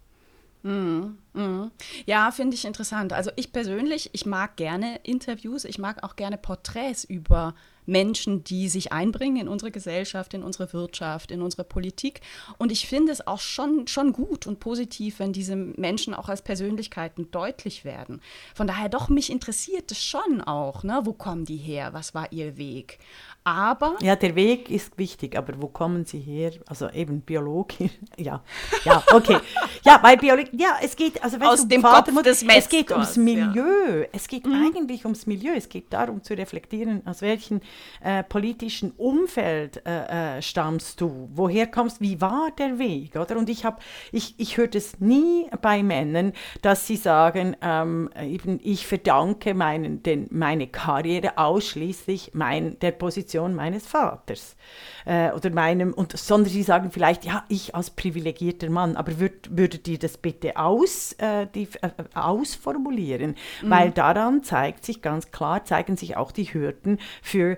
Ja, 2.06 2.32
finde 2.32 2.56
ich 2.56 2.63
interessant. 2.63 3.12
Also 3.12 3.32
ich 3.36 3.52
persönlich, 3.52 4.12
ich 4.13 4.26
mag 4.26 4.56
gerne 4.56 5.02
Interviews, 5.04 5.65
ich 5.65 5.78
mag 5.78 6.02
auch 6.04 6.15
gerne 6.15 6.38
Porträts 6.38 7.04
über 7.04 7.54
Menschen, 7.88 8.43
die 8.43 8.69
sich 8.69 8.91
einbringen 8.91 9.38
in 9.38 9.47
unsere 9.47 9.71
Gesellschaft, 9.71 10.34
in 10.34 10.43
unsere 10.43 10.71
Wirtschaft, 10.73 11.32
in 11.32 11.41
unsere 11.41 11.63
Politik. 11.63 12.21
Und 12.58 12.71
ich 12.71 12.88
finde 12.88 13.12
es 13.12 13.26
auch 13.26 13.39
schon, 13.39 13.88
schon 13.88 14.13
gut 14.13 14.45
und 14.45 14.60
positiv, 14.60 15.19
wenn 15.19 15.34
diese 15.34 15.56
Menschen 15.56 16.13
auch 16.13 16.30
als 16.30 16.41
Persönlichkeiten 16.41 17.32
deutlich 17.32 17.86
werden. 17.86 18.21
Von 18.54 18.67
daher 18.67 18.89
doch, 18.89 19.10
mich 19.10 19.32
interessiert 19.32 19.91
es 19.91 20.04
schon 20.04 20.41
auch, 20.41 20.84
ne? 20.84 21.02
wo 21.04 21.13
kommen 21.13 21.45
die 21.45 21.58
her, 21.58 21.93
was 21.93 22.13
war 22.13 22.32
ihr 22.32 22.58
Weg. 22.58 23.00
Aber 23.47 23.95
Ja, 24.02 24.17
der 24.17 24.36
Weg 24.36 24.69
ist 24.69 24.97
wichtig, 24.97 25.38
aber 25.38 25.62
wo 25.62 25.67
kommen 25.69 26.04
Sie 26.04 26.19
her? 26.19 26.52
Also 26.65 26.89
eben 26.89 27.21
Biologisch. 27.21 27.91
Ja, 28.17 28.43
ja, 28.84 29.04
okay. 29.13 29.38
Ja, 29.86 30.00
weil 30.02 30.17
Biologie, 30.17 30.50
ja, 30.58 30.78
es 30.82 30.95
geht, 30.95 31.23
also 31.23 31.39
weißt 31.39 31.52
Aus 31.52 31.62
du, 31.62 31.67
dem 31.67 31.82
Vater, 31.82 32.12
Kopf 32.12 32.23
des 32.23 32.43
es 32.43 32.67
geht 32.67 32.91
ums 32.91 33.15
Metzgers, 33.15 33.15
ja. 33.15 33.21
Milieu. 33.21 34.06
Es 34.12 34.28
geht 34.28 34.45
eigentlich 34.45 35.06
ums 35.06 35.28
Milieu. 35.28 35.54
Es 35.56 35.69
geht 35.69 35.93
darum 35.93 36.23
zu 36.23 36.34
reflektieren, 36.34 37.06
aus 37.06 37.21
welchem 37.21 37.62
äh, 38.02 38.24
politischen 38.24 38.92
Umfeld 38.92 39.86
äh, 39.86 40.38
äh, 40.38 40.42
stammst 40.42 41.02
du, 41.02 41.30
woher 41.34 41.68
kommst, 41.68 42.02
wie 42.02 42.22
war 42.22 42.50
der 42.58 42.80
Weg, 42.80 43.16
oder? 43.16 43.38
Und 43.38 43.50
ich 43.50 43.66
habe, 43.66 43.78
ich, 44.12 44.36
ich 44.38 44.58
höre 44.58 44.68
das 44.68 45.00
nie 45.00 45.48
bei 45.62 45.84
Männern, 45.84 46.34
dass 46.62 46.88
sie 46.88 46.96
sagen, 46.96 47.56
ähm, 47.62 48.10
eben, 48.22 48.60
ich 48.63 48.88
verdanke 48.88 49.54
meinen, 49.54 50.04
den, 50.04 50.28
meine 50.32 50.68
Karriere 50.68 51.38
ausschließlich 51.38 52.32
mein, 52.34 52.80
der 52.80 52.92
Position 52.92 53.56
meines 53.56 53.88
Vaters 53.88 54.56
äh, 55.06 55.32
oder 55.32 55.50
meinem, 55.50 55.94
und, 55.94 56.18
sondern 56.18 56.52
sie 56.52 56.63
sagen 56.63 56.92
vielleicht, 56.92 57.26
ja, 57.26 57.44
ich 57.50 57.76
als 57.76 57.90
privilegierter 57.90 58.70
Mann, 58.70 58.96
aber 58.96 59.20
würd, 59.20 59.58
würdet 59.58 59.88
ihr 59.88 60.00
das 60.00 60.18
bitte 60.18 60.58
aus, 60.58 61.13
äh, 61.13 61.48
die, 61.54 61.68
äh, 61.82 61.90
ausformulieren? 62.13 63.36
Weil 63.63 63.92
daran 63.92 64.44
zeigt 64.44 64.86
sich 64.86 65.02
ganz 65.02 65.32
klar, 65.32 65.66
zeigen 65.66 65.98
sich 65.98 66.18
auch 66.18 66.32
die 66.32 66.54
Hürden 66.54 67.00
für 67.22 67.58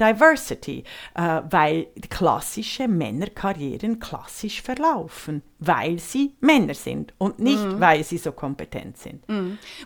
Diversity, 0.00 0.84
äh, 1.14 1.42
weil 1.48 1.86
klassische 2.10 2.88
Männerkarrieren 2.88 4.00
klassisch 4.00 4.60
verlaufen, 4.62 5.42
weil 5.60 5.98
sie 5.98 6.34
Männer 6.40 6.74
sind 6.74 7.14
und 7.18 7.38
nicht, 7.38 7.62
weil 7.80 8.02
sie 8.02 8.18
so 8.18 8.32
kompetent 8.32 8.98
sind. 8.98 9.24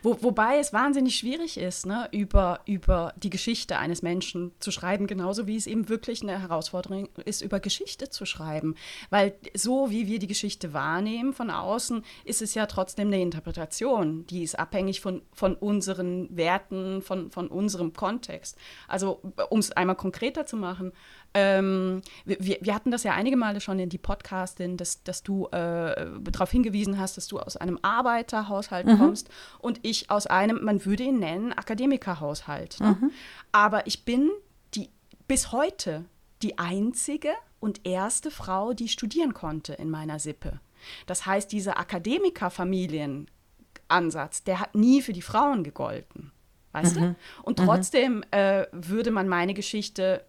Wo, 0.03 0.17
wobei 0.23 0.59
es 0.59 0.73
wahnsinnig 0.73 1.17
schwierig 1.17 1.59
ist, 1.59 1.87
ne, 1.87 2.09
über, 2.13 2.61
über 2.65 3.13
die 3.17 3.31
Geschichte 3.31 3.79
eines 3.79 4.03
Menschen 4.03 4.53
zu 4.61 4.71
schreiben, 4.71 5.07
genauso 5.07 5.47
wie 5.47 5.57
es 5.57 5.67
eben 5.67 5.89
wirklich 5.89 6.23
eine 6.23 6.41
Herausforderung 6.41 7.09
ist, 7.25 7.43
über 7.43 7.61
Geschichte 7.61 8.09
zu 8.09 8.25
schreiben. 8.25 8.75
Weil 9.11 9.35
so 9.55 9.91
wie 9.91 10.07
wir 10.07 10.19
die 10.19 10.27
Geschichte 10.27 10.73
wahrnehmen 10.73 11.35
von 11.35 11.51
außen, 11.51 12.03
ist 12.25 12.41
es 12.41 12.55
ja 12.55 12.67
trotzdem 12.67 13.09
eine 13.09 13.21
Interpretation, 13.21 14.27
die 14.27 14.43
ist 14.43 14.59
abhängig 14.59 15.01
von, 15.01 15.23
von 15.33 15.55
unseren 15.55 16.35
Werten, 16.35 17.03
von, 17.03 17.31
von 17.31 17.49
unserem 17.49 17.93
Kontext. 17.93 18.57
Also 18.89 19.21
um 19.51 19.59
es 19.59 19.71
einmal 19.73 19.98
konkreter 19.99 20.47
zu 20.47 20.57
machen, 20.57 20.93
ähm, 21.35 22.01
wir, 22.25 22.57
wir 22.61 22.75
hatten 22.75 22.91
das 22.91 23.03
ja 23.03 23.13
einige 23.13 23.37
Male 23.37 23.61
schon 23.61 23.79
in 23.79 23.91
die 23.91 23.99
Podcastin, 23.99 24.79
dass, 24.79 25.03
dass 25.03 25.23
du 25.23 25.47
äh, 25.49 26.07
darauf 26.23 26.51
hingewiesen 26.51 26.99
hast, 26.99 27.19
dass 27.19 27.29
du 27.29 27.39
aus 27.39 27.59
einem 27.59 27.79
Arbeiterhaushalt 27.83 28.87
kommst 28.97 29.29
und 29.59 29.81
ich 29.83 30.11
aus 30.11 30.27
einem, 30.27 30.65
man 30.65 30.87
würde 30.87 31.03
ihn 31.03 31.19
nennen, 31.19 31.53
Akademikerhaushalt. 31.53 32.81
Ne? 32.81 33.11
Aber 33.53 33.87
ich 33.87 34.07
bin 34.07 34.31
die 34.75 34.89
bis 35.27 35.53
heute 35.53 36.07
die 36.43 36.59
einzige 36.59 37.33
und 37.61 37.87
erste 37.87 38.31
Frau, 38.31 38.73
die 38.73 38.89
studieren 38.89 39.35
konnte 39.35 39.75
in 39.75 39.91
meiner 39.91 40.19
Sippe. 40.19 40.61
Das 41.07 41.27
heißt, 41.27 41.53
dieser 41.53 41.79
Akademikerfamilienansatz, 41.79 44.45
der 44.45 44.61
hat 44.61 44.75
nie 44.75 45.03
für 45.03 45.13
die 45.13 45.21
Frauen 45.23 45.65
gegolten. 45.65 46.33
Weißt 46.73 46.97
du? 46.97 47.17
Und 47.43 47.59
trotzdem 47.59 48.23
äh, 48.31 48.67
würde 48.73 49.11
man 49.11 49.27
meine 49.29 49.55
Geschichte 49.55 50.25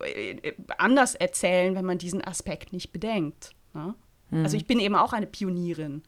äh, 0.00 0.52
anders 0.78 1.14
erzählen, 1.14 1.74
wenn 1.74 1.84
man 1.84 1.98
diesen 1.98 2.22
Aspekt 2.22 2.72
nicht 2.72 2.92
bedenkt. 2.92 3.50
Ne? 3.74 3.94
Also 4.30 4.56
ich 4.56 4.66
bin 4.66 4.78
eben 4.80 4.94
auch 4.94 5.12
eine 5.12 5.26
Pionierin. 5.26 6.02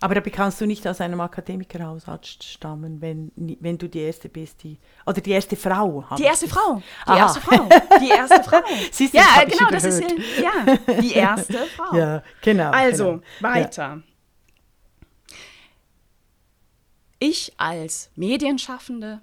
Aber 0.00 0.14
da 0.14 0.20
kannst 0.20 0.60
du 0.60 0.66
nicht 0.66 0.86
aus 0.86 1.00
einem 1.00 1.20
Akademikerhaushalt 1.20 2.26
stammen, 2.26 3.00
wenn, 3.00 3.32
wenn 3.36 3.78
du 3.78 3.88
die 3.88 4.00
erste 4.00 4.28
bist, 4.28 4.62
die 4.62 4.78
oder 5.06 5.20
die 5.20 5.30
erste 5.30 5.56
Frau. 5.56 6.04
Die 6.18 6.24
erste 6.24 6.46
das- 6.46 6.54
Frau. 6.54 6.82
Die 7.06 7.10
Aha. 7.10 7.18
erste 7.18 7.40
Frau. 7.40 7.68
Die 8.00 8.08
erste 8.10 8.42
Frau. 8.42 8.60
Siehst 8.90 9.14
du, 9.14 9.18
das 9.18 9.26
ja, 9.36 9.42
ich 9.46 9.56
genau, 9.56 9.70
das 9.70 9.84
ist 9.84 10.04
ja, 10.38 11.00
die 11.00 11.12
erste 11.14 11.58
Frau. 11.76 11.96
Ja, 11.96 12.22
genau. 12.42 12.70
Also, 12.70 13.04
genau. 13.12 13.22
weiter. 13.40 14.02
Ich 17.18 17.54
als 17.56 18.10
Medienschaffende 18.14 19.20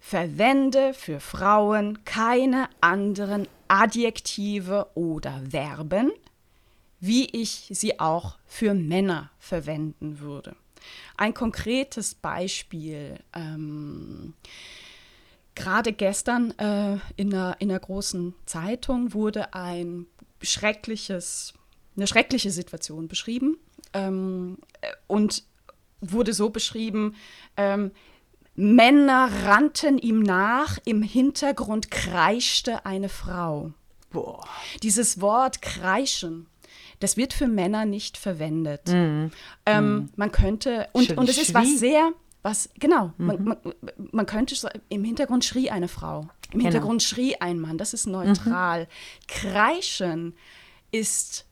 verwende 0.00 0.94
für 0.94 1.20
Frauen 1.20 2.04
keine 2.04 2.68
anderen 2.80 3.48
Adjektive 3.68 4.88
oder 4.94 5.42
Verben, 5.50 6.12
wie 7.00 7.26
ich 7.26 7.68
sie 7.70 8.00
auch 8.00 8.38
für 8.46 8.74
Männer 8.74 9.30
verwenden 9.38 10.20
würde. 10.20 10.56
Ein 11.16 11.34
konkretes 11.34 12.14
Beispiel. 12.14 13.18
Ähm, 13.34 14.34
Gerade 15.54 15.92
gestern 15.92 16.50
äh, 16.58 16.98
in, 17.16 17.32
einer, 17.32 17.56
in 17.60 17.70
einer 17.70 17.80
großen 17.80 18.34
Zeitung 18.44 19.14
wurde 19.14 19.54
ein 19.54 20.06
schreckliches 20.42 21.54
eine 21.96 22.06
schreckliche 22.06 22.50
Situation 22.50 23.08
beschrieben 23.08 23.58
ähm, 23.92 24.58
und 25.06 25.44
wurde 26.00 26.32
so 26.32 26.50
beschrieben, 26.50 27.14
ähm, 27.56 27.90
Männer 28.54 29.28
rannten 29.44 29.98
ihm 29.98 30.20
nach, 30.22 30.78
im 30.84 31.02
Hintergrund 31.02 31.90
kreischte 31.90 32.86
eine 32.86 33.08
Frau. 33.08 33.72
Boah. 34.10 34.42
Dieses 34.82 35.20
Wort 35.20 35.60
kreischen, 35.60 36.46
das 37.00 37.16
wird 37.18 37.34
für 37.34 37.48
Männer 37.48 37.84
nicht 37.84 38.16
verwendet. 38.16 38.88
Mhm. 38.88 39.30
Ähm, 39.66 40.08
Man 40.16 40.32
könnte, 40.32 40.88
und, 40.92 41.16
und 41.18 41.28
es 41.28 41.36
ist 41.36 41.52
was 41.52 41.78
sehr, 41.78 42.12
was, 42.42 42.70
genau, 42.78 43.12
man, 43.18 43.44
man, 43.44 43.56
man 44.12 44.24
könnte, 44.24 44.54
im 44.88 45.04
Hintergrund 45.04 45.44
schrie 45.44 45.68
eine 45.70 45.88
Frau, 45.88 46.28
im 46.52 46.60
Genau. 46.60 46.64
Hintergrund 46.64 47.02
schrie 47.02 47.36
ein 47.40 47.60
Mann, 47.60 47.76
das 47.76 47.92
ist 47.92 48.06
neutral. 48.06 48.88
Kreischen 49.28 50.34
ist 50.92 51.44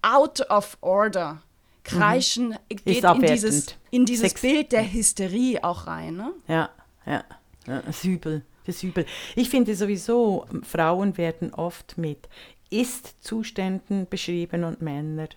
out 0.00 0.40
of 0.50 0.78
order. 0.80 1.42
Kreischen 1.84 2.56
geht 2.68 3.04
in 3.04 3.20
dieses, 3.22 3.76
in 3.90 4.06
dieses 4.06 4.30
Sex- 4.30 4.40
Bild 4.40 4.72
der 4.72 4.90
Hysterie 4.90 5.62
auch 5.62 5.86
rein. 5.86 6.16
Ne? 6.16 6.32
Ja, 6.48 6.70
ja, 7.06 7.24
ja, 7.66 7.82
das 7.82 7.98
ist 7.98 8.04
übel, 8.04 8.44
das 8.64 8.76
ist 8.76 8.82
übel. 8.84 9.06
Ich 9.34 9.50
finde 9.50 9.74
sowieso, 9.74 10.46
Frauen 10.62 11.16
werden 11.16 11.52
oft 11.54 11.98
mit 11.98 12.28
Ist-Zuständen 12.70 14.08
beschrieben 14.08 14.64
und 14.64 14.80
Männer 14.80 15.28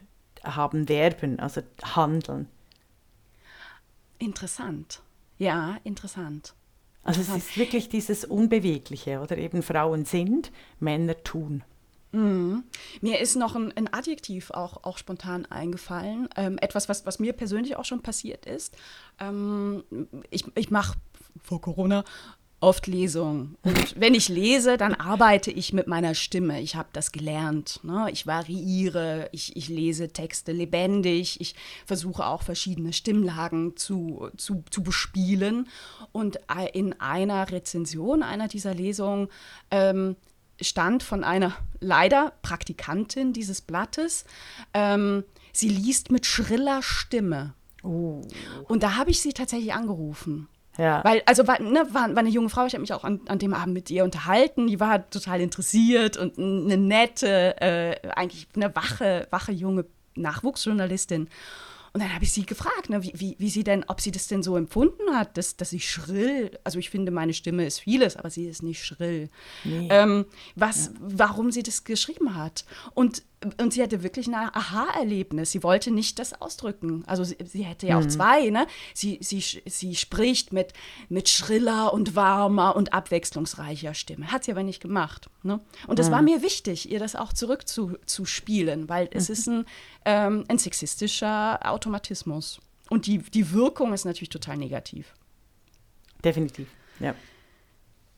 haben 0.44 0.86
Verben, 0.86 1.40
also 1.40 1.62
handeln. 1.84 2.48
Interessant. 4.20 5.02
Ja, 5.38 5.78
interessant. 5.84 6.54
Also 7.04 7.22
es 7.22 7.30
ist 7.30 7.58
wirklich 7.58 7.90
dieses 7.90 8.26
Unbewegliche, 8.26 9.20
oder 9.20 9.38
eben 9.38 9.62
Frauen 9.62 10.06
sind, 10.06 10.52
Männer 10.80 11.22
tun. 11.24 11.64
Mir 13.02 13.20
ist 13.20 13.36
noch 13.36 13.56
ein, 13.56 13.74
ein 13.76 13.94
Adjektiv 13.94 14.52
auch, 14.52 14.84
auch 14.84 14.98
spontan 14.98 15.46
eingefallen. 15.46 16.30
Ähm, 16.36 16.58
etwas, 16.60 16.90
was, 16.90 17.06
was 17.06 17.20
mir 17.20 17.34
persönlich 17.34 17.76
auch 17.76 17.86
schon 17.86 18.02
passiert 18.02 18.46
ist. 18.46 18.76
Ähm, 19.20 19.84
ich 20.30 20.46
ich 20.56 20.72
mache 20.72 20.98
vor 21.44 21.62
Corona 21.62 22.04
oft 22.66 22.88
Lesungen. 22.88 23.58
Und 23.62 24.00
wenn 24.00 24.16
ich 24.16 24.30
lese, 24.30 24.78
dann 24.78 24.96
arbeite 24.96 25.52
ich 25.52 25.74
mit 25.74 25.88
meiner 25.88 26.16
Stimme. 26.16 26.62
Ich 26.62 26.76
habe 26.76 26.90
das 26.94 27.12
gelernt. 27.12 27.80
Ne? 27.84 28.08
Ich 28.12 28.26
variiere, 28.26 29.30
ich, 29.32 29.56
ich 29.56 29.70
lese 29.70 30.08
Texte 30.08 30.52
lebendig. 30.52 31.40
Ich 31.42 31.56
versuche 31.86 32.26
auch 32.26 32.42
verschiedene 32.42 32.94
Stimmlagen 32.94 33.76
zu, 33.78 34.30
zu, 34.38 34.64
zu 34.72 34.82
bespielen. 34.82 35.68
Und 36.12 36.40
in 36.74 37.00
einer 37.00 37.52
Rezension 37.52 38.24
einer 38.24 38.48
dieser 38.48 38.74
Lesungen 38.74 39.28
ähm, 39.70 40.16
stand 40.62 41.04
von 41.04 41.24
einer 41.24 41.54
leider 41.80 42.34
Praktikantin 42.42 43.34
dieses 43.34 43.62
Blattes. 43.62 44.26
Ähm, 44.74 45.24
sie 45.52 45.70
liest 45.70 46.12
mit 46.12 46.26
schriller 46.26 46.82
Stimme. 46.82 47.54
Und 47.84 48.82
da 48.82 48.96
habe 48.96 49.12
ich 49.12 49.22
sie 49.22 49.34
tatsächlich 49.34 49.74
angerufen. 49.74 50.48
Ja. 50.78 51.04
Weil, 51.04 51.22
also 51.26 51.48
war, 51.48 51.62
ne, 51.62 51.86
war, 51.92 52.10
war 52.10 52.18
eine 52.18 52.30
junge 52.30 52.50
Frau, 52.50 52.66
ich 52.66 52.74
habe 52.74 52.82
mich 52.82 52.94
auch 52.94 53.04
an, 53.04 53.22
an 53.28 53.40
dem 53.40 53.54
Abend 53.54 53.74
mit 53.74 53.90
ihr 53.90 54.04
unterhalten. 54.04 54.68
Die 54.68 54.80
war 54.80 55.10
total 55.10 55.40
interessiert 55.42 56.18
und 56.18 56.38
eine 56.38 56.78
nette, 56.78 57.62
äh, 57.62 58.10
eigentlich 58.10 58.48
eine 58.56 58.76
wache, 58.76 59.28
wache 59.30 59.52
junge 59.52 59.86
Nachwuchsjournalistin. 60.16 61.30
Und 61.96 62.02
dann 62.02 62.14
habe 62.14 62.26
ich 62.26 62.34
sie 62.34 62.46
gefragt, 62.46 62.90
ne, 62.90 63.02
wie, 63.04 63.14
wie, 63.16 63.36
wie 63.40 63.50
sie 63.50 63.64
denn, 63.64 63.86
ob 63.88 64.02
sie 64.02 64.12
das 64.12 64.28
denn 64.28 64.44
so 64.44 64.58
empfunden 64.58 65.16
hat, 65.16 65.38
dass, 65.38 65.56
dass 65.56 65.72
ich 65.72 65.90
schrill, 65.90 66.52
also 66.66 66.78
ich 66.78 66.90
finde, 66.90 67.10
meine 67.10 67.34
Stimme 67.34 67.66
ist 67.66 67.80
vieles, 67.80 68.18
aber 68.18 68.30
sie 68.30 68.48
ist 68.48 68.64
nicht 68.64 68.84
schrill. 68.84 69.30
Nee. 69.64 69.88
Ähm, 69.90 70.26
was, 70.58 70.92
warum 71.00 71.54
sie 71.54 71.64
das 71.64 71.86
geschrieben 71.86 72.36
hat. 72.36 72.66
Und, 72.96 73.24
und 73.58 73.74
sie 73.74 73.82
hatte 73.82 74.04
wirklich 74.04 74.28
ein 74.28 74.34
Aha-Erlebnis. 74.34 75.52
Sie 75.52 75.64
wollte 75.64 75.92
nicht 75.92 76.20
das 76.20 76.40
ausdrücken. 76.42 77.04
Also 77.08 77.24
sie, 77.24 77.38
sie 77.46 77.64
hätte 77.64 77.88
ja 77.88 78.00
auch 78.00 78.06
zwei, 78.06 78.50
ne? 78.50 78.68
Sie, 78.94 79.20
sie, 79.22 79.44
sie 79.66 79.96
spricht 79.96 80.54
mit, 80.54 80.74
mit 81.10 81.30
schriller 81.30 81.94
und 81.94 82.16
warmer 82.16 82.76
und 82.76 82.94
abwechslungsreicher 82.94 83.94
Stimme. 83.94 84.32
Hat 84.32 84.44
sie 84.44 84.52
aber 84.52 84.64
nicht 84.64 84.82
gemacht. 84.82 85.30
Ne? 85.44 85.60
Und 85.88 86.00
das 86.00 86.12
war 86.12 86.22
mir 86.22 86.42
wichtig, 86.42 86.92
ihr 86.92 87.00
das 87.00 87.16
auch 87.16 87.34
zurückzuspielen, 87.34 88.90
weil 88.90 89.10
es 89.12 89.30
ist 89.30 89.48
ein, 89.48 89.66
ähm, 90.06 90.44
ein 90.48 90.58
sexistischer 90.58 91.60
Automatismus. 91.64 92.60
Und 92.90 93.08
die, 93.08 93.20
die 93.20 93.52
Wirkung 93.52 93.94
ist 93.94 94.06
natürlich 94.06 94.30
total 94.30 94.58
negativ. 94.58 95.14
Definitiv, 96.24 96.68
ja. 97.00 97.16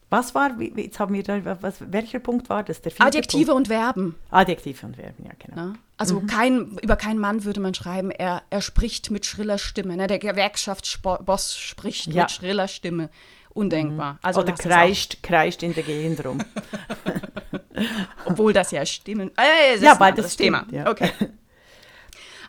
Was 0.10 0.34
war, 0.34 0.52
jetzt 0.62 1.00
haben 1.00 1.13
wir 1.13 1.24
da, 1.24 1.62
was, 1.62 1.76
welcher 1.91 2.20
Punkt 2.20 2.50
war 2.50 2.63
das? 2.63 2.82
Der 2.82 2.91
vierte 2.91 3.06
Adjektive 3.08 3.48
Punkt? 3.52 3.58
und 3.58 3.67
Verben. 3.67 4.15
Adjektive 4.32 4.86
und 4.86 4.96
Verben, 4.96 5.26
ja, 5.26 5.32
genau. 5.38 5.67
Ne? 5.67 5.74
Also 5.98 6.22
kein, 6.22 6.78
über 6.82 6.96
keinen 6.96 7.20
Mann 7.20 7.43
würde 7.43 7.60
man 7.60 7.74
schreiben, 7.74 8.12
er, 8.12 8.43
er 8.50 8.62
spricht 8.62 9.12
mit 9.12 9.26
schriller 9.26 9.58
Stimme. 9.58 9.98
Ne? 9.98 10.08
Der 10.08 10.20
Gewerkschaftsboss 10.20 11.58
spricht 11.58 12.08
Ja. 12.08 12.24
mit 12.24 12.32
schriller 12.32 12.67
Stimme. 12.70 13.10
Undenkbar. 13.50 14.20
Also 14.22 14.41
Oder 14.41 14.54
kreischt, 14.54 15.24
kreischt 15.24 15.63
in 15.63 15.74
der 15.74 15.84
Gegend 15.84 16.24
rum. 16.24 16.38
Obwohl 18.26 18.54
das 18.54 18.72
ja 18.72 18.86
Stimmen. 18.86 19.30
Äh, 19.36 19.74
das 19.74 19.82
Ja, 19.82 19.93
ist 19.93 20.02
anderes 20.02 20.26
das 20.26 20.34
stimmt, 20.36 20.70
Thema. 20.70 20.84
ja. 20.86 20.89
Okay. 20.89 21.12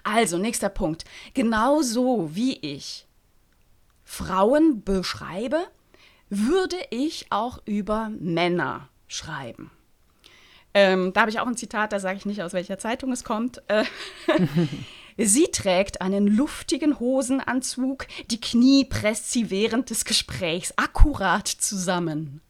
Also, 0.05 0.39
nächster 0.39 0.69
Punkt. 0.71 1.05
Genauso 1.35 2.31
wie 2.33 2.57
ich 2.61 3.07
Frauen 4.05 4.83
beschreibe, 4.83 5.67
würde 6.31 6.77
ich 6.91 7.27
auch 7.31 7.59
über 7.65 8.11
Männer 8.19 8.89
schreiben. 9.07 9.71
Ähm, 10.75 11.13
da 11.13 11.23
habe 11.23 11.31
ich 11.31 11.41
auch 11.41 11.47
ein 11.47 11.57
Zitat, 11.57 11.93
da 11.93 11.99
sage 12.01 12.19
ich 12.19 12.27
nicht, 12.27 12.43
aus 12.43 12.53
welcher 12.53 12.79
Zeitung 12.79 13.11
es 13.13 13.25
kommt. 13.25 13.63
Äh, 13.69 13.85
sie 15.17 15.47
trägt 15.51 16.01
einen 16.03 16.27
luftigen 16.27 17.01
Hosenanzug, 17.01 18.07
die 18.31 18.41
Knie 18.41 18.85
presst 18.85 19.33
sie 19.33 19.51
während 19.51 19.91
des 19.91 20.05
Gesprächs 20.05 20.75
akkurat 20.77 21.49
zusammen. 21.49 22.43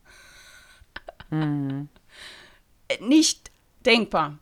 Äh, 1.30 1.84
Nicht 3.00 3.50
denkbar. 3.86 4.38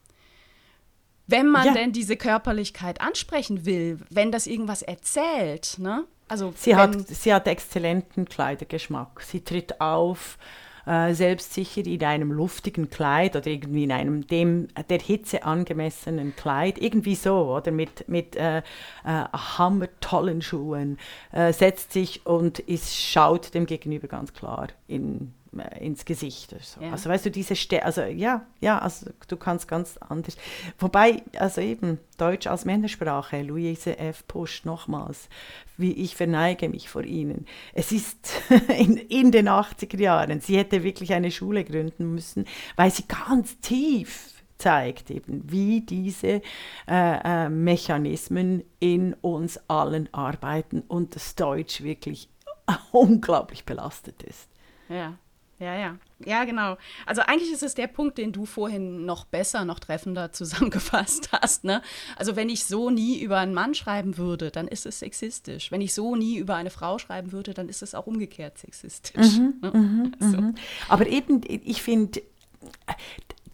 Wenn 1.27 1.49
man 1.49 1.67
Ja. 1.67 1.75
denn 1.75 1.93
diese 1.93 2.17
Körperlichkeit 2.17 3.01
ansprechen 3.01 3.67
will, 3.67 3.99
wenn 4.11 4.31
das 4.31 4.47
irgendwas 4.47 4.83
erzählt, 4.83 5.77
ne? 5.79 6.05
Also 6.29 6.53
Sie 6.57 6.75
hat, 6.75 7.09
sie 7.09 7.33
hat 7.33 7.47
exzellenten 7.47 8.25
Kleidergeschmack. 8.25 9.21
Sie 9.23 9.43
tritt 9.43 9.81
auf, 9.81 10.39
äh, 10.87 11.15
selbstsicher 11.15 11.85
in 11.85 12.03
einem 12.05 12.31
luftigen 12.31 12.89
Kleid 12.91 13.37
oder 13.37 13.49
irgendwie 13.49 13.85
in 13.85 13.93
einem 13.93 14.27
dem 14.27 14.69
der 14.89 15.01
Hitze 15.01 15.45
angemessenen 15.45 16.35
Kleid, 16.37 16.79
irgendwie 16.79 17.17
so, 17.17 17.55
oder 17.57 17.73
mit, 17.73 18.09
mit 18.09 18.37
äh, 18.37 18.59
äh, 18.59 18.63
hammertollen 19.05 20.43
Schuhen, 20.43 20.99
äh, 21.33 21.53
setzt 21.53 21.93
sich 21.93 22.25
und 22.25 22.61
ist, 22.61 22.97
schaut 22.97 23.53
dem 23.55 23.67
Gegenüber 23.67 24.09
ganz 24.09 24.33
klar 24.33 24.69
in, 24.87 25.35
ins 25.59 26.05
Gesicht. 26.05 26.55
So. 26.61 26.81
Ja. 26.81 26.93
Also 26.93 27.09
weißt 27.09 27.27
du, 27.27 27.31
diese 27.31 27.57
Ste 27.57 27.85
also 27.85 28.03
ja, 28.03 28.47
ja, 28.61 28.79
also 28.79 29.11
du 29.29 29.37
kannst 29.37 29.69
ganz 29.69 29.97
anders. 29.99 30.37
Wobei, 30.79 31.23
also 31.39 31.61
eben, 31.61 31.99
Deutsch 32.19 32.47
als 32.47 32.65
Männersprache, 32.65 33.43
Luise 33.43 33.99
F. 33.99 34.27
Pusch 34.27 34.65
nochmals, 34.65 35.29
wie 35.77 35.93
ich 35.93 36.17
verneige 36.17 36.69
mich 36.69 36.89
vor 36.89 37.05
Ihnen. 37.05 37.47
Es 37.75 37.93
ist 37.93 38.43
in, 38.79 38.97
in 38.97 39.31
den 39.33 39.49
80er 39.49 40.01
Jahren, 40.01 40.41
sie 40.41 40.57
hätte 40.57 40.83
wirklich 40.83 41.13
eine 41.13 41.31
Schule 41.31 41.65
gründen 41.65 42.15
müssen, 42.15 42.47
weil 42.77 42.91
sie 42.91 43.05
ganz 43.07 43.59
tief 43.61 44.33
zeigt 44.59 45.11
eben, 45.11 45.43
wie 45.51 45.83
diese 45.83 46.41
äh, 46.89 47.45
äh, 47.47 47.49
Mechanismen 47.49 48.65
in 48.81 49.15
uns 49.15 49.61
allen 49.69 50.13
arbeiten 50.13 50.81
und 50.81 51.15
das 51.15 51.35
Deutsch 51.35 51.83
wirklich 51.83 52.29
unglaublich 52.93 53.65
belastet 53.65 54.23
ist. 54.23 54.49
Ja, 54.89 55.19
ja, 55.59 55.75
ja. 55.75 55.97
Ja, 56.25 56.45
genau. 56.45 56.77
Also 57.05 57.23
eigentlich 57.23 57.53
ist 57.53 57.63
es 57.63 57.75
der 57.75 57.87
Punkt, 57.87 58.19
den 58.19 58.33
du 58.33 58.47
vorhin 58.47 59.05
noch 59.05 59.25
besser, 59.25 59.65
noch 59.65 59.79
treffender 59.79 60.33
zusammengefasst 60.33 61.31
hast. 61.33 61.65
Ne? 61.65 61.83
Also 62.17 62.37
wenn 62.37 62.49
ich 62.49 62.65
so 62.65 62.91
nie 62.91 63.21
über 63.21 63.39
einen 63.39 63.55
Mann 63.55 63.75
schreiben 63.75 64.17
würde, 64.17 64.51
dann 64.51 64.69
ist 64.69 64.87
es 64.87 64.99
sexistisch. 64.99 65.71
Wenn 65.71 65.81
ich 65.81 65.95
so 65.95 66.17
nie 66.17 66.37
über 66.39 66.55
eine 66.57 66.71
Frau 66.71 66.99
schreiben 66.99 67.33
würde, 67.33 67.55
dann 67.55 67.69
ist 67.69 67.83
es 67.83 67.95
auch 67.95 68.07
umgekehrt 68.07 68.59
sexistisch. 68.59 69.39
ne? 69.39 70.13
so. 70.21 70.53
Aber 70.89 71.07
eben, 71.07 71.41
ich 71.47 71.83
finde, 71.83 72.23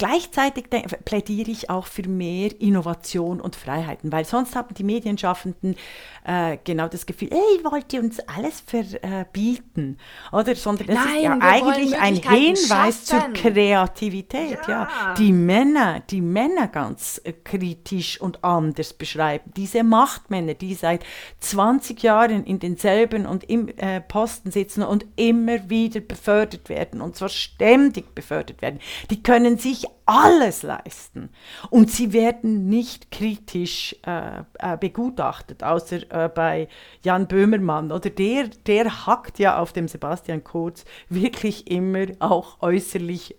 gleichzeitig 0.02 0.64
plädiere 1.04 1.48
ich 1.48 1.70
auch 1.70 1.86
für 1.86 2.08
mehr 2.08 2.50
Innovation 2.60 3.40
und 3.40 3.54
Freiheiten, 3.54 4.10
weil 4.10 4.24
sonst 4.24 4.56
haben 4.56 4.74
die 4.74 4.82
Medienschaffenden 4.82 5.76
äh, 6.24 6.58
genau 6.64 6.88
das 6.88 7.06
Gefühl, 7.06 7.28
ey, 7.30 7.64
wollt 7.64 7.92
ihr 7.92 8.00
uns 8.00 8.18
alles 8.20 8.60
verbieten? 8.66 9.98
Oder? 10.32 10.56
Sondern 10.56 10.88
es 10.88 10.98
ist 10.98 11.22
ja 11.22 11.38
eigentlich 11.40 11.96
ein 11.96 12.16
Hinweis 12.16 13.06
schaffen. 13.08 13.34
zur 13.36 13.52
Kreativität. 13.52 14.58
Ja. 14.66 14.88
Ja. 14.88 15.14
Die 15.14 15.32
Männer, 15.32 16.00
die 16.10 16.20
Männer 16.20 16.66
ganz 16.66 17.20
äh, 17.22 17.32
kritisch 17.32 18.20
und 18.20 18.42
anders 18.42 18.94
beschreiben. 18.94 19.52
Diese 19.56 19.84
Machtmänner, 19.84 20.54
die 20.54 20.74
seit 20.74 21.04
20 21.38 22.02
Jahren 22.02 22.42
in 22.42 22.58
denselben 22.58 23.24
und 23.24 23.44
im 23.44 23.68
äh, 23.76 24.00
Posten 24.00 24.50
sitzen 24.50 24.82
und 24.82 25.06
immer 25.14 25.70
wieder 25.70 26.00
befördert 26.00 26.68
werden 26.68 27.00
und 27.00 27.14
zwar 27.14 27.28
ständig 27.28 28.16
befördert 28.16 28.62
werden, 28.62 28.80
die 29.08 29.22
können 29.22 29.58
sich 29.58 29.86
alles 30.06 30.62
leisten. 30.62 31.30
Und 31.70 31.90
sie 31.90 32.12
werden 32.12 32.68
nicht 32.68 33.10
kritisch 33.10 33.96
äh, 34.06 34.40
äh, 34.58 34.76
begutachtet, 34.76 35.62
außer 35.62 36.10
äh, 36.10 36.28
bei 36.28 36.68
Jan 37.02 37.28
Böhmermann. 37.28 37.92
Oder 37.92 38.10
der, 38.10 38.48
der 38.66 39.06
hackt 39.06 39.38
ja 39.38 39.58
auf 39.58 39.72
dem 39.72 39.88
Sebastian 39.88 40.44
Kurz 40.44 40.84
wirklich 41.08 41.70
immer 41.70 42.06
auch 42.18 42.60
äußerlich 42.60 43.36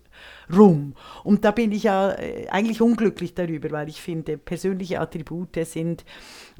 rum. 0.52 0.94
Und 1.22 1.44
da 1.44 1.50
bin 1.50 1.72
ich 1.72 1.84
ja 1.84 2.12
äh, 2.12 2.48
eigentlich 2.48 2.80
unglücklich 2.80 3.34
darüber, 3.34 3.70
weil 3.70 3.88
ich 3.88 4.00
finde, 4.00 4.36
persönliche 4.38 5.00
Attribute 5.00 5.56
sind, 5.64 6.04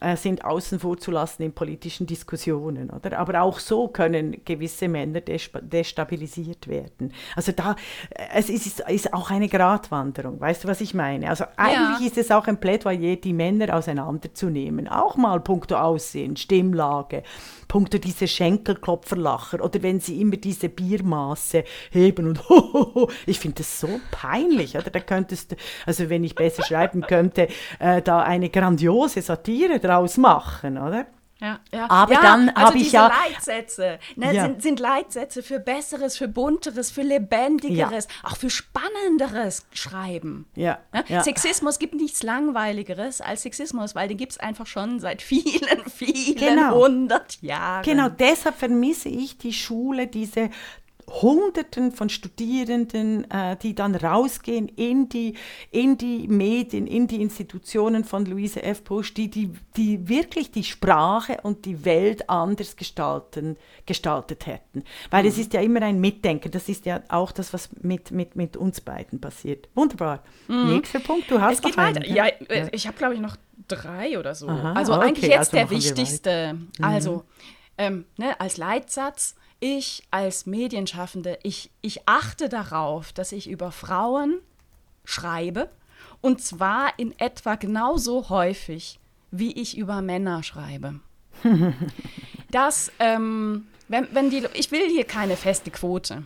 äh, 0.01 0.17
sind 0.17 0.45
außen 0.45 0.81
vor 0.81 0.97
zu 0.99 1.11
lassen 1.11 1.43
in 1.43 1.53
politischen 1.53 2.07
Diskussionen. 2.07 2.91
Oder? 2.91 3.19
Aber 3.19 3.43
auch 3.43 3.59
so 3.59 3.89
können 3.89 4.45
gewisse 4.45 4.89
Männer 4.89 5.21
destabilisiert 5.21 6.69
werden. 6.69 7.13
Also 7.37 7.53
da, 7.53 7.77
äh, 8.11 8.25
es 8.35 8.49
ist, 8.49 8.81
ist 8.81 9.13
auch 9.13 9.31
eine 9.31 9.49
Gratwanderung, 9.49 10.41
weißt 10.41 10.65
du, 10.65 10.69
was 10.69 10.81
ich 10.81 10.95
meine? 10.95 11.29
Also 11.29 11.45
eigentlich 11.57 12.01
ja. 12.01 12.07
ist 12.07 12.19
es 12.19 12.31
auch 12.31 12.47
ein 12.47 12.59
Plädoyer, 12.59 13.17
die 13.17 13.33
Männer 13.33 13.75
auseinanderzunehmen. 13.77 14.89
Auch 14.89 15.17
mal 15.17 15.41
punkto 15.41 15.77
Aussehen, 15.77 16.37
Stimmlage, 16.37 17.23
punkto 17.69 17.99
diese 17.99 18.27
Schenkelklopferlacher 18.29 19.63
oder 19.63 19.83
wenn 19.83 20.01
sie 20.01 20.21
immer 20.21 20.37
diese 20.37 20.69
Biermaße 20.69 21.65
heben 21.91 22.29
und 22.29 22.49
hohoho. 22.49 23.11
Ich 23.27 23.41
finde 23.45 23.59
das 23.59 23.79
so 23.79 24.01
peinlich. 24.11 24.75
Oder? 24.77 24.91
Da 24.91 25.01
könntest 25.01 25.55
also 25.85 26.09
wenn 26.09 26.25
ich 26.25 26.35
besser 26.35 26.65
schreiben 26.65 27.03
könnte, 27.03 27.49
äh, 27.79 28.01
da 28.01 28.21
eine 28.21 28.49
grandiose 28.49 29.21
Satire 29.21 29.79
draus 29.81 30.17
machen, 30.17 30.79
oder? 30.79 31.07
Ja, 31.41 31.61
ja. 31.73 31.91
Aber 31.91 32.15
ja, 32.15 32.23
dann 32.23 32.49
also 32.49 32.69
habe 32.69 32.79
ich 32.79 32.93
ja. 32.93 33.09
Leitsätze 33.09 33.99
ne, 34.17 34.33
ja. 34.35 34.45
sind, 34.45 34.63
sind, 34.63 34.81
Leitsätze 34.81 35.43
für 35.43 35.59
Besseres, 35.59 36.17
für 36.17 36.29
Bunteres, 36.29 36.91
für 36.91 37.03
Lebendigeres, 37.03 38.09
ja. 38.09 38.31
auch 38.31 38.37
für 38.37 38.49
Spannenderes 38.49 39.67
Schreiben. 39.73 40.47
Ja. 40.55 40.79
Ne? 40.93 41.05
Sexismus 41.23 41.79
gibt 41.79 41.95
nichts 41.95 42.23
Langweiligeres 42.23 43.21
als 43.21 43.43
Sexismus, 43.43 43.95
weil 43.95 44.09
den 44.09 44.17
gibt 44.17 44.33
es 44.33 44.39
einfach 44.39 44.67
schon 44.67 45.01
seit 45.01 45.21
vielen, 45.21 45.85
vielen 45.95 46.37
genau. 46.37 46.77
hundert 46.77 47.43
Jahren. 47.43 47.83
Genau, 47.83 48.09
deshalb 48.09 48.57
vermisse 48.57 49.11
ich 49.11 49.37
die 49.37 49.53
Schule, 49.53 50.07
diese 50.07 50.49
Hunderten 51.09 51.93
von 51.93 52.09
Studierenden, 52.09 53.31
äh, 53.31 53.57
die 53.57 53.75
dann 53.75 53.95
rausgehen 53.95 54.69
in 54.69 55.09
die, 55.09 55.35
in 55.71 55.99
die 55.99 56.29
Medien, 56.29 56.87
in 56.87 57.07
die 57.07 57.21
Institutionen 57.21 58.05
von 58.05 58.25
Louise 58.25 58.63
F. 58.63 58.83
Bush, 58.83 59.15
die, 59.15 59.29
die, 59.31 59.51
die 59.77 60.09
wirklich 60.09 60.51
die 60.51 60.65
Sprache 60.65 61.39
und 61.43 61.65
die 61.65 61.85
Welt 61.85 62.29
anders 62.29 62.77
gestalten, 62.77 63.57
gestaltet 63.87 64.47
hätten. 64.47 64.85
Weil 65.11 65.25
mhm. 65.25 65.29
es 65.29 65.39
ist 65.39 65.53
ja 65.53 65.61
immer 65.61 65.83
ein 65.83 66.01
Mitdenken, 66.01 66.51
das 66.51 66.69
ist 66.69 66.87
ja 66.87 67.03
auch 67.09 67.33
das, 67.33 67.53
was 67.53 67.71
mit, 67.83 68.11
mit, 68.11 68.37
mit 68.37 68.57
uns 68.57 68.81
beiden 68.81 69.21
passiert. 69.21 69.69
Wunderbar. 69.75 70.23
Mhm. 70.49 70.75
Nächster 70.75 71.01
Punkt, 71.01 71.31
du 71.31 71.41
hast 71.41 71.57
es 71.57 71.63
geht. 71.63 71.79
Einen, 71.79 72.05
ja, 72.05 72.27
ja, 72.27 72.69
ich 72.73 72.87
habe 72.87 72.97
glaube 72.97 73.15
ich 73.15 73.21
noch 73.21 73.37
drei 73.69 74.19
oder 74.19 74.35
so. 74.35 74.49
Aha, 74.49 74.73
also 74.73 74.95
okay, 74.95 75.07
eigentlich 75.07 75.31
jetzt 75.31 75.39
also 75.39 75.57
der 75.57 75.71
wichtigste. 75.71 76.59
Also 76.81 77.25
ähm, 77.79 78.05
ne, 78.17 78.39
als 78.41 78.57
Leitsatz 78.57 79.35
ich 79.65 80.03
als 80.11 80.45
Medienschaffende, 80.45 81.39
ich, 81.43 81.71
ich 81.81 82.07
achte 82.07 82.51
darauf, 82.51 83.15
dass 83.15 83.33
ich 83.33 83.49
über 83.49 83.73
Frauen 83.73 84.41
schreibe 85.07 85.71
und 86.21 86.43
zwar 86.43 86.99
in 86.99 87.19
etwa 87.19 87.55
genauso 87.55 88.29
häufig, 88.29 89.01
wie 89.31 89.53
ich 89.53 89.79
über 89.79 90.03
Männer 90.03 90.43
schreibe. 90.43 91.01
das, 92.51 92.93
ähm, 92.99 93.67
wenn, 93.89 94.07
wenn 94.13 94.29
die, 94.29 94.47
ich 94.53 94.71
will 94.71 94.87
hier 94.91 95.05
keine 95.05 95.37
feste 95.37 95.71
Quote, 95.71 96.25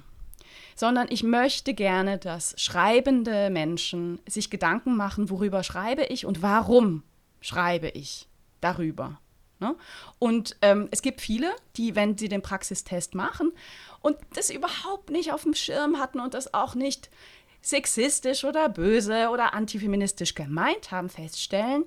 sondern 0.74 1.06
ich 1.08 1.22
möchte 1.22 1.74
gerne, 1.74 2.18
dass 2.18 2.60
schreibende 2.60 3.50
Menschen 3.50 4.20
sich 4.26 4.50
Gedanken 4.50 4.96
machen, 4.96 5.30
worüber 5.30 5.62
schreibe 5.62 6.04
ich 6.04 6.26
und 6.26 6.42
warum 6.42 7.04
schreibe 7.40 7.88
ich 7.88 8.28
darüber. 8.60 9.20
Ne? 9.60 9.74
Und 10.18 10.56
ähm, 10.62 10.88
es 10.90 11.02
gibt 11.02 11.20
viele, 11.20 11.50
die, 11.76 11.96
wenn 11.96 12.16
sie 12.16 12.28
den 12.28 12.42
Praxistest 12.42 13.14
machen 13.14 13.52
und 14.00 14.16
das 14.34 14.50
überhaupt 14.50 15.10
nicht 15.10 15.32
auf 15.32 15.42
dem 15.42 15.54
Schirm 15.54 15.98
hatten 15.98 16.20
und 16.20 16.34
das 16.34 16.54
auch 16.54 16.74
nicht 16.74 17.10
sexistisch 17.60 18.44
oder 18.44 18.68
böse 18.68 19.30
oder 19.30 19.54
antifeministisch 19.54 20.34
gemeint 20.34 20.90
haben, 20.90 21.08
feststellen, 21.08 21.84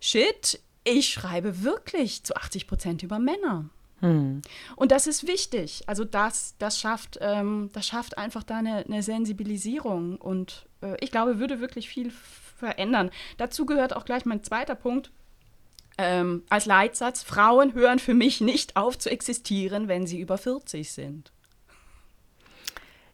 shit, 0.00 0.60
ich 0.84 1.08
schreibe 1.08 1.62
wirklich 1.62 2.24
zu 2.24 2.36
80 2.36 2.66
Prozent 2.66 3.02
über 3.02 3.18
Männer. 3.18 3.70
Hm. 4.00 4.42
Und 4.76 4.92
das 4.92 5.06
ist 5.06 5.26
wichtig. 5.26 5.84
Also 5.86 6.04
das, 6.04 6.56
das, 6.58 6.78
schafft, 6.78 7.18
ähm, 7.22 7.70
das 7.72 7.86
schafft 7.86 8.18
einfach 8.18 8.42
da 8.42 8.58
eine, 8.58 8.84
eine 8.84 9.02
Sensibilisierung 9.02 10.16
und 10.16 10.66
äh, 10.82 10.96
ich 11.00 11.10
glaube, 11.10 11.38
würde 11.38 11.60
wirklich 11.60 11.88
viel 11.88 12.10
verändern. 12.10 13.10
Dazu 13.38 13.64
gehört 13.64 13.96
auch 13.96 14.04
gleich 14.04 14.26
mein 14.26 14.42
zweiter 14.42 14.74
Punkt 14.74 15.10
ähm, 15.98 16.42
als 16.48 16.66
Leitsatz, 16.66 17.22
Frauen 17.22 17.74
hören 17.74 17.98
für 17.98 18.14
mich 18.14 18.40
nicht 18.40 18.76
auf 18.76 18.98
zu 18.98 19.10
existieren, 19.10 19.88
wenn 19.88 20.06
sie 20.06 20.20
über 20.20 20.38
40 20.38 20.90
sind. 20.90 21.32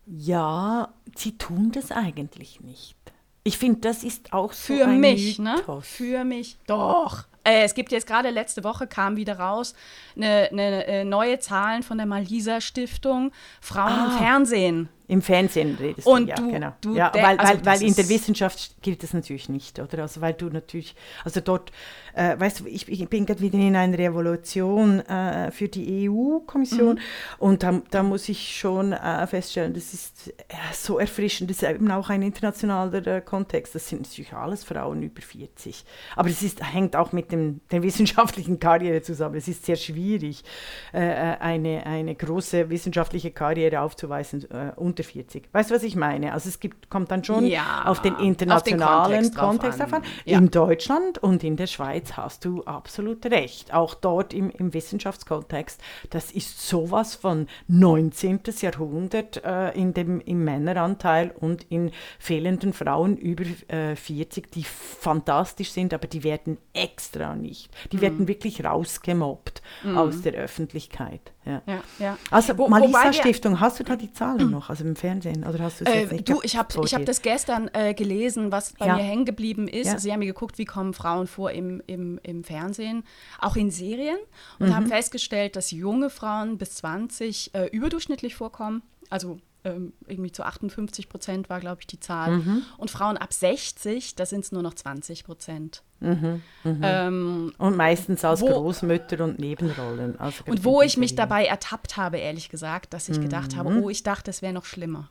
Ja, 0.07 0.93
sie 1.15 1.39
tun 1.39 1.71
das 1.73 1.93
eigentlich 1.93 2.61
nicht. 2.61 2.97
Ich 3.45 3.59
finde, 3.59 3.81
das 3.81 4.03
ist 4.03 4.33
auch 4.33 4.53
so 4.53 4.75
Für 4.75 4.87
mich, 4.87 5.39
ne? 5.39 5.55
Mythos. 5.57 5.77
ne? 5.77 5.83
Für 5.83 6.25
mich. 6.25 6.57
Doch. 6.67 7.25
Äh, 7.45 7.63
es 7.63 7.75
gibt 7.75 7.91
jetzt 7.93 8.07
gerade 8.07 8.31
letzte 8.31 8.65
Woche 8.65 8.87
kam 8.87 9.17
wieder 9.17 9.39
raus 9.39 9.75
eine, 10.15 10.49
eine, 10.51 10.85
eine 10.87 11.05
neue 11.05 11.39
Zahlen 11.39 11.83
von 11.83 11.97
der 11.97 12.07
Malisa 12.07 12.61
Stiftung 12.61 13.33
Frauen 13.61 13.93
ah. 13.93 14.05
im 14.07 14.19
Fernsehen. 14.19 14.89
Im 15.11 15.23
Fernsehen 15.23 15.77
redest 15.81 16.07
und 16.07 16.27
du, 16.27 16.29
ja, 16.29 16.35
du, 16.37 16.51
genau. 16.53 16.73
Du 16.81 16.95
ja, 16.95 17.11
weil, 17.13 17.37
also 17.37 17.53
weil, 17.55 17.67
weil 17.67 17.83
in 17.83 17.95
der 17.97 18.09
Wissenschaft 18.09 18.81
gilt 18.81 19.03
das 19.03 19.13
natürlich 19.13 19.49
nicht, 19.49 19.81
oder? 19.81 20.03
Also 20.03 20.21
weil 20.21 20.35
du 20.35 20.51
natürlich, 20.51 20.95
also 21.25 21.41
dort, 21.41 21.73
äh, 22.15 22.39
weißt 22.39 22.61
du, 22.61 22.67
ich, 22.67 22.89
ich 22.89 23.09
bin 23.09 23.27
gerade 23.27 23.41
wieder 23.41 23.59
in 23.59 23.75
einer 23.75 23.99
Revolution 23.99 25.01
äh, 25.01 25.51
für 25.51 25.67
die 25.67 26.09
EU-Kommission 26.09 26.95
mhm. 26.95 27.01
und 27.39 27.65
da, 27.65 27.83
da, 27.91 28.05
muss 28.05 28.29
ich 28.29 28.57
schon 28.57 28.93
äh, 28.93 29.27
feststellen, 29.27 29.75
das 29.75 29.93
ist 29.93 30.29
äh, 30.29 30.55
so 30.73 31.01
erfrischend, 31.01 31.51
das 31.51 31.63
ist 31.63 31.69
eben 31.69 31.91
auch 31.91 32.09
ein 32.09 32.23
internationaler 32.23 33.05
äh, 33.09 33.21
Kontext, 33.21 33.75
das 33.75 33.89
sind 33.89 34.03
natürlich 34.03 34.33
alles 34.33 34.63
Frauen 34.63 35.03
über 35.03 35.23
40. 35.23 35.85
Aber 36.15 36.29
es 36.29 36.41
ist, 36.43 36.63
hängt 36.73 36.95
auch 36.95 37.11
mit 37.11 37.33
dem, 37.33 37.63
der 37.73 37.83
wissenschaftlichen 37.83 38.61
Karriere 38.61 39.03
zusammen. 39.03 39.35
Es 39.35 39.49
ist 39.49 39.67
sehr 39.67 39.77
schwierig, 39.77 40.45
äh, 40.93 41.01
eine, 41.01 41.85
eine 41.85 42.15
große 42.15 42.71
wissenschaftliche 42.71 43.33
Karriere 43.33 43.81
aufzuweisen 43.81 44.45
unter 44.77 45.00
unter 45.01 45.03
40. 45.03 45.49
Weißt 45.53 45.71
du, 45.71 45.75
was 45.75 45.83
ich 45.83 45.97
meine? 45.97 46.33
Also 46.33 46.49
es 46.49 46.61
gibt, 46.61 46.91
kommt 46.91 47.11
dann 47.11 47.25
schon 47.25 47.47
ja, 47.47 47.85
auf 47.87 48.03
den 48.03 48.17
internationalen 48.17 49.25
den 49.25 49.35
Kontext, 49.35 49.79
Kontext 49.79 49.95
an. 49.95 50.03
Ja. 50.25 50.39
In 50.39 50.51
Deutschland 50.51 51.19
und 51.19 51.45
in 51.45 51.57
der 51.57 51.67
Schweiz 51.67 52.13
hast 52.17 52.45
du 52.45 52.63
absolut 52.65 53.25
recht. 53.27 53.73
Auch 53.73 53.95
dort 53.95 54.33
im, 54.33 54.51
im 54.51 54.73
Wissenschaftskontext, 54.75 55.81
das 56.11 56.31
ist 56.31 56.67
sowas 56.67 57.15
von 57.15 57.47
19. 57.69 58.41
Jahrhundert 58.61 59.43
äh, 59.45 59.71
in 59.73 59.95
dem, 59.95 60.21
im 60.21 60.45
Männeranteil 60.45 61.33
und 61.39 61.65
in 61.71 61.91
fehlenden 62.19 62.73
Frauen 62.73 63.17
über 63.17 63.45
äh, 63.69 63.97
40, 63.97 64.51
die 64.53 64.65
fantastisch 64.65 65.73
sind, 65.73 65.95
aber 65.95 66.07
die 66.07 66.25
werden 66.25 66.59
extra 66.73 67.35
nicht. 67.35 67.71
Die 67.93 67.97
mhm. 67.97 68.03
werden 68.03 68.29
wirklich 68.29 68.65
rausgemobbt 68.65 69.63
mhm. 69.83 69.97
aus 69.97 70.23
der 70.23 70.35
Öffentlichkeit. 70.35 71.33
Ja. 71.47 71.63
Ja, 71.67 71.83
ja. 71.99 72.19
Also 72.31 72.57
Wo, 72.59 72.69
Malisa 72.69 73.13
Stiftung, 73.13 73.61
hast 73.61 73.81
du 73.81 73.85
da 73.85 73.97
die 73.97 74.13
Zahlen 74.13 74.51
noch, 74.51 74.69
also 74.69 74.85
im 74.85 74.95
Fernsehen? 74.95 75.47
Oder 75.47 75.61
hast 75.61 75.81
du 75.81 75.85
es 75.87 75.91
äh, 75.91 76.07
nicht 76.13 76.29
Du, 76.29 76.41
ich 76.43 76.57
habe 76.57 76.75
hab 76.75 77.07
das 77.07 77.23
gestern 77.23 77.71
äh, 77.73 77.95
gelesen, 77.95 78.53
was 78.53 78.75
bei 78.75 78.87
mir 78.87 79.03
hängen 79.03 79.25
geblieben 79.25 79.67
ist. 79.67 79.89
Also, 79.89 79.99
sie 80.03 80.13
haben 80.13 80.19
mir 80.19 80.27
geguckt, 80.27 80.59
wie 80.59 80.67
kommen 80.67 80.93
Frauen 80.93 81.27
vor 81.27 81.51
im, 81.51 81.83
im, 81.87 82.21
im 82.23 82.45
Fernsehen, 82.45 83.05
auch 83.39 83.57
in 83.57 83.71
Serien, 83.71 84.19
und 84.59 84.69
mhm. 84.69 84.77
haben 84.77 84.87
festgestellt, 84.87 85.57
dass 85.57 85.71
junge 85.71 86.11
Frauen 86.11 86.59
bis 86.59 86.75
20 86.77 87.55
äh, 87.55 87.67
überdurchschnittlich 87.67 88.35
vorkommen. 88.35 88.83
Also 89.09 89.39
ähm, 89.65 89.93
irgendwie 90.07 90.33
zu 90.33 90.45
58 90.45 91.09
Prozent 91.09 91.51
war, 91.51 91.61
glaube 91.61 91.81
ich, 91.81 91.87
die 91.87 92.01
Zahl. 92.01 92.39
Mhm. 92.39 92.63
Und 92.79 92.91
Frauen 92.91 93.17
ab 93.17 93.33
60, 93.33 94.15
da 94.15 94.27
sind 94.27 94.45
es 94.45 94.53
nur 94.53 94.63
noch 94.63 94.75
20 94.75 95.25
Prozent. 95.25 95.83
Mhm, 96.01 96.43
mhm. 96.65 96.81
Ähm, 96.83 97.53
und 97.59 97.77
meistens 97.77 98.25
als 98.25 98.41
wo, 98.41 98.47
Großmütter 98.47 99.23
und 99.23 99.39
Nebenrollen. 99.39 100.19
Also 100.19 100.45
und 100.47 100.65
wo 100.65 100.81
ich 100.81 100.97
mich 100.97 101.15
dabei 101.15 101.45
ertappt 101.45 101.97
habe, 101.97 102.19
ehrlich 102.19 102.49
gesagt, 102.49 102.95
dass 102.95 103.09
ich 103.09 103.19
mhm. 103.19 103.23
gedacht 103.23 103.57
habe, 103.57 103.69
oh, 103.69 103.91
ich 103.91 104.03
dachte, 104.03 104.31
es 104.31 104.41
wäre 104.41 104.55
noch 104.55 104.65
schlimmer. 104.65 105.11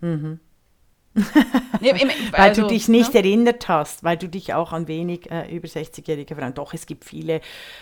Mhm 0.00 0.40
nee, 1.80 1.92
weil 2.30 2.40
also, 2.40 2.62
du 2.62 2.68
dich 2.68 2.88
nicht 2.88 3.14
ja? 3.14 3.20
erinnert 3.20 3.68
hast, 3.68 4.04
weil 4.04 4.16
du 4.16 4.28
dich 4.28 4.54
auch 4.54 4.72
an 4.72 4.86
wenig 4.86 5.28
äh, 5.28 5.52
über 5.54 5.66
60-jährige 5.66 6.36
Frauen, 6.36 6.54
doch 6.54 6.72
es 6.72 6.86
gibt 6.86 7.04
viele 7.04 7.40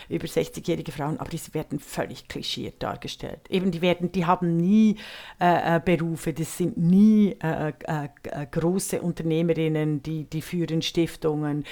über 0.09 0.25
60-jährige 0.25 0.91
Frauen, 0.91 1.19
aber 1.19 1.29
die 1.29 1.39
werden 1.53 1.79
völlig 1.79 2.27
klischiert 2.27 2.81
dargestellt. 2.81 3.41
Eben 3.49 3.69
die 3.69 3.83
werden, 3.83 4.11
die 4.11 4.25
haben 4.25 4.57
nie 4.57 4.95
äh, 5.39 5.75
äh 5.75 5.79
Berufe, 5.79 6.33
das 6.33 6.57
sind 6.57 6.77
nie 6.77 7.35
äh, 7.43 7.69
äh, 7.69 8.09
äh, 8.23 8.47
große 8.49 8.99
Unternehmerinnen, 8.99 10.01
die, 10.01 10.23
die 10.23 10.41
führen 10.41 10.81
Stiftungen, 10.81 11.65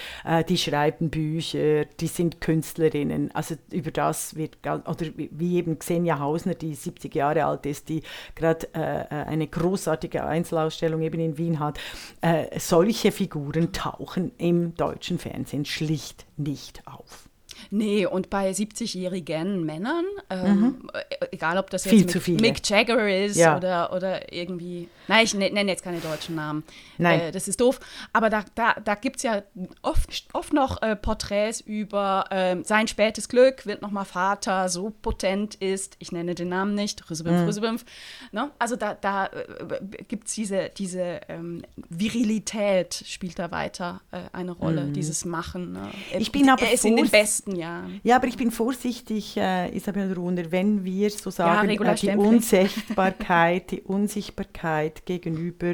die 0.48 0.58
schreiben 0.58 1.10
Bücher, 1.10 1.86
die 1.86 2.08
sind 2.08 2.40
Künstlerinnen. 2.42 3.32
Also 3.34 3.56
über 3.72 3.92
das 3.92 4.36
wird, 4.36 4.58
oder 4.66 5.08
wie 5.16 5.58
eben 5.58 5.80
Xenia 5.80 6.20
Hausner, 6.20 6.54
die 6.54 6.76
70 6.76 7.14
Jahre 7.16 7.46
alt 7.46 7.66
ist, 7.66 7.90
die 7.90 8.04
gerade 8.36 8.74
eine 8.74 9.48
großartige 9.48 10.24
Einzelausstellung 10.24 11.02
eben 11.02 11.20
in 11.20 11.38
Wien 11.38 11.47
Spleen 11.48 11.60
hat. 11.60 11.80
Äh, 12.22 12.60
solche 12.60 13.12
Figuren 13.12 13.72
tauchen 13.72 14.32
im 14.38 14.76
deutschen 14.76 15.20
Fernsehen 15.20 15.66
schlicht 15.66 16.26
nicht 16.36 16.82
auf. 16.86 17.27
Nee, 17.70 18.06
und 18.06 18.30
bei 18.30 18.52
70-jährigen 18.52 19.66
Männern, 19.66 20.06
ähm, 20.30 20.60
mhm. 20.60 20.90
egal 21.32 21.58
ob 21.58 21.70
das 21.70 21.84
Viel 21.84 22.02
jetzt 22.02 22.28
Mick, 22.28 22.42
Mick, 22.42 22.70
Jagger 22.70 23.26
ist 23.26 23.38
ja. 23.38 23.58
oder, 23.58 23.94
oder 23.94 24.34
irgendwie, 24.34 24.90
nein, 25.08 25.26
ich 25.26 25.34
ne, 25.34 25.50
nenne 25.50 25.72
jetzt 25.72 25.84
keine 25.84 26.00
deutschen 26.00 26.36
Namen, 26.36 26.64
nein. 26.98 27.20
Äh, 27.20 27.32
das 27.32 27.48
ist 27.48 27.62
doof, 27.62 27.80
aber 28.14 28.30
da, 28.30 28.44
da, 28.56 28.76
da 28.84 28.96
gibt 28.96 29.18
es 29.18 29.24
ja 29.24 29.44
oft, 29.82 30.28
oft 30.34 30.54
noch 30.54 30.82
äh, 30.82 30.96
Porträts 30.96 31.62
über 31.62 32.26
äh, 32.30 32.58
sein 32.64 32.88
spätes 32.88 33.30
Glück, 33.30 33.66
wird 33.66 33.82
nochmal 33.82 34.06
Vater, 34.06 34.70
so 34.70 34.94
potent 35.02 35.56
ist, 35.56 35.96
ich 36.00 36.12
nenne 36.12 36.36
den 36.36 36.50
Namen 36.50 36.76
nicht, 36.76 37.10
Rüsebimf, 37.10 37.42
mhm. 37.42 37.46
Rüsebimf, 37.46 37.86
ne? 38.32 38.52
also 38.60 38.76
da, 38.76 38.94
da 38.94 39.28
äh, 39.28 39.82
gibt 40.08 40.28
es 40.28 40.34
diese, 40.34 40.70
diese 40.78 41.22
ähm, 41.30 41.64
Virilität, 41.90 43.04
spielt 43.06 43.40
da 43.40 43.52
weiter 43.52 44.02
äh, 44.12 44.20
eine 44.34 44.52
Rolle, 44.52 44.86
mhm. 44.86 44.94
dieses 44.94 45.26
Machen. 45.26 45.74
Ne? 45.74 45.90
Ich 46.18 46.32
bin 46.32 46.50
aber 46.50 46.64
er 46.64 46.74
ist 46.74 46.86
in 46.86 46.96
den 46.96 47.10
besten 47.10 47.47
Jahren. 47.56 48.00
Ja, 48.04 48.18
aber 48.18 48.28
ich 48.28 48.38
bin 48.38 48.52
vorsichtig, 48.52 49.38
äh, 49.38 49.76
Isabel 49.76 50.14
Runer, 50.14 50.52
wenn 50.52 50.84
wir 50.84 51.10
so 51.10 51.30
sagen, 51.30 51.70
ja, 51.70 51.92
äh, 51.92 51.96
die 51.96 52.10
Unsichtbarkeit, 52.10 53.72
die 53.72 53.82
Unsichtbarkeit 53.82 55.06
gegenüber 55.06 55.74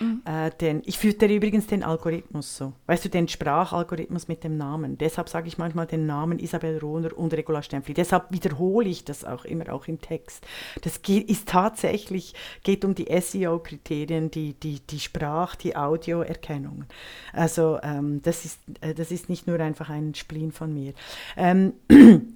mhm. 0.00 0.22
äh, 0.24 0.50
den, 0.60 0.82
ich 0.84 0.98
führe 0.98 1.26
übrigens 1.26 1.66
den 1.66 1.82
Algorithmus 1.82 2.56
so, 2.56 2.72
weißt 2.86 3.04
du, 3.04 3.08
den 3.08 3.28
Sprachalgorithmus 3.28 4.28
mit 4.28 4.44
dem 4.44 4.56
Namen. 4.56 4.98
Deshalb 4.98 5.28
sage 5.28 5.48
ich 5.48 5.58
manchmal 5.58 5.86
den 5.86 6.06
Namen 6.06 6.38
Isabel 6.38 6.78
Runer 6.78 7.16
und 7.16 7.32
Regula 7.34 7.62
Stempfli. 7.62 7.94
Deshalb 7.94 8.30
wiederhole 8.30 8.88
ich 8.88 9.04
das 9.04 9.24
auch 9.24 9.44
immer 9.44 9.72
auch 9.72 9.86
im 9.88 10.00
Text. 10.00 10.46
Das 10.82 11.02
geht, 11.02 11.28
ist 11.28 11.48
tatsächlich, 11.48 12.34
geht 12.62 12.84
um 12.84 12.94
die 12.94 13.06
SEO-Kriterien, 13.20 14.30
die, 14.30 14.54
die, 14.54 14.80
die 14.80 15.00
Sprach-, 15.00 15.56
die 15.56 15.76
Audioerkennung. 15.76 16.84
Also 17.32 17.78
ähm, 17.82 18.20
das, 18.22 18.44
ist, 18.44 18.60
äh, 18.80 18.94
das 18.94 19.10
ist 19.10 19.28
nicht 19.28 19.46
nur 19.46 19.60
einfach 19.60 19.90
ein 19.90 20.14
Spleen 20.14 20.52
von 20.52 20.72
mir. 20.72 20.92
Ähm, 21.36 21.74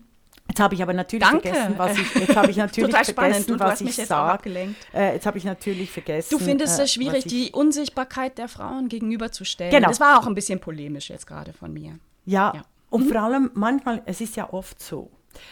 Jetzt 0.48 0.60
habe 0.60 0.74
ich 0.74 0.82
aber 0.82 0.94
natürlich 0.94 1.26
Danke. 1.26 1.50
vergessen, 1.50 1.74
was 1.78 1.98
ich 1.98 2.14
jetzt 2.14 2.36
habe 2.36 2.50
ich 2.50 2.56
natürlich 2.56 2.96
vergessen, 2.96 3.60
was 3.60 3.80
ich 3.82 3.94
sage. 3.94 4.74
Äh, 4.94 5.12
jetzt 5.12 5.26
habe 5.26 5.36
ich 5.36 5.44
natürlich 5.44 5.90
vergessen. 5.90 6.28
Du 6.30 6.42
findest 6.42 6.78
äh, 6.78 6.84
es 6.84 6.92
schwierig, 6.92 7.24
die 7.24 7.50
Unsichtbarkeit 7.52 8.38
der 8.38 8.48
Frauen 8.48 8.88
gegenüberzustellen. 8.88 9.70
Genau. 9.70 9.88
Das 9.88 10.00
war 10.00 10.18
auch 10.18 10.26
ein 10.26 10.34
bisschen 10.34 10.58
polemisch 10.58 11.10
jetzt 11.10 11.26
gerade 11.26 11.52
von 11.52 11.72
mir. 11.72 11.98
Ja, 12.24 12.52
ja. 12.54 12.64
und 12.88 13.06
mhm. 13.06 13.10
vor 13.10 13.20
allem 13.20 13.50
manchmal, 13.54 14.02
es 14.06 14.22
ist 14.22 14.36
ja 14.36 14.50
oft 14.52 14.82
so, 14.82 15.10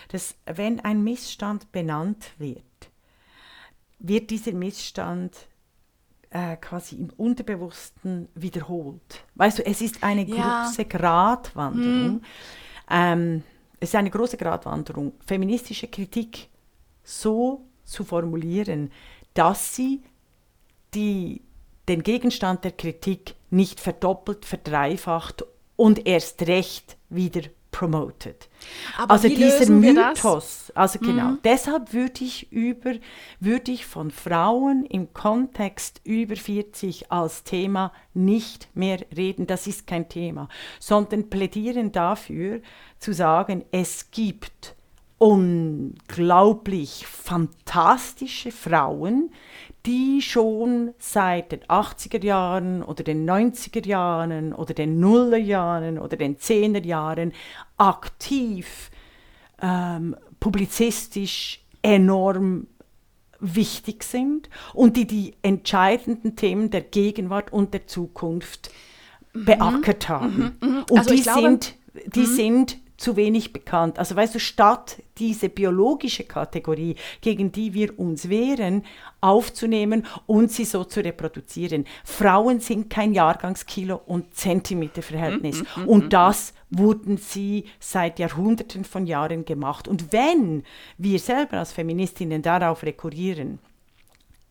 dass 0.08 0.34
wenn 0.46 0.80
ein 0.80 1.04
Missstand 1.04 1.70
benannt 1.72 2.30
wird, 2.38 2.62
wird 3.98 4.30
dieser 4.30 4.52
Missstand 4.52 5.36
äh, 6.30 6.56
quasi 6.56 6.96
im 6.96 7.10
Unterbewussten 7.16 8.28
wiederholt. 8.34 9.24
Weißt 9.34 9.58
du, 9.58 9.66
es 9.66 9.80
ist 9.80 10.02
eine 10.02 10.24
ja. 10.24 10.64
große 10.64 10.86
Gratwanderung. 10.86 12.14
Mhm. 12.14 12.22
Ähm, 12.90 13.42
es 13.80 13.90
ist 13.90 13.94
eine 13.94 14.10
große 14.10 14.36
Gratwanderung, 14.36 15.12
feministische 15.24 15.88
Kritik 15.88 16.48
so 17.02 17.64
zu 17.84 18.04
formulieren, 18.04 18.90
dass 19.34 19.74
sie 19.74 20.02
die, 20.94 21.42
den 21.88 22.02
Gegenstand 22.02 22.64
der 22.64 22.72
Kritik 22.72 23.34
nicht 23.50 23.80
verdoppelt, 23.80 24.44
verdreifacht 24.44 25.44
und 25.76 26.06
erst 26.06 26.42
recht 26.46 26.96
wieder 27.10 27.42
promoted. 27.76 28.48
Aber 28.96 29.12
also 29.12 29.28
dieser 29.28 29.70
Mythos, 29.70 30.72
also 30.74 30.98
genau, 30.98 31.32
mhm. 31.32 31.38
deshalb 31.44 31.92
würde 31.92 32.24
ich 32.24 32.50
über, 32.50 32.94
würde 33.38 33.70
ich 33.70 33.84
von 33.84 34.10
Frauen 34.10 34.86
im 34.86 35.12
Kontext 35.12 36.00
über 36.02 36.36
40 36.36 37.12
als 37.12 37.44
Thema 37.44 37.92
nicht 38.14 38.74
mehr 38.74 39.00
reden, 39.14 39.46
das 39.46 39.66
ist 39.66 39.86
kein 39.86 40.08
Thema, 40.08 40.48
sondern 40.80 41.28
plädieren 41.28 41.92
dafür 41.92 42.62
zu 42.98 43.12
sagen, 43.12 43.62
es 43.72 44.10
gibt 44.10 44.74
unglaublich 45.18 47.06
fantastische 47.06 48.52
Frauen, 48.52 49.30
die 49.86 50.20
schon 50.20 50.94
seit 50.98 51.52
den 51.52 51.60
80er 51.60 52.22
Jahren 52.24 52.82
oder 52.82 53.04
den 53.04 53.28
90er 53.28 53.86
Jahren 53.86 54.52
oder 54.52 54.74
den 54.74 54.98
Nuller 54.98 55.38
Jahren 55.38 55.98
oder 55.98 56.16
den 56.16 56.36
10er 56.36 56.84
Jahren 56.84 57.32
aktiv 57.76 58.90
ähm, 59.62 60.16
publizistisch 60.40 61.62
enorm 61.82 62.66
wichtig 63.38 64.02
sind 64.02 64.50
und 64.74 64.96
die 64.96 65.06
die 65.06 65.34
entscheidenden 65.42 66.36
Themen 66.36 66.70
der 66.70 66.80
Gegenwart 66.80 67.52
und 67.52 67.72
der 67.72 67.86
Zukunft 67.86 68.70
mhm. 69.32 69.44
beackert 69.44 70.08
haben. 70.08 70.56
Mhm, 70.60 70.68
mh. 70.68 70.84
Und 70.90 70.98
also 70.98 71.14
die, 71.14 71.22
glaube, 71.22 71.40
sind, 71.42 71.74
die 72.06 72.20
mhm. 72.20 72.26
sind 72.26 72.78
zu 72.96 73.16
wenig 73.16 73.52
bekannt. 73.52 73.98
Also 73.98 74.16
weißt 74.16 74.34
du, 74.34 74.40
statt 74.40 75.02
diese 75.18 75.48
biologische 75.48 76.24
Kategorie, 76.24 76.96
gegen 77.20 77.52
die 77.52 77.74
wir 77.74 77.98
uns 77.98 78.28
wehren, 78.28 78.84
aufzunehmen 79.20 80.06
und 80.26 80.50
sie 80.50 80.64
so 80.64 80.84
zu 80.84 81.04
reproduzieren. 81.04 81.84
Frauen 82.04 82.60
sind 82.60 82.90
kein 82.90 83.12
Jahrgangskilo 83.12 84.00
und 84.06 84.34
Zentimeterverhältnis. 84.34 85.62
Mm, 85.62 85.80
mm, 85.80 85.84
mm, 85.84 85.88
und 85.88 86.12
das 86.12 86.54
wurden 86.70 87.16
sie 87.16 87.64
seit 87.80 88.18
Jahrhunderten 88.18 88.84
von 88.84 89.06
Jahren 89.06 89.44
gemacht. 89.44 89.88
Und 89.88 90.12
wenn 90.12 90.64
wir 90.98 91.18
selber 91.18 91.58
als 91.58 91.72
Feministinnen 91.72 92.42
darauf 92.42 92.82
rekurrieren, 92.82 93.58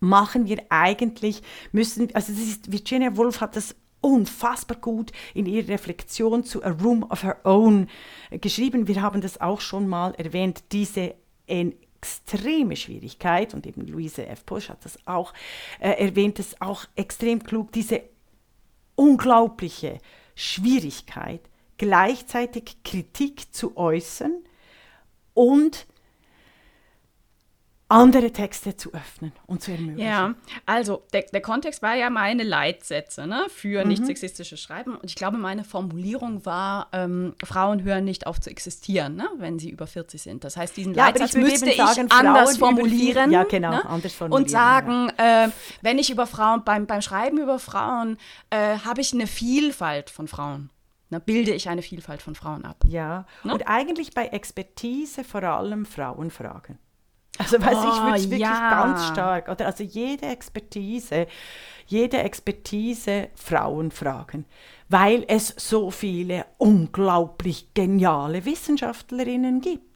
machen 0.00 0.46
wir 0.46 0.62
eigentlich, 0.68 1.42
müssen, 1.72 2.14
also 2.14 2.32
das 2.32 2.42
ist, 2.42 2.72
Virginia 2.72 3.16
Woolf 3.16 3.40
hat 3.40 3.56
das 3.56 3.74
unfassbar 4.06 4.78
gut 4.78 5.10
in 5.34 5.46
ihrer 5.46 5.68
Reflexion 5.68 6.44
zu 6.44 6.62
A 6.62 6.70
Room 6.70 7.02
of 7.02 7.24
Her 7.24 7.38
Own 7.44 7.88
geschrieben. 8.30 8.86
Wir 8.86 9.02
haben 9.02 9.20
das 9.20 9.40
auch 9.40 9.60
schon 9.60 9.88
mal 9.88 10.14
erwähnt, 10.14 10.62
diese 10.70 11.16
extreme 11.48 12.76
Schwierigkeit, 12.76 13.52
und 13.52 13.66
eben 13.66 13.84
Louise 13.84 14.24
F. 14.24 14.46
Posch 14.46 14.68
hat 14.68 14.84
das 14.84 14.96
auch 15.06 15.34
äh, 15.80 15.90
erwähnt, 15.90 16.38
das 16.38 16.60
auch 16.60 16.84
extrem 16.94 17.42
klug, 17.42 17.72
diese 17.72 18.02
unglaubliche 18.94 19.98
Schwierigkeit, 20.36 21.40
gleichzeitig 21.76 22.76
Kritik 22.84 23.52
zu 23.52 23.76
äußern 23.76 24.44
und 25.34 25.86
andere 27.88 28.32
Texte 28.32 28.76
zu 28.76 28.92
öffnen 28.92 29.32
und 29.46 29.62
zu 29.62 29.70
ermöglichen. 29.70 30.08
Ja, 30.08 30.34
also 30.64 31.04
der, 31.12 31.22
der 31.22 31.40
Kontext 31.40 31.82
war 31.82 31.94
ja 31.94 32.10
meine 32.10 32.42
Leitsätze 32.42 33.28
ne, 33.28 33.46
für 33.48 33.82
mhm. 33.82 33.88
nicht 33.88 34.04
sexistisches 34.04 34.60
Schreiben. 34.60 34.96
Und 34.96 35.04
ich 35.04 35.14
glaube, 35.14 35.38
meine 35.38 35.62
Formulierung 35.62 36.44
war, 36.44 36.88
ähm, 36.92 37.34
Frauen 37.44 37.84
hören 37.84 38.04
nicht 38.04 38.26
auf 38.26 38.40
zu 38.40 38.50
existieren, 38.50 39.14
ne, 39.14 39.28
wenn 39.36 39.60
sie 39.60 39.70
über 39.70 39.86
40 39.86 40.20
sind. 40.20 40.42
Das 40.42 40.56
heißt, 40.56 40.76
diesen 40.76 40.94
ja, 40.94 41.06
Leitsatz 41.06 41.34
ich 41.34 41.40
müsste 41.40 41.70
ich 41.70 41.76
sagen, 41.76 42.08
anders 42.10 42.58
formulieren. 42.58 43.30
Ja, 43.30 43.44
genau, 43.44 43.70
ne? 43.70 43.86
anders 43.86 44.14
formulieren. 44.14 44.42
Und 44.42 44.50
sagen, 44.50 45.12
ja. 45.16 45.44
äh, 45.44 45.50
wenn 45.82 45.98
ich 45.98 46.10
über 46.10 46.26
Frauen, 46.26 46.64
beim, 46.64 46.86
beim 46.86 47.02
Schreiben 47.02 47.38
über 47.38 47.60
Frauen, 47.60 48.16
äh, 48.50 48.78
habe 48.78 49.00
ich 49.00 49.12
eine 49.12 49.28
Vielfalt 49.28 50.10
von 50.10 50.26
Frauen. 50.26 50.70
Ne, 51.08 51.20
bilde 51.20 51.52
ich 51.52 51.68
eine 51.68 51.82
Vielfalt 51.82 52.20
von 52.20 52.34
Frauen 52.34 52.64
ab. 52.64 52.84
Ja, 52.88 53.26
ne? 53.44 53.54
und 53.54 53.68
eigentlich 53.68 54.12
bei 54.12 54.26
Expertise 54.26 55.22
vor 55.22 55.44
allem 55.44 55.86
Frauen 55.86 56.32
fragen. 56.32 56.80
Also 57.38 57.60
weiß 57.60 57.76
oh, 57.76 57.88
ich 57.88 58.02
würde 58.02 58.22
wirklich 58.22 58.40
ja. 58.40 58.70
ganz 58.70 59.06
stark, 59.06 59.48
oder 59.48 59.66
also 59.66 59.82
jede 59.84 60.26
Expertise, 60.26 61.26
jede 61.86 62.18
Expertise 62.18 63.28
Frauen 63.34 63.90
fragen, 63.90 64.44
weil 64.88 65.24
es 65.28 65.54
so 65.56 65.90
viele 65.90 66.46
unglaublich 66.58 67.74
geniale 67.74 68.44
Wissenschaftlerinnen 68.44 69.60
gibt. 69.60 69.86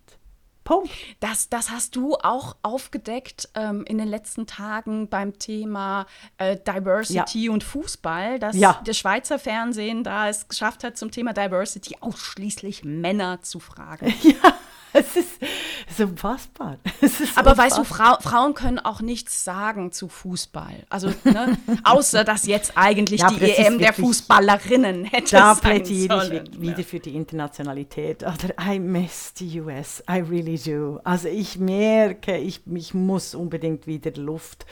Punkt. 0.64 0.91
Das, 1.18 1.49
das 1.49 1.70
hast 1.70 1.97
du 1.97 2.14
auch 2.14 2.57
aufgedeckt 2.62 3.49
ähm, 3.55 3.84
in 3.88 3.99
den 3.99 4.07
letzten 4.07 4.47
Tagen 4.47 5.09
beim 5.09 5.38
Thema 5.38 6.07
äh, 6.38 6.57
Diversity 6.57 7.47
ja. 7.47 7.53
und 7.53 7.64
Fußball, 7.64 8.38
dass 8.38 8.57
ja. 8.57 8.80
das 8.84 8.97
Schweizer 8.97 9.38
Fernsehen 9.38 10.05
da 10.05 10.28
es 10.28 10.47
geschafft 10.47 10.84
hat, 10.84 10.97
zum 10.97 11.11
Thema 11.11 11.32
Diversity 11.32 11.97
ausschließlich 12.01 12.84
Männer 12.84 13.43
zu 13.43 13.59
fragen. 13.59 14.14
Ja. 14.22 14.55
Es 15.01 15.16
ist, 15.16 15.43
ist 15.88 16.01
unfassbar. 16.01 16.78
Es 17.01 17.20
ist 17.20 17.38
Aber 17.38 17.51
unfassbar. 17.51 17.57
weißt 17.59 17.78
du, 17.78 17.84
Frau, 17.84 18.20
Frauen 18.20 18.55
können 18.55 18.78
auch 18.78 19.01
nichts 19.01 19.45
sagen 19.45 19.93
zu 19.93 20.09
Fußball. 20.09 20.84
Also, 20.88 21.12
ne, 21.24 21.59
außer 21.84 22.24
dass 22.24 22.47
jetzt 22.47 22.72
eigentlich 22.76 23.20
ja, 23.20 23.30
die 23.30 23.51
EM 23.51 23.78
der 23.78 23.93
Fußballerinnen 23.93 25.05
hätte 25.12 25.36
Da 25.36 25.55
plädiere 25.55 26.43
ich 26.45 26.61
wieder 26.61 26.82
für 26.82 27.01
die 27.01 27.14
Internationalität. 27.14 28.22
Oder 28.22 28.55
I 28.61 28.78
miss 28.78 29.32
the 29.36 29.61
US, 29.61 30.03
I 30.11 30.20
really 30.20 30.59
do. 30.59 31.01
Also 31.05 31.28
ich 31.28 31.59
merke, 31.59 32.36
ich, 32.36 32.62
ich 32.66 32.95
muss 32.95 33.34
unbedingt 33.34 33.86
wieder 33.86 34.12
Luft 34.12 34.66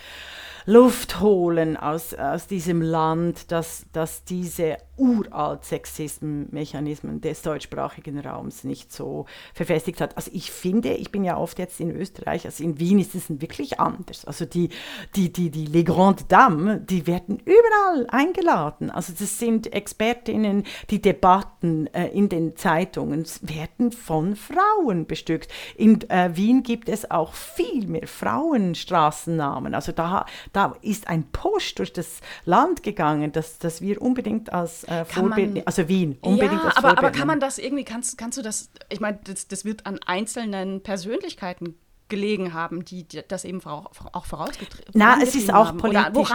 Luft 0.69 1.21
holen 1.21 1.79
aus, 1.79 2.13
aus 2.13 2.47
diesem 2.47 2.83
Land, 2.83 3.51
das, 3.51 3.87
das 3.95 4.25
diese 4.25 4.77
uralt 4.99 5.65
Sexismusmechanismen 5.65 7.21
des 7.21 7.43
deutschsprachigen 7.43 8.19
Raums 8.19 8.65
nicht 8.65 8.93
so 8.93 9.27
verfestigt 9.55 10.01
hat. 10.01 10.17
Also 10.17 10.31
ich 10.35 10.51
finde, 10.51 10.93
ich 10.95 11.11
bin 11.11 11.25
ja 11.25 11.37
oft 11.37 11.59
jetzt 11.59 11.81
in 11.81 11.91
Österreich, 11.91 12.45
also 12.45 12.63
in 12.65 12.79
Wien 12.79 12.99
ist 12.99 13.15
es 13.15 13.41
wirklich 13.41 13.81
anders. 13.81 14.25
Also 14.25 14.45
die, 14.45 14.71
die, 15.15 15.33
die, 15.33 15.51
die 15.51 15.67
Les 15.67 15.85
Grandes 15.85 16.27
Dames, 16.27 16.81
die 16.85 17.07
werden 17.07 17.39
überall 17.39 18.07
eingeladen. 18.11 18.91
Also 18.91 19.13
das 19.19 19.39
sind 19.39 19.73
Expertinnen, 19.73 20.65
die 20.91 21.01
Debatten 21.01 21.87
äh, 21.95 22.09
in 22.09 22.29
den 22.29 22.57
Zeitungen 22.57 23.25
werden 23.43 23.93
von 23.93 24.37
Frauen 24.37 25.07
bestückt. 25.07 25.51
In 25.77 26.09
äh, 26.11 26.31
Wien 26.35 26.63
gibt 26.63 26.89
es 26.89 27.11
auch 27.11 27.35
viel 27.35 27.87
mehr 27.87 28.07
Frauenstraßennamen. 28.09 29.75
Also 29.75 29.93
da, 29.93 30.27
da 30.53 30.75
ist 30.83 31.09
ein 31.09 31.25
Push 31.31 31.77
durch 31.77 31.93
das 31.93 32.21
Land 32.45 32.83
gegangen, 32.83 33.33
dass, 33.33 33.59
dass 33.59 33.81
wir 33.81 34.03
unbedingt 34.03 34.53
als 34.53 34.88
äh, 34.89 35.05
Vorbild, 35.05 35.55
man, 35.55 35.63
also 35.67 35.89
Wien, 35.89 36.19
unbedingt 36.21 36.63
ja, 36.63 36.73
aber, 36.77 36.99
aber 36.99 37.11
kann 37.11 37.27
man 37.27 37.41
das 37.41 37.59
irgendwie, 37.59 37.85
kannst, 37.85 38.19
kannst 38.19 38.39
du 38.39 38.43
das, 38.43 38.71
ich 38.89 39.01
meine, 39.01 39.19
das, 39.25 39.49
das 39.49 39.65
wird 39.65 39.87
an 39.87 39.99
einzelnen 40.07 40.83
Persönlichkeiten 40.83 41.75
gelegen 42.09 42.55
haben, 42.55 42.85
die 42.85 43.07
das 43.07 43.45
eben 43.45 43.65
auch 43.65 44.25
vorausgetrieben 44.25 45.01
haben. 45.03 45.19
Na, 45.19 45.23
es 45.23 45.35
ist 45.35 45.53
auch 45.53 45.77
politisch. 45.77 46.31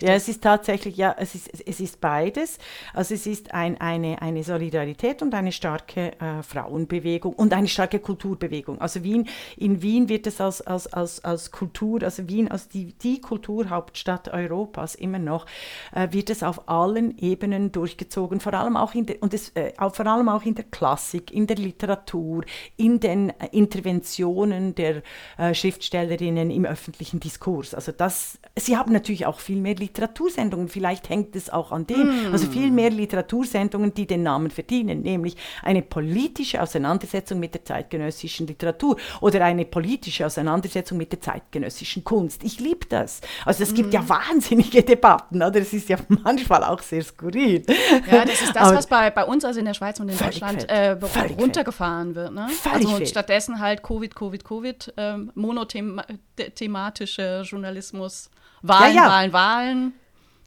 ja, 0.00 0.14
es 0.14 0.28
ist 0.28 0.42
tatsächlich, 0.42 0.96
ja, 0.96 1.14
es 1.18 1.34
ist, 1.34 1.48
es 1.66 1.80
ist 1.80 2.00
beides. 2.00 2.58
Also 2.94 3.14
es 3.14 3.26
ist 3.26 3.52
ein, 3.52 3.80
eine, 3.80 4.22
eine 4.22 4.44
Solidarität 4.44 5.22
und 5.22 5.34
eine 5.34 5.52
starke 5.52 6.12
äh, 6.20 6.42
Frauenbewegung 6.42 7.32
und 7.34 7.52
eine 7.52 7.68
starke 7.68 7.98
Kulturbewegung. 7.98 8.80
Also 8.80 9.02
Wien, 9.02 9.28
in 9.56 9.82
Wien 9.82 10.08
wird 10.08 10.26
es 10.26 10.40
als, 10.40 10.60
als, 10.62 10.92
als, 10.92 11.24
als 11.24 11.50
Kultur, 11.50 12.02
also 12.02 12.28
Wien 12.28 12.50
als 12.50 12.68
die, 12.68 12.92
die 12.98 13.20
Kulturhauptstadt 13.20 14.28
Europas 14.32 14.94
immer 14.94 15.18
noch, 15.18 15.46
äh, 15.92 16.08
wird 16.12 16.30
es 16.30 16.42
auf 16.42 16.68
allen 16.68 17.18
Ebenen 17.18 17.72
durchgezogen, 17.72 18.40
vor 18.40 18.54
allem 18.54 18.76
auch 18.76 18.94
in 18.94 19.06
der, 19.06 19.22
und 19.22 19.34
es, 19.34 19.50
äh, 19.54 19.72
vor 19.92 20.06
allem 20.06 20.28
auch 20.28 20.42
in 20.42 20.54
der 20.54 20.64
Klassik, 20.64 21.32
in 21.32 21.46
der 21.46 21.56
Literatur, 21.56 22.44
in 22.76 23.00
den 23.00 23.30
äh, 23.30 23.48
Interventionen 23.52 24.74
der 24.74 25.02
äh, 25.36 25.54
Schriftstellerinnen 25.54 26.50
im 26.50 26.64
öffentlichen 26.64 27.20
Diskurs. 27.20 27.74
Also 27.74 27.92
das, 27.92 28.38
sie 28.56 28.76
haben 28.76 28.92
natürlich 28.92 29.26
auch 29.26 29.40
viel 29.40 29.60
mehr 29.60 29.74
Literatursendungen, 29.74 30.68
vielleicht 30.68 31.08
hängt 31.08 31.36
es 31.36 31.50
auch 31.50 31.72
an 31.72 31.86
dem, 31.86 32.30
mm. 32.30 32.32
also 32.32 32.46
viel 32.46 32.70
mehr 32.70 32.90
Literatursendungen, 32.90 33.94
die 33.94 34.06
den 34.06 34.22
Namen 34.22 34.50
verdienen, 34.50 35.02
nämlich 35.02 35.36
eine 35.62 35.82
politische 35.82 36.62
Auseinandersetzung 36.62 37.38
mit 37.38 37.54
der 37.54 37.64
zeitgenössischen 37.64 38.46
Literatur 38.46 38.96
oder 39.20 39.44
eine 39.44 39.64
politische 39.64 40.26
Auseinandersetzung 40.26 40.98
mit 40.98 41.12
der 41.12 41.20
zeitgenössischen 41.20 42.04
Kunst. 42.04 42.44
Ich 42.44 42.60
liebe 42.60 42.86
das. 42.88 43.20
Also 43.44 43.62
es 43.62 43.74
gibt 43.74 43.90
mm. 43.90 43.94
ja 43.94 44.08
wahnsinnige 44.08 44.82
Debatten, 44.82 45.36
oder? 45.36 45.56
Es 45.56 45.72
ist 45.72 45.88
ja 45.88 45.98
manchmal 46.08 46.64
auch 46.64 46.80
sehr 46.80 47.02
skurril. 47.02 47.64
Ja, 48.10 48.24
das 48.24 48.42
ist 48.42 48.54
das, 48.54 48.74
was 48.74 48.86
bei, 48.86 49.10
bei 49.10 49.24
uns, 49.24 49.44
also 49.44 49.58
in 49.58 49.66
der 49.66 49.74
Schweiz 49.74 50.00
und 50.00 50.08
in 50.08 50.18
Deutschland, 50.18 50.68
äh, 50.68 50.96
runtergefahren 51.38 52.14
wird. 52.14 52.32
Ne? 52.32 52.48
also 52.72 53.04
stattdessen 53.04 53.60
halt 53.60 53.82
Covid, 53.82 54.14
Covid, 54.14 54.44
Covid 54.44 54.92
ähm, 54.98 55.32
monothematische 55.34 57.42
Journalismus. 57.46 58.30
Wahlen, 58.62 58.96
ja, 58.96 59.04
ja. 59.04 59.08
Wahlen, 59.08 59.32
Wahlen. 59.32 59.92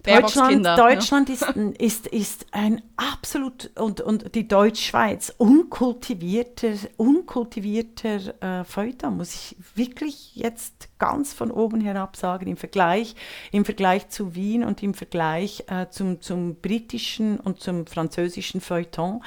Deutschland, 0.04 0.50
Kinder, 0.50 0.76
Deutschland 0.76 1.30
ja. 1.30 1.36
ist, 1.36 1.78
ist, 1.80 2.08
ist 2.08 2.46
ein 2.52 2.82
absolut, 2.96 3.72
und, 3.78 4.02
und 4.02 4.36
die 4.36 4.48
Deutschschweiz, 4.48 5.34
unkultivierter, 5.38 6.74
unkultivierter 6.98 8.42
äh, 8.42 8.64
Feuilleton, 8.64 9.18
muss 9.18 9.34
ich 9.34 9.56
wirklich 9.76 10.36
jetzt 10.36 10.90
ganz 10.98 11.34
von 11.34 11.52
oben 11.52 11.82
herab 11.82 12.16
sagen, 12.16 12.48
im 12.48 12.58
Vergleich, 12.58 13.16
im 13.52 13.66
Vergleich 13.66 14.10
zu 14.10 14.36
Wien 14.36 14.64
und 14.64 14.84
im 14.84 14.94
Vergleich 14.94 15.64
äh, 15.68 15.88
zum, 15.90 16.22
zum 16.22 16.56
britischen 16.56 17.40
und 17.40 17.60
zum 17.60 17.86
französischen 17.88 18.62
Feuilleton, 18.62 19.24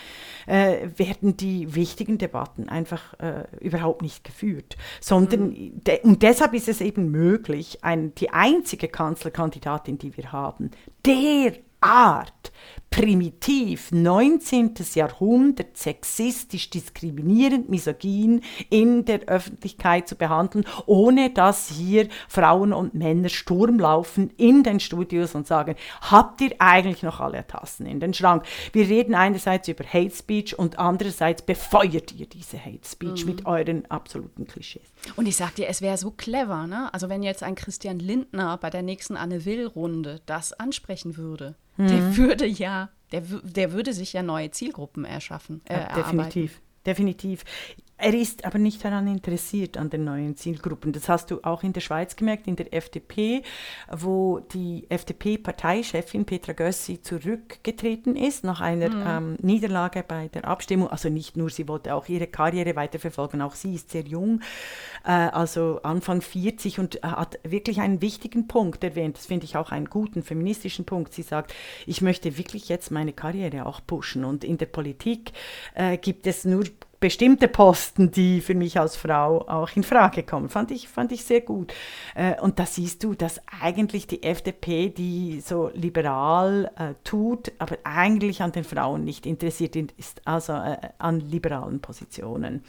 äh, 0.47 0.89
werden 0.97 1.37
die 1.37 1.75
wichtigen 1.75 2.19
Debatten 2.19 2.69
einfach 2.69 3.15
äh, 3.19 3.45
überhaupt 3.61 4.03
nicht 4.03 4.25
geführt. 4.25 4.77
Sondern, 5.01 5.49
mhm. 5.49 5.85
de, 5.85 6.01
und 6.03 6.23
deshalb 6.23 6.55
ist 6.55 6.69
es 6.69 6.81
eben 6.81 7.11
möglich, 7.11 7.79
ein, 7.83 8.15
die 8.15 8.31
einzige 8.31 8.89
Kanzlerkandidatin, 8.89 9.99
die 9.99 10.17
wir 10.17 10.33
haben, 10.33 10.64
haben, 10.65 10.71
der 11.05 11.53
derart 11.85 12.53
primitiv 12.95 13.91
19. 13.91 14.75
Jahrhundert 14.95 15.77
sexistisch, 15.77 16.71
diskriminierend, 16.71 17.69
misogyn 17.69 18.41
in 18.71 19.05
der 19.05 19.23
Öffentlichkeit 19.23 20.07
zu 20.07 20.15
behandeln, 20.15 20.65
ohne 20.87 21.31
dass 21.31 21.69
hier 21.71 22.09
Frauen 22.29 22.73
und 22.73 22.95
Männer 22.95 23.31
Sturm 23.31 23.81
laufen 23.81 24.31
in 24.37 24.63
den 24.63 24.79
Studios 24.79 25.35
und 25.35 25.49
sagen, 25.49 25.75
habt 26.03 26.41
ihr 26.41 26.55
eigentlich 26.61 27.03
noch 27.03 27.19
alle 27.19 27.45
Tassen 27.45 27.85
in 27.87 27.99
den 27.99 28.15
Schrank? 28.15 28.45
Wir 28.73 28.89
reden 28.89 29.17
einerseits 29.17 29.67
über 29.67 29.83
Hate 29.85 30.15
Speech 30.15 30.57
und 30.57 30.79
andererseits 30.79 31.43
befeuert 31.43 32.13
ihr 32.13 32.27
diese 32.27 32.65
Hate 32.65 32.89
Speech 32.89 33.25
mhm. 33.25 33.31
mit 33.31 33.47
euren 33.47 33.91
absoluten 33.91 34.47
Klischees. 34.47 34.87
Und 35.17 35.27
ich 35.27 35.35
sag 35.35 35.57
dir, 35.57 35.67
es 35.67 35.83
wäre 35.83 35.99
so 35.99 36.13
clever, 36.13 36.69
ne? 36.69 36.95
Also 36.95 37.09
wenn 37.09 37.25
jetzt 37.25 37.43
ein 37.43 37.57
Christian 37.57 37.99
Lindner 37.99 38.57
bei 38.57 38.71
der 38.71 38.83
nächsten 38.83 39.17
Anne 39.17 39.45
Will-Runde 39.45 40.21
das 40.27 40.53
ansprechen 40.53 41.17
würde. 41.17 41.57
Mhm. 41.77 41.89
Der 41.89 42.17
würde 42.17 42.47
ja, 42.47 42.91
der, 43.13 43.23
der 43.43 43.73
würde 43.73 43.93
sich 43.93 44.13
ja 44.13 44.23
neue 44.23 44.51
Zielgruppen 44.51 45.05
erschaffen. 45.05 45.63
Äh, 45.69 45.81
ja, 45.81 45.95
definitiv, 45.95 46.61
definitiv. 46.87 47.45
Er 48.05 48.13
ist 48.13 48.45
aber 48.45 48.59
nicht 48.59 48.85
daran 48.85 49.07
interessiert, 49.07 49.79
an 49.79 49.89
den 49.89 50.05
neuen 50.05 50.37
Zielgruppen. 50.37 50.93
Das 50.93 51.09
hast 51.09 51.31
du 51.31 51.41
auch 51.43 51.63
in 51.63 51.73
der 51.73 51.81
Schweiz 51.81 52.17
gemerkt, 52.17 52.47
in 52.47 52.55
der 52.55 52.75
FDP, 52.75 53.43
wo 53.91 54.41
die 54.41 54.85
FDP-Parteichefin 54.91 56.27
Petra 56.27 56.53
Gössi 56.53 57.01
zurückgetreten 57.01 58.15
ist 58.15 58.45
nach 58.45 58.61
einer 58.61 58.91
mhm. 58.91 59.05
ähm, 59.07 59.37
Niederlage 59.41 60.05
bei 60.07 60.29
der 60.29 60.47
Abstimmung. 60.47 60.89
Also 60.89 61.09
nicht 61.09 61.39
nur, 61.39 61.49
sie 61.49 61.67
wollte 61.67 61.95
auch 61.95 62.07
ihre 62.07 62.27
Karriere 62.27 62.77
weiterverfolgen, 62.77 63.41
auch 63.41 63.55
sie 63.55 63.75
ist 63.75 63.91
sehr 63.91 64.05
jung, 64.05 64.43
äh, 65.07 65.09
also 65.09 65.81
Anfang 65.83 66.21
40 66.21 66.79
und 66.81 67.01
hat 67.03 67.39
wirklich 67.43 67.81
einen 67.81 68.03
wichtigen 68.03 68.49
Punkt 68.49 68.85
erwähnt. 68.85 69.17
Das 69.17 69.25
finde 69.25 69.47
ich 69.47 69.57
auch 69.57 69.73
einen 69.73 69.87
guten 69.87 70.23
feministischen 70.23 70.85
Punkt. 70.85 71.15
Sie 71.15 71.23
sagt, 71.23 71.55
ich 71.87 72.03
möchte 72.03 72.37
wirklich 72.37 72.69
jetzt 72.69 72.91
meine 72.91 73.15
Karriere 73.15 73.65
auch 73.65 73.81
pushen 73.87 74.27
und 74.27 74.45
in 74.45 74.59
der 74.59 74.67
Politik 74.67 75.33
äh, 75.73 75.97
gibt 75.97 76.27
es 76.27 76.45
nur 76.45 76.65
bestimmte 77.05 77.49
Posten, 77.49 78.11
die 78.11 78.41
für 78.41 78.55
mich 78.55 78.81
als 78.81 78.97
Frau 78.97 79.47
auch 79.47 79.69
in 79.77 79.83
Frage 79.83 80.23
kommen. 80.23 80.49
Fand 80.49 80.71
ich, 80.71 80.89
fand 80.89 81.13
ich 81.13 81.23
sehr 81.23 81.43
gut. 81.43 81.75
Äh, 82.15 82.41
und 82.41 82.59
da 82.59 82.65
siehst 82.65 83.05
du, 83.05 83.13
dass 83.13 83.43
eigentlich 83.61 84.07
die 84.07 84.23
FDP, 84.23 84.89
die 84.89 85.43
so 85.45 85.71
liberal 85.75 86.71
äh, 86.79 86.95
tut, 87.05 87.53
aber 87.59 87.77
eigentlich 87.85 88.41
an 88.41 88.53
den 88.53 88.65
Frauen 88.65 89.05
nicht 89.05 89.27
interessiert 89.27 89.77
ist, 89.77 90.27
also 90.27 90.55
äh, 90.55 90.79
an 90.97 91.21
liberalen 91.21 91.81
Positionen. 91.81 92.65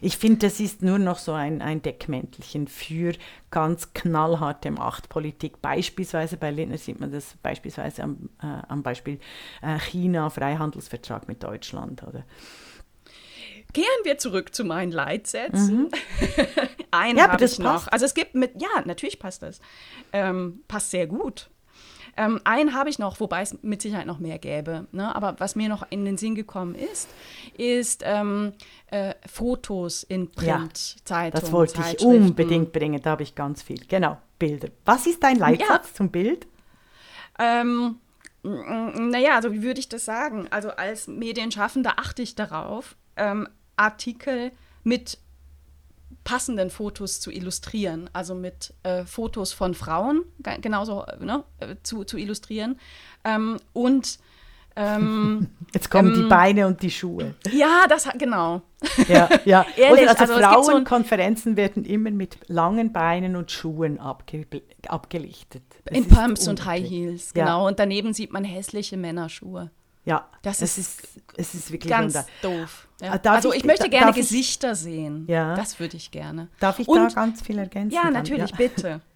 Ich 0.00 0.16
finde, 0.16 0.46
das 0.46 0.58
ist 0.58 0.80
nur 0.80 0.98
noch 0.98 1.18
so 1.18 1.32
ein, 1.32 1.60
ein 1.60 1.82
Deckmäntelchen 1.82 2.68
für 2.68 3.12
ganz 3.50 3.92
knallharte 3.92 4.70
Machtpolitik. 4.70 5.60
Beispielsweise 5.60 6.38
bei 6.38 6.50
Lindner 6.50 6.78
sieht 6.78 6.98
man 6.98 7.12
das 7.12 7.36
beispielsweise 7.42 8.04
am, 8.04 8.30
äh, 8.42 8.46
am 8.68 8.82
Beispiel 8.82 9.20
äh, 9.60 9.78
China, 9.78 10.30
Freihandelsvertrag 10.30 11.28
mit 11.28 11.42
Deutschland. 11.42 12.02
Oder? 12.04 12.24
Gehen 13.76 13.84
wir 14.04 14.16
zurück 14.16 14.54
zu 14.54 14.64
meinen 14.64 14.90
Leitsätzen. 14.90 15.76
Mhm. 15.76 15.90
Einen 16.90 17.18
ja, 17.18 17.28
habe 17.30 17.44
ich 17.44 17.58
noch. 17.58 17.72
Passt. 17.74 17.92
Also 17.92 18.06
es 18.06 18.14
gibt 18.14 18.34
mit, 18.34 18.52
ja, 18.58 18.68
natürlich 18.86 19.18
passt 19.18 19.42
das. 19.42 19.60
Ähm, 20.14 20.60
passt 20.66 20.92
sehr 20.92 21.06
gut. 21.06 21.50
Ähm, 22.16 22.40
einen 22.44 22.72
habe 22.72 22.88
ich 22.88 22.98
noch, 22.98 23.20
wobei 23.20 23.42
es 23.42 23.62
mit 23.62 23.82
Sicherheit 23.82 24.06
noch 24.06 24.18
mehr 24.18 24.38
gäbe. 24.38 24.86
Ne? 24.92 25.14
Aber 25.14 25.38
was 25.38 25.56
mir 25.56 25.68
noch 25.68 25.86
in 25.90 26.06
den 26.06 26.16
Sinn 26.16 26.34
gekommen 26.34 26.74
ist, 26.74 27.10
ist 27.58 28.02
ähm, 28.06 28.54
äh, 28.86 29.12
Fotos 29.30 30.02
in 30.04 30.30
Print, 30.30 30.96
ja, 31.06 31.30
Das 31.30 31.52
wollte 31.52 31.82
ich 31.82 32.00
unbedingt 32.00 32.72
bringen, 32.72 33.02
da 33.02 33.10
habe 33.10 33.24
ich 33.24 33.34
ganz 33.34 33.62
viel. 33.62 33.82
Genau, 33.88 34.16
Bilder. 34.38 34.68
Was 34.86 35.06
ist 35.06 35.22
dein 35.22 35.36
Leitsatz 35.36 35.88
ja. 35.88 35.94
zum 35.94 36.10
Bild? 36.10 36.46
Ähm, 37.38 37.96
naja, 38.42 39.34
also 39.34 39.52
wie 39.52 39.62
würde 39.62 39.80
ich 39.80 39.90
das 39.90 40.06
sagen? 40.06 40.46
Also 40.50 40.70
als 40.70 41.08
Medienschaffender 41.08 41.98
achte 41.98 42.22
ich 42.22 42.34
darauf, 42.34 42.96
ähm, 43.16 43.46
Artikel 43.76 44.52
mit 44.84 45.18
passenden 46.24 46.70
Fotos 46.70 47.20
zu 47.20 47.30
illustrieren, 47.30 48.10
also 48.12 48.34
mit 48.34 48.74
äh, 48.82 49.04
Fotos 49.04 49.52
von 49.52 49.74
Frauen 49.74 50.24
genauso 50.60 51.06
ne, 51.20 51.44
zu, 51.82 52.04
zu 52.04 52.16
illustrieren 52.16 52.78
ähm, 53.24 53.58
und 53.72 54.18
ähm, 54.78 55.48
Jetzt 55.74 55.90
kommen 55.90 56.14
ähm, 56.14 56.22
die 56.22 56.28
Beine 56.28 56.66
und 56.66 56.82
die 56.82 56.90
Schuhe. 56.90 57.34
Ja, 57.50 57.86
das 57.88 58.06
genau. 58.18 58.60
Ja, 59.08 59.28
ja. 59.46 59.64
Ehrlich, 59.76 60.08
also, 60.08 60.34
also 60.34 60.38
Frauenkonferenzen 60.38 61.52
so 61.52 61.56
werden 61.56 61.84
immer 61.84 62.10
mit 62.10 62.38
langen 62.48 62.92
Beinen 62.92 63.36
und 63.36 63.50
Schuhen 63.50 63.98
abge 63.98 64.46
abgelichtet. 64.86 65.62
Das 65.86 65.96
in 65.96 66.06
Pumps 66.06 66.46
und 66.46 66.66
High 66.66 66.88
Heels, 66.88 67.32
genau. 67.32 67.62
Ja. 67.62 67.68
Und 67.68 67.78
daneben 67.78 68.12
sieht 68.12 68.32
man 68.32 68.44
hässliche 68.44 68.98
Männerschuhe. 68.98 69.70
Ja, 70.06 70.26
das 70.42 70.62
ist, 70.62 70.78
ist, 70.78 71.02
es 71.36 71.54
ist 71.54 71.70
wirklich 71.70 71.90
ganz 71.90 72.14
wunder. 72.14 72.26
doof. 72.40 72.88
Ja. 73.02 73.12
Ah, 73.22 73.30
also 73.32 73.52
ich, 73.52 73.58
ich 73.58 73.64
möchte 73.64 73.90
gerne 73.90 74.12
Gesichter 74.12 74.72
ich, 74.72 74.78
sehen. 74.78 75.26
Ja. 75.28 75.54
Das 75.54 75.78
würde 75.78 75.96
ich 75.96 76.10
gerne. 76.10 76.48
Darf 76.60 76.78
ich 76.78 76.88
Und, 76.88 76.98
da 76.98 77.08
ganz 77.08 77.42
viel 77.42 77.58
ergänzen? 77.58 77.94
Ja, 77.94 78.10
natürlich, 78.10 78.52
ja. 78.52 78.56
bitte. 78.56 79.00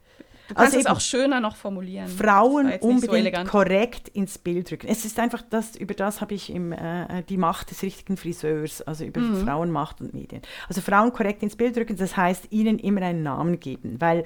Du 0.50 0.54
kannst 0.56 0.74
Also 0.74 0.78
es 0.80 0.86
auch 0.86 1.00
schöner 1.00 1.40
noch 1.40 1.54
formulieren. 1.56 2.08
Frauen 2.08 2.72
so 2.80 2.88
unbedingt 2.88 3.18
elegant. 3.18 3.48
korrekt 3.48 4.08
ins 4.08 4.36
Bild 4.36 4.70
rücken. 4.72 4.88
Es 4.88 5.04
ist 5.04 5.18
einfach 5.20 5.42
das, 5.48 5.76
über 5.76 5.94
das 5.94 6.20
habe 6.20 6.34
ich 6.34 6.50
im, 6.52 6.72
äh, 6.72 7.22
die 7.28 7.36
Macht 7.36 7.70
des 7.70 7.82
richtigen 7.82 8.16
Friseurs, 8.16 8.82
also 8.82 9.04
über 9.04 9.20
Mhm. 9.20 9.46
Frauenmacht 9.46 10.00
und 10.00 10.12
Medien. 10.12 10.42
Also 10.68 10.80
Frauen 10.80 11.12
korrekt 11.12 11.42
ins 11.44 11.54
Bild 11.56 11.76
rücken, 11.78 11.96
das 11.96 12.16
heißt 12.16 12.48
ihnen 12.50 12.78
immer 12.80 13.02
einen 13.02 13.22
Namen 13.22 13.60
geben, 13.60 13.96
weil 14.00 14.24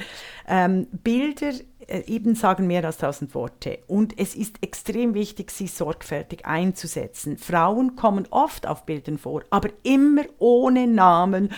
ähm, 0.49 0.87
Bilder 0.93 1.53
äh, 1.87 2.01
eben 2.07 2.35
sagen 2.35 2.67
mehr 2.67 2.83
als 2.85 2.97
tausend 2.97 3.35
Worte. 3.35 3.81
Und 3.87 4.19
es 4.19 4.35
ist 4.35 4.57
extrem 4.63 5.13
wichtig, 5.13 5.51
sie 5.51 5.67
sorgfältig 5.67 6.47
einzusetzen. 6.47 7.37
Frauen 7.37 7.95
kommen 7.97 8.27
oft 8.31 8.67
auf 8.67 8.87
Bildern 8.87 9.19
vor, 9.19 9.43
aber 9.51 9.69
immer 9.83 10.23
ohne 10.39 10.87
Namen, 10.87 11.53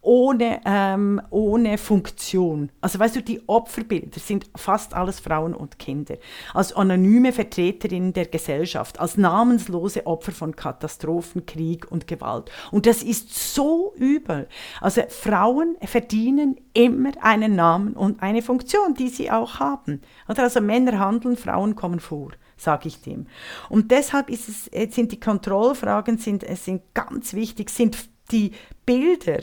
ohne, 0.00 0.60
ähm, 0.64 1.20
ohne 1.30 1.76
Funktion. 1.76 2.70
Also 2.80 2.98
weißt 2.98 3.16
du, 3.16 3.22
die 3.22 3.42
Opferbilder 3.46 4.20
sind 4.20 4.46
fast 4.56 4.94
alles 4.94 5.20
Frauen 5.20 5.54
und 5.54 5.78
Kinder. 5.78 6.16
Als 6.54 6.72
anonyme 6.72 7.32
Vertreterinnen 7.32 8.12
der 8.12 8.26
Gesellschaft, 8.26 9.00
als 9.00 9.16
namenslose 9.16 10.06
Opfer 10.06 10.32
von 10.32 10.54
Katastrophen, 10.54 11.46
Krieg 11.46 11.90
und 11.90 12.06
Gewalt. 12.06 12.50
Und 12.70 12.86
das 12.86 13.02
ist 13.02 13.54
so 13.54 13.92
übel. 13.96 14.48
Also 14.80 15.02
Frauen 15.08 15.76
verdienen 15.82 16.56
immer 16.74 17.10
einen 17.20 17.56
Namen 17.56 17.94
und 17.94 18.22
eine 18.22 18.42
Funktion, 18.42 18.94
die 18.94 19.08
sie 19.08 19.30
auch 19.30 19.58
haben. 19.58 20.00
Also 20.26 20.60
Männer 20.60 20.98
handeln, 20.98 21.36
Frauen 21.36 21.74
kommen 21.74 22.00
vor 22.00 22.30
sage 22.60 22.88
ich 22.88 23.00
dem. 23.02 23.28
Und 23.68 23.92
deshalb 23.92 24.28
ist 24.28 24.48
es, 24.48 24.64
sind 24.92 25.12
die 25.12 25.20
Kontrollfragen 25.20 26.18
sind, 26.18 26.42
äh, 26.42 26.56
sind 26.56 26.82
ganz 26.92 27.34
wichtig, 27.34 27.70
sind 27.70 27.96
die 28.30 28.52
Bilder, 28.86 29.40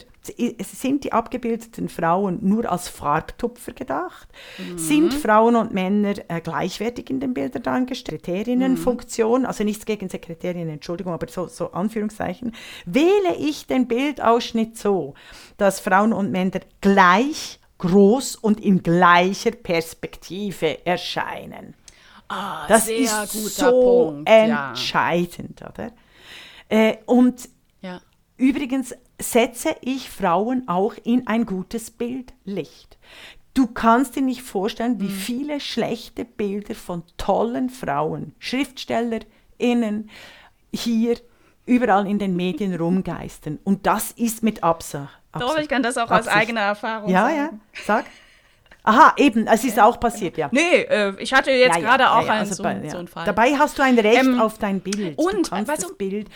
sind 0.60 1.04
die 1.04 1.14
abgebildeten 1.14 1.88
Frauen 1.88 2.40
nur 2.42 2.72
als 2.72 2.88
Farbtupfer 2.90 3.74
gedacht? 3.74 4.28
Sind 4.76 5.14
Frauen 5.14 5.56
und 5.56 5.72
Männer 5.74 6.16
äh, 6.30 6.42
gleichwertig 6.42 7.10
in 7.12 7.20
den 7.20 7.34
Bildern 7.36 7.62
dargestellt? 7.62 8.26
Sekretärinnenfunktion, 8.26 9.46
also 9.46 9.64
nichts 9.64 9.86
gegen 9.86 10.10
Sekretärinnen, 10.10 10.70
Entschuldigung, 10.70 11.14
aber 11.14 11.28
so, 11.28 11.48
so 11.48 11.72
Anführungszeichen. 11.72 12.54
Wähle 12.86 13.36
ich 13.38 13.68
den 13.68 13.88
Bildausschnitt 13.88 14.78
so, 14.78 15.14
dass 15.58 15.80
Frauen 15.80 16.14
und 16.14 16.32
Männer 16.32 16.62
gleich 16.82 17.60
groß 17.78 18.36
und 18.38 18.60
in 18.62 18.82
gleicher 18.84 19.52
Perspektive 19.52 20.86
erscheinen? 20.86 21.76
Ah, 22.28 22.66
Das 22.68 22.88
ist 22.88 23.32
so 23.56 24.10
Punkt. 24.12 24.30
Ja. 24.30 24.70
entscheidend, 24.70 25.62
oder? 25.62 25.92
Äh, 26.70 26.98
und 27.06 27.48
ja. 27.82 28.02
Übrigens 28.38 28.94
setze 29.20 29.76
ich 29.82 30.10
Frauen 30.10 30.68
auch 30.68 30.94
in 31.04 31.28
ein 31.28 31.46
gutes 31.46 31.92
Bildlicht. 31.92 32.98
Du 33.54 33.68
kannst 33.68 34.16
dir 34.18 34.22
nicht 34.22 34.42
vorstellen, 34.42 34.94
Mhm. 34.98 35.02
wie 35.02 35.10
viele 35.12 35.60
schlechte 35.62 36.26
Bilder 36.26 36.76
von 36.76 37.04
tollen 37.18 37.70
Frauen, 37.70 38.36
SchriftstellerInnen, 38.40 40.10
hier 40.74 41.18
überall 41.66 42.08
in 42.08 42.20
den 42.20 42.36
Medien 42.36 42.76
rumgeistern. 42.80 43.60
Und 43.64 43.86
das 43.88 44.12
ist 44.12 44.44
mit 44.44 44.64
Absicht. 44.64 45.08
Doch, 45.38 45.58
ich 45.58 45.68
kann 45.68 45.84
das 45.84 45.98
auch 45.98 46.04
aus 46.12 46.12
Absicht. 46.28 46.36
eigener 46.36 46.62
Erfahrung 46.62 47.10
Ja, 47.10 47.24
sagen. 47.30 47.36
ja, 47.74 47.82
sag. 47.86 48.06
Aha, 48.84 49.14
eben, 49.18 49.48
es 49.48 49.64
ist 49.64 49.80
auch 49.80 50.00
passiert, 50.00 50.38
ja. 50.38 50.48
Nee, 50.52 50.82
äh, 50.84 51.14
ich 51.20 51.34
hatte 51.34 51.50
jetzt 51.50 51.76
Ja, 51.76 51.82
ja, 51.82 51.88
gerade 51.88 52.04
ja, 52.04 52.14
auch 52.20 52.26
ja, 52.26 52.34
einen, 52.34 52.42
also 52.42 52.54
so, 52.56 52.64
bei- 52.64 52.80
ja. 52.84 52.92
so 52.92 52.98
einen 53.00 53.08
Fall. 53.08 53.26
Dabei 53.26 53.58
hast 53.58 53.80
du 53.80 53.82
ein 53.84 53.98
Recht 53.98 54.20
Ähm, 54.24 54.40
auf 54.40 54.60
dein 54.60 54.80
Bild. 54.80 55.18
und, 55.18 55.48
du 55.48 55.50
kannst 55.50 55.72
das 55.72 55.98
Bild 55.98 56.28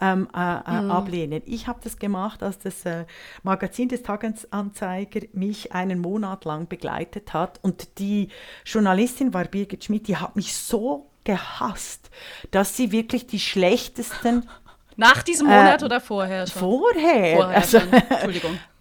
ähm, 0.00 0.28
äh, 0.34 0.38
äh, 0.38 0.80
Mhm. 0.82 0.90
ablehnen. 0.90 1.42
Ich 1.46 1.66
habe 1.66 1.80
das 1.82 1.98
gemacht, 1.98 2.42
als 2.42 2.58
das 2.58 2.84
äh, 2.86 3.04
Magazin 3.42 3.88
des 3.88 4.02
Tagesanzeiger 4.02 5.20
mich 5.32 5.72
einen 5.72 5.98
Monat 6.00 6.44
lang 6.44 6.68
begleitet 6.68 7.32
hat. 7.34 7.58
Und 7.62 7.98
die 7.98 8.28
Journalistin 8.64 9.34
war 9.34 9.44
Birgit 9.44 9.84
Schmidt, 9.84 10.08
die 10.08 10.16
hat 10.16 10.36
mich 10.36 10.54
so 10.56 11.10
gehasst, 11.24 12.10
dass 12.50 12.76
sie 12.76 12.90
wirklich 12.92 13.26
die 13.26 13.40
schlechtesten 13.40 14.48
Nach 14.96 15.22
diesem 15.22 15.46
Monat 15.46 15.82
oder 15.82 16.00
vorher 16.00 16.46
schon? 16.46 16.60
vorher, 16.60 17.36
Vorher 17.36 17.56
also. 17.56 17.78
Entschuldigung. 17.78 18.58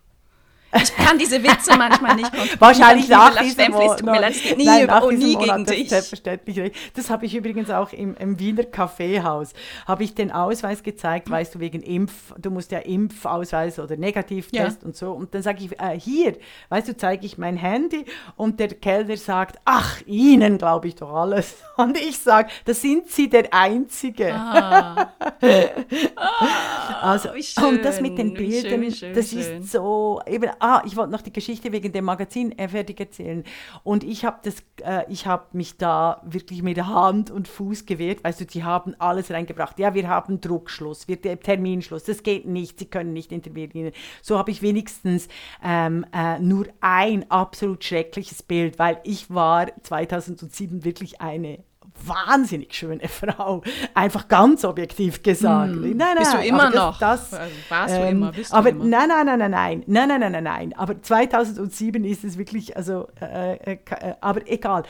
Ich 0.73 0.95
kann 0.95 1.17
diese 1.17 1.43
Witze 1.43 1.75
manchmal 1.77 2.15
nicht. 2.15 2.31
Wahrscheinlich 2.59 3.07
nach 3.09 3.35
diesem 3.41 3.71
Monat. 3.71 3.99
tut 3.99 4.05
mir 4.09 4.21
leid, 4.21 4.31
es 4.31 4.41
geht 4.43 4.57
nie, 4.57 4.65
Nein, 4.65 4.89
oh, 5.01 5.09
diesem 5.09 5.27
nie 5.27 5.33
Monat, 5.35 5.47
gegen 5.55 5.65
das 5.65 5.75
dich. 5.75 5.89
Selbstverständlich. 5.89 6.71
Das 6.95 7.09
habe 7.09 7.25
ich 7.25 7.35
übrigens 7.35 7.69
auch 7.69 7.91
im, 7.93 8.15
im 8.15 8.39
Wiener 8.39 8.63
Kaffeehaus. 8.63 9.53
Habe 9.87 10.03
ich 10.03 10.15
den 10.15 10.31
Ausweis 10.31 10.83
gezeigt, 10.83 11.29
weißt 11.29 11.55
du, 11.55 11.59
wegen 11.59 11.81
Impf, 11.81 12.33
du 12.37 12.51
musst 12.51 12.71
ja 12.71 12.79
Impfausweis 12.79 13.79
oder 13.79 13.97
Negativtest 13.97 14.81
Ja. 14.81 14.85
und 14.87 14.95
so. 14.95 15.11
Und 15.11 15.33
dann 15.33 15.41
sage 15.41 15.63
ich, 15.65 15.79
äh, 15.79 15.99
hier, 15.99 16.37
weißt 16.69 16.87
du, 16.87 16.95
zeige 16.97 17.25
ich 17.25 17.37
mein 17.37 17.57
Handy 17.57 18.05
und 18.35 18.59
der 18.59 18.69
Kellner 18.69 19.17
sagt, 19.17 19.57
ach, 19.65 20.01
Ihnen 20.05 20.57
glaube 20.57 20.87
ich 20.87 20.95
doch 20.95 21.13
alles. 21.13 21.55
Und 21.77 21.97
ich 21.97 22.19
sage, 22.19 22.49
da 22.65 22.73
sind 22.75 23.09
Sie 23.09 23.27
der 23.27 23.51
Einzige. 23.53 24.33
Ah, 24.35 25.11
Also, 27.01 27.29
wie 27.33 27.65
und 27.65 27.83
das 27.83 28.01
mit 28.01 28.17
den 28.17 28.35
schön, 28.35 28.37
schön, 28.37 28.61
Bildern, 28.61 28.81
wie 28.81 28.91
schön, 28.91 29.13
das 29.13 29.29
schön. 29.29 29.39
ist 29.61 29.71
so, 29.71 30.21
eben, 30.27 30.49
ah, 30.61 30.83
ich 30.85 30.95
wollte 30.95 31.11
noch 31.11 31.21
die 31.21 31.33
Geschichte 31.33 31.71
wegen 31.71 31.91
dem 31.91 32.05
Magazin 32.05 32.57
äh, 32.57 32.67
fertig 32.67 32.99
erzählen. 32.99 33.43
Und 33.83 34.03
ich 34.03 34.25
habe 34.25 34.39
das, 34.43 34.63
äh, 34.83 35.11
ich 35.11 35.25
habe 35.25 35.45
mich 35.53 35.77
da 35.77 36.21
wirklich 36.25 36.63
mit 36.63 36.77
Hand 36.85 37.31
und 37.31 37.47
Fuß 37.47 37.85
gewehrt, 37.85 38.23
weißt 38.23 38.41
du, 38.41 38.45
die 38.45 38.63
haben 38.63 38.95
alles 38.99 39.31
reingebracht. 39.31 39.79
Ja, 39.79 39.93
wir 39.93 40.07
haben 40.07 40.39
Druckschluss, 40.41 41.07
wir 41.07 41.21
Terminschluss, 41.21 42.03
das 42.03 42.23
geht 42.23 42.45
nicht, 42.45 42.79
sie 42.79 42.85
können 42.85 43.13
nicht 43.13 43.31
intervenieren. 43.31 43.91
So 44.21 44.37
habe 44.37 44.51
ich 44.51 44.61
wenigstens 44.61 45.27
ähm, 45.63 46.05
äh, 46.13 46.39
nur 46.39 46.67
ein 46.79 47.29
absolut 47.29 47.83
schreckliches 47.83 48.43
Bild, 48.43 48.79
weil 48.79 48.99
ich 49.03 49.29
war 49.29 49.67
2007 49.83 50.85
wirklich 50.85 51.21
eine 51.21 51.63
wahnsinnig 52.07 52.73
schöne 52.73 53.07
Frau, 53.07 53.61
einfach 53.93 54.27
ganz 54.27 54.63
objektiv 54.65 55.23
gesagt. 55.23 55.73
Nein, 55.75 55.97
nein, 55.97 56.09
Hm. 56.09 56.17
Bist 56.17 56.33
du 56.33 56.37
aber 56.37 56.45
immer 56.45 56.65
das, 56.71 56.75
noch? 56.75 56.99
Das, 56.99 57.33
Also 57.33 57.53
warst 57.69 57.95
du 57.95 57.99
ähm, 57.99 58.09
immer, 58.17 58.31
bist 58.31 58.51
du 58.51 58.55
aber 58.55 58.69
immer. 58.69 58.85
nein, 58.85 59.07
nein, 59.09 59.25
nein, 59.25 59.39
nein, 59.39 59.51
nein, 59.51 59.83
nein, 59.87 60.07
nein, 60.07 60.19
nein, 60.19 60.31
nein, 60.31 60.43
nein. 60.43 60.73
Aber 60.77 61.01
2007 61.01 62.03
ist 62.05 62.23
es 62.23 62.37
wirklich, 62.37 62.75
also, 62.77 63.07
äh, 63.21 63.55
äh, 63.55 63.77
äh, 63.89 64.13
aber 64.21 64.47
egal. 64.49 64.83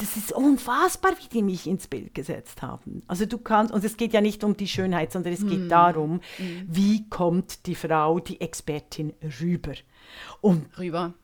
Das 0.00 0.16
ist 0.16 0.30
unfassbar, 0.30 1.10
wie 1.20 1.28
die 1.28 1.42
mich 1.42 1.66
ins 1.66 1.88
Bild 1.88 2.14
gesetzt 2.14 2.62
haben. 2.62 3.02
Also 3.08 3.26
du 3.26 3.36
kannst, 3.36 3.74
und 3.74 3.82
es 3.82 3.96
geht 3.96 4.12
ja 4.12 4.20
nicht 4.20 4.44
um 4.44 4.56
die 4.56 4.68
Schönheit, 4.68 5.10
sondern 5.10 5.32
es 5.32 5.40
Hm. 5.40 5.48
geht 5.48 5.72
darum, 5.72 6.20
wie 6.68 7.08
kommt 7.08 7.66
die 7.66 7.74
Frau, 7.74 8.20
die 8.20 8.40
Expertin 8.40 9.12
rüber. 9.40 9.72
Und 10.40 10.66
rüber. 10.78 11.14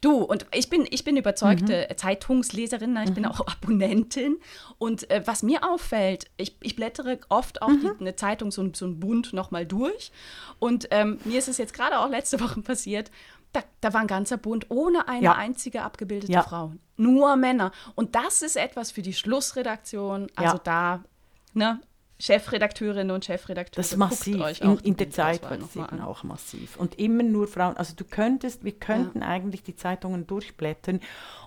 Du, 0.00 0.18
und 0.22 0.46
ich 0.54 0.68
bin, 0.70 0.86
ich 0.90 1.04
bin 1.04 1.16
überzeugte 1.16 1.86
Mhm. 1.90 1.96
Zeitungsleserin, 1.96 2.92
ne? 2.92 3.04
ich 3.04 3.12
bin 3.14 3.26
auch 3.26 3.40
Abonnentin. 3.46 4.36
Und 4.78 5.10
äh, 5.10 5.22
was 5.26 5.42
mir 5.42 5.68
auffällt, 5.68 6.26
ich, 6.36 6.56
ich 6.60 6.76
blättere 6.76 7.18
oft 7.28 7.62
auch 7.62 7.68
Mhm. 7.68 7.80
die, 7.80 8.00
eine 8.00 8.16
Zeitung, 8.16 8.50
so, 8.50 8.62
ein- 8.62 8.74
so 8.74 8.86
ein 8.86 9.00
Bund 9.00 9.32
nochmal 9.32 9.66
durch. 9.66 10.12
Und 10.58 10.88
ähm, 10.90 11.18
mir 11.24 11.38
ist 11.38 11.48
es 11.48 11.58
jetzt 11.58 11.74
gerade 11.74 11.98
auch 11.98 12.08
letzte 12.08 12.40
Woche 12.40 12.60
passiert, 12.62 13.10
da, 13.52 13.62
da 13.80 13.94
war 13.94 14.02
ein 14.02 14.06
ganzer 14.06 14.36
Bund 14.36 14.66
ohne 14.68 15.08
eine 15.08 15.24
Ja. 15.24 15.32
einzige 15.34 15.82
abgebildete 15.82 16.30
Ja. 16.32 16.42
Frau. 16.42 16.72
Nur 16.98 17.36
Männer. 17.36 17.72
Und 17.94 18.14
das 18.14 18.42
ist 18.42 18.56
etwas 18.56 18.90
für 18.90 19.00
die 19.02 19.14
Schlussredaktion. 19.14 20.26
Also 20.36 20.56
Ja. 20.56 20.60
da, 20.64 21.04
ne, 21.54 21.80
Chefredakteurinnen 22.20 23.12
und 23.12 23.24
Chefredakteure, 23.24 23.76
Das 23.76 23.92
ist 23.92 23.96
massiv. 23.96 24.40
euch 24.40 24.60
In, 24.60 24.68
auch 24.68 24.80
in 24.82 24.96
der 24.96 25.08
Zeit 25.10 25.40
war 25.42 25.56
das 25.56 25.76
eben 25.76 26.00
auch 26.00 26.24
massiv. 26.24 26.76
Und 26.76 26.98
immer 26.98 27.22
nur 27.22 27.46
Frauen. 27.46 27.76
Also 27.76 27.94
du 27.94 28.04
könntest, 28.04 28.64
wir 28.64 28.72
könnten 28.72 29.22
eigentlich 29.22 29.62
die 29.62 29.76
Zeitungen 29.76 30.26
durchblättern 30.26 30.98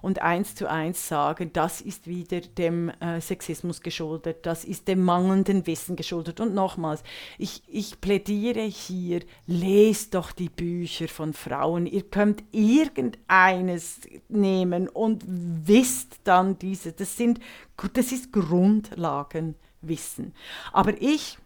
und 0.02 0.22
eins 0.22 0.56
zu 0.56 0.70
eins 0.70 1.10
sagen, 1.10 1.52
das 1.52 1.82
ist 1.82 2.08
wieder 2.08 2.40
dem 2.40 2.90
äh, 3.02 3.20
Sexismus 3.20 3.82
geschuldet, 3.82 4.46
das 4.46 4.64
ist 4.64 4.88
dem 4.88 5.04
mangelnden 5.04 5.68
Wissen 5.68 5.98
geschuldet. 5.98 6.40
Und 6.40 6.54
nochmals, 6.54 7.04
ich, 7.38 7.64
ich 7.68 8.00
plädiere 8.00 8.62
hier, 8.62 9.24
lest 9.48 10.16
doch 10.16 10.32
die 10.32 10.50
Bücher 10.50 11.10
von 11.10 11.34
Frauen. 11.34 11.86
Ihr 11.86 12.04
könnt 12.04 12.44
irgendeines 12.54 14.00
nehmen 14.30 14.88
und 14.88 15.24
wisst 15.28 16.22
dann 16.24 16.58
diese. 16.60 16.94
Das 16.94 17.18
sind, 17.18 17.42
das 17.94 18.14
ist 18.14 18.32
Grundlagenwissen. 19.82 20.34
Aber 20.72 21.02
ich 21.02 21.38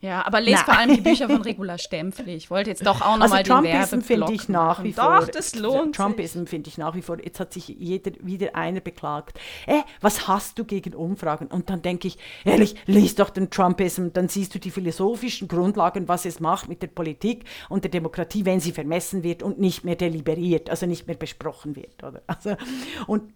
Ja, 0.00 0.26
aber 0.26 0.42
lest 0.42 0.64
vor 0.64 0.76
allem 0.76 0.94
die 0.94 1.00
Bücher 1.00 1.30
von 1.30 1.40
Regula 1.42 1.78
Stempfli. 1.78 2.34
Ich 2.34 2.50
wollte 2.50 2.68
jetzt 2.68 2.86
doch 2.86 3.00
auch 3.00 3.18
Also 3.18 3.24
nochmal 3.24 3.42
den 3.42 3.52
Trumpism 3.52 4.00
finde 4.00 4.32
ich 4.34 4.50
nach 4.50 4.84
wie 4.84 4.92
vor. 4.92 5.20
Doch, 5.20 5.28
das 5.28 5.54
lohnt. 5.54 5.96
Trumpism 5.96 6.44
finde 6.44 6.68
ich 6.68 6.76
nach 6.76 6.94
wie 6.94 7.00
vor. 7.00 7.16
Jetzt 7.24 7.40
hat 7.40 7.54
sich 7.54 7.68
jeder 7.68 8.12
wieder 8.20 8.54
einer 8.54 8.80
beklagt. 8.80 9.40
Äh, 9.66 9.80
was 10.02 10.28
hast 10.28 10.58
du 10.58 10.66
gegen 10.66 10.94
Umfragen? 10.94 11.46
Und 11.46 11.70
dann 11.70 11.80
denke 11.80 12.08
ich, 12.08 12.18
ehrlich, 12.44 12.74
lies 12.84 13.14
doch 13.14 13.30
den 13.30 13.48
Trumpism, 13.48 14.08
dann 14.12 14.28
siehst 14.28 14.54
du 14.54 14.58
die 14.58 14.70
philosophischen 14.70 15.48
Grundlagen, 15.48 16.06
was 16.06 16.26
es 16.26 16.38
macht 16.38 16.68
mit 16.68 16.82
der 16.82 16.88
Politik 16.88 17.44
und 17.70 17.84
der 17.84 17.90
Demokratie, 17.90 18.44
wenn 18.44 18.60
sie 18.60 18.72
vermessen 18.72 19.22
wird 19.22 19.42
und 19.42 19.58
nicht 19.58 19.84
mehr 19.84 19.96
deliberiert, 19.96 20.68
also 20.68 20.84
nicht 20.84 21.06
mehr 21.06 21.16
besprochen 21.16 21.76
wird, 21.76 22.04
oder? 22.04 22.20
Also 22.26 22.56
und 23.06 23.32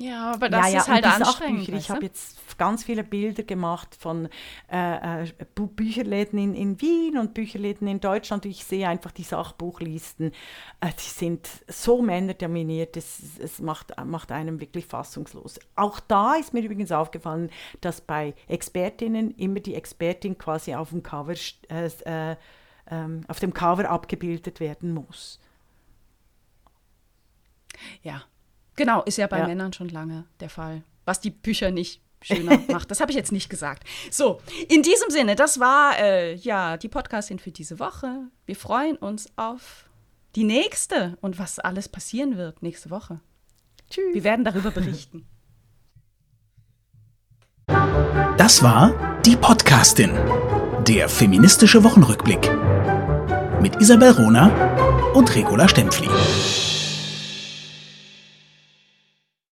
Ja, 0.00 0.32
aber 0.32 0.48
das 0.48 0.68
ja, 0.68 0.72
ja, 0.72 0.80
ist 0.80 0.88
halt 0.88 1.04
anstrengend. 1.04 1.60
Sachbücher. 1.60 1.78
Ich 1.78 1.90
habe 1.90 2.04
jetzt 2.06 2.56
ganz 2.56 2.84
viele 2.84 3.04
Bilder 3.04 3.42
gemacht 3.42 3.94
von 3.94 4.30
äh, 4.72 5.24
äh, 5.24 5.32
Bücherläden 5.54 6.38
in, 6.38 6.54
in 6.54 6.80
Wien 6.80 7.18
und 7.18 7.34
Bücherläden 7.34 7.86
in 7.86 8.00
Deutschland. 8.00 8.46
Ich 8.46 8.64
sehe 8.64 8.88
einfach 8.88 9.10
die 9.10 9.24
Sachbuchlisten. 9.24 10.32
Äh, 10.80 10.88
die 10.92 11.08
sind 11.10 11.46
so 11.68 12.00
männerdominiert, 12.00 12.96
es, 12.96 13.38
es 13.40 13.58
macht, 13.58 13.92
macht 14.06 14.32
einem 14.32 14.58
wirklich 14.58 14.86
fassungslos. 14.86 15.60
Auch 15.76 16.00
da 16.00 16.36
ist 16.36 16.54
mir 16.54 16.62
übrigens 16.62 16.92
aufgefallen, 16.92 17.50
dass 17.82 18.00
bei 18.00 18.34
Expertinnen 18.48 19.32
immer 19.32 19.60
die 19.60 19.74
Expertin 19.74 20.38
quasi 20.38 20.74
auf 20.74 20.90
dem 20.90 21.02
Cover, 21.02 21.34
äh, 21.68 21.90
äh, 22.06 22.36
ähm, 22.90 23.20
auf 23.28 23.38
dem 23.38 23.52
Cover 23.52 23.90
abgebildet 23.90 24.60
werden 24.60 24.94
muss. 24.94 25.38
Ja, 28.02 28.24
genau, 28.80 29.02
ist 29.02 29.18
ja 29.18 29.26
bei 29.26 29.38
Ja. 29.40 29.46
Männern 29.46 29.72
schon 29.74 29.90
lange 29.90 30.24
der 30.40 30.48
Fall. 30.48 30.82
Was 31.04 31.20
die 31.20 31.30
Bücher 31.30 31.70
nicht 31.70 32.00
schöner 32.22 32.58
macht. 32.68 32.90
Das 32.90 33.00
habe 33.00 33.10
ich 33.12 33.16
jetzt 33.16 33.30
nicht 33.30 33.50
gesagt. 33.50 33.84
So, 34.10 34.40
in 34.68 34.82
diesem 34.82 35.10
Sinne, 35.10 35.36
das 35.36 35.60
war 35.60 35.98
äh, 35.98 36.34
ja 36.34 36.76
die 36.78 36.88
Podcastin 36.88 37.38
für 37.38 37.50
diese 37.50 37.78
Woche. 37.78 38.22
Wir 38.46 38.56
freuen 38.56 38.96
uns 38.96 39.28
auf 39.36 39.84
die 40.34 40.44
nächste 40.44 41.18
und 41.20 41.38
was 41.38 41.58
alles 41.58 41.88
passieren 41.88 42.36
wird 42.38 42.62
nächste 42.62 42.88
Woche. 42.90 43.20
Tschüss. 43.90 44.14
Wir 44.14 44.24
werden 44.24 44.44
darüber 44.44 44.70
berichten. 44.70 45.26
Das 48.38 48.62
war 48.62 49.20
die 49.26 49.36
Podcastin, 49.36 50.10
der 50.88 51.08
feministische 51.08 51.84
Wochenrückblick 51.84 52.50
mit 53.60 53.76
Isabel 53.80 54.12
Rona 54.12 54.48
und 55.12 55.34
Regula 55.34 55.68
Stempfli. 55.68 56.08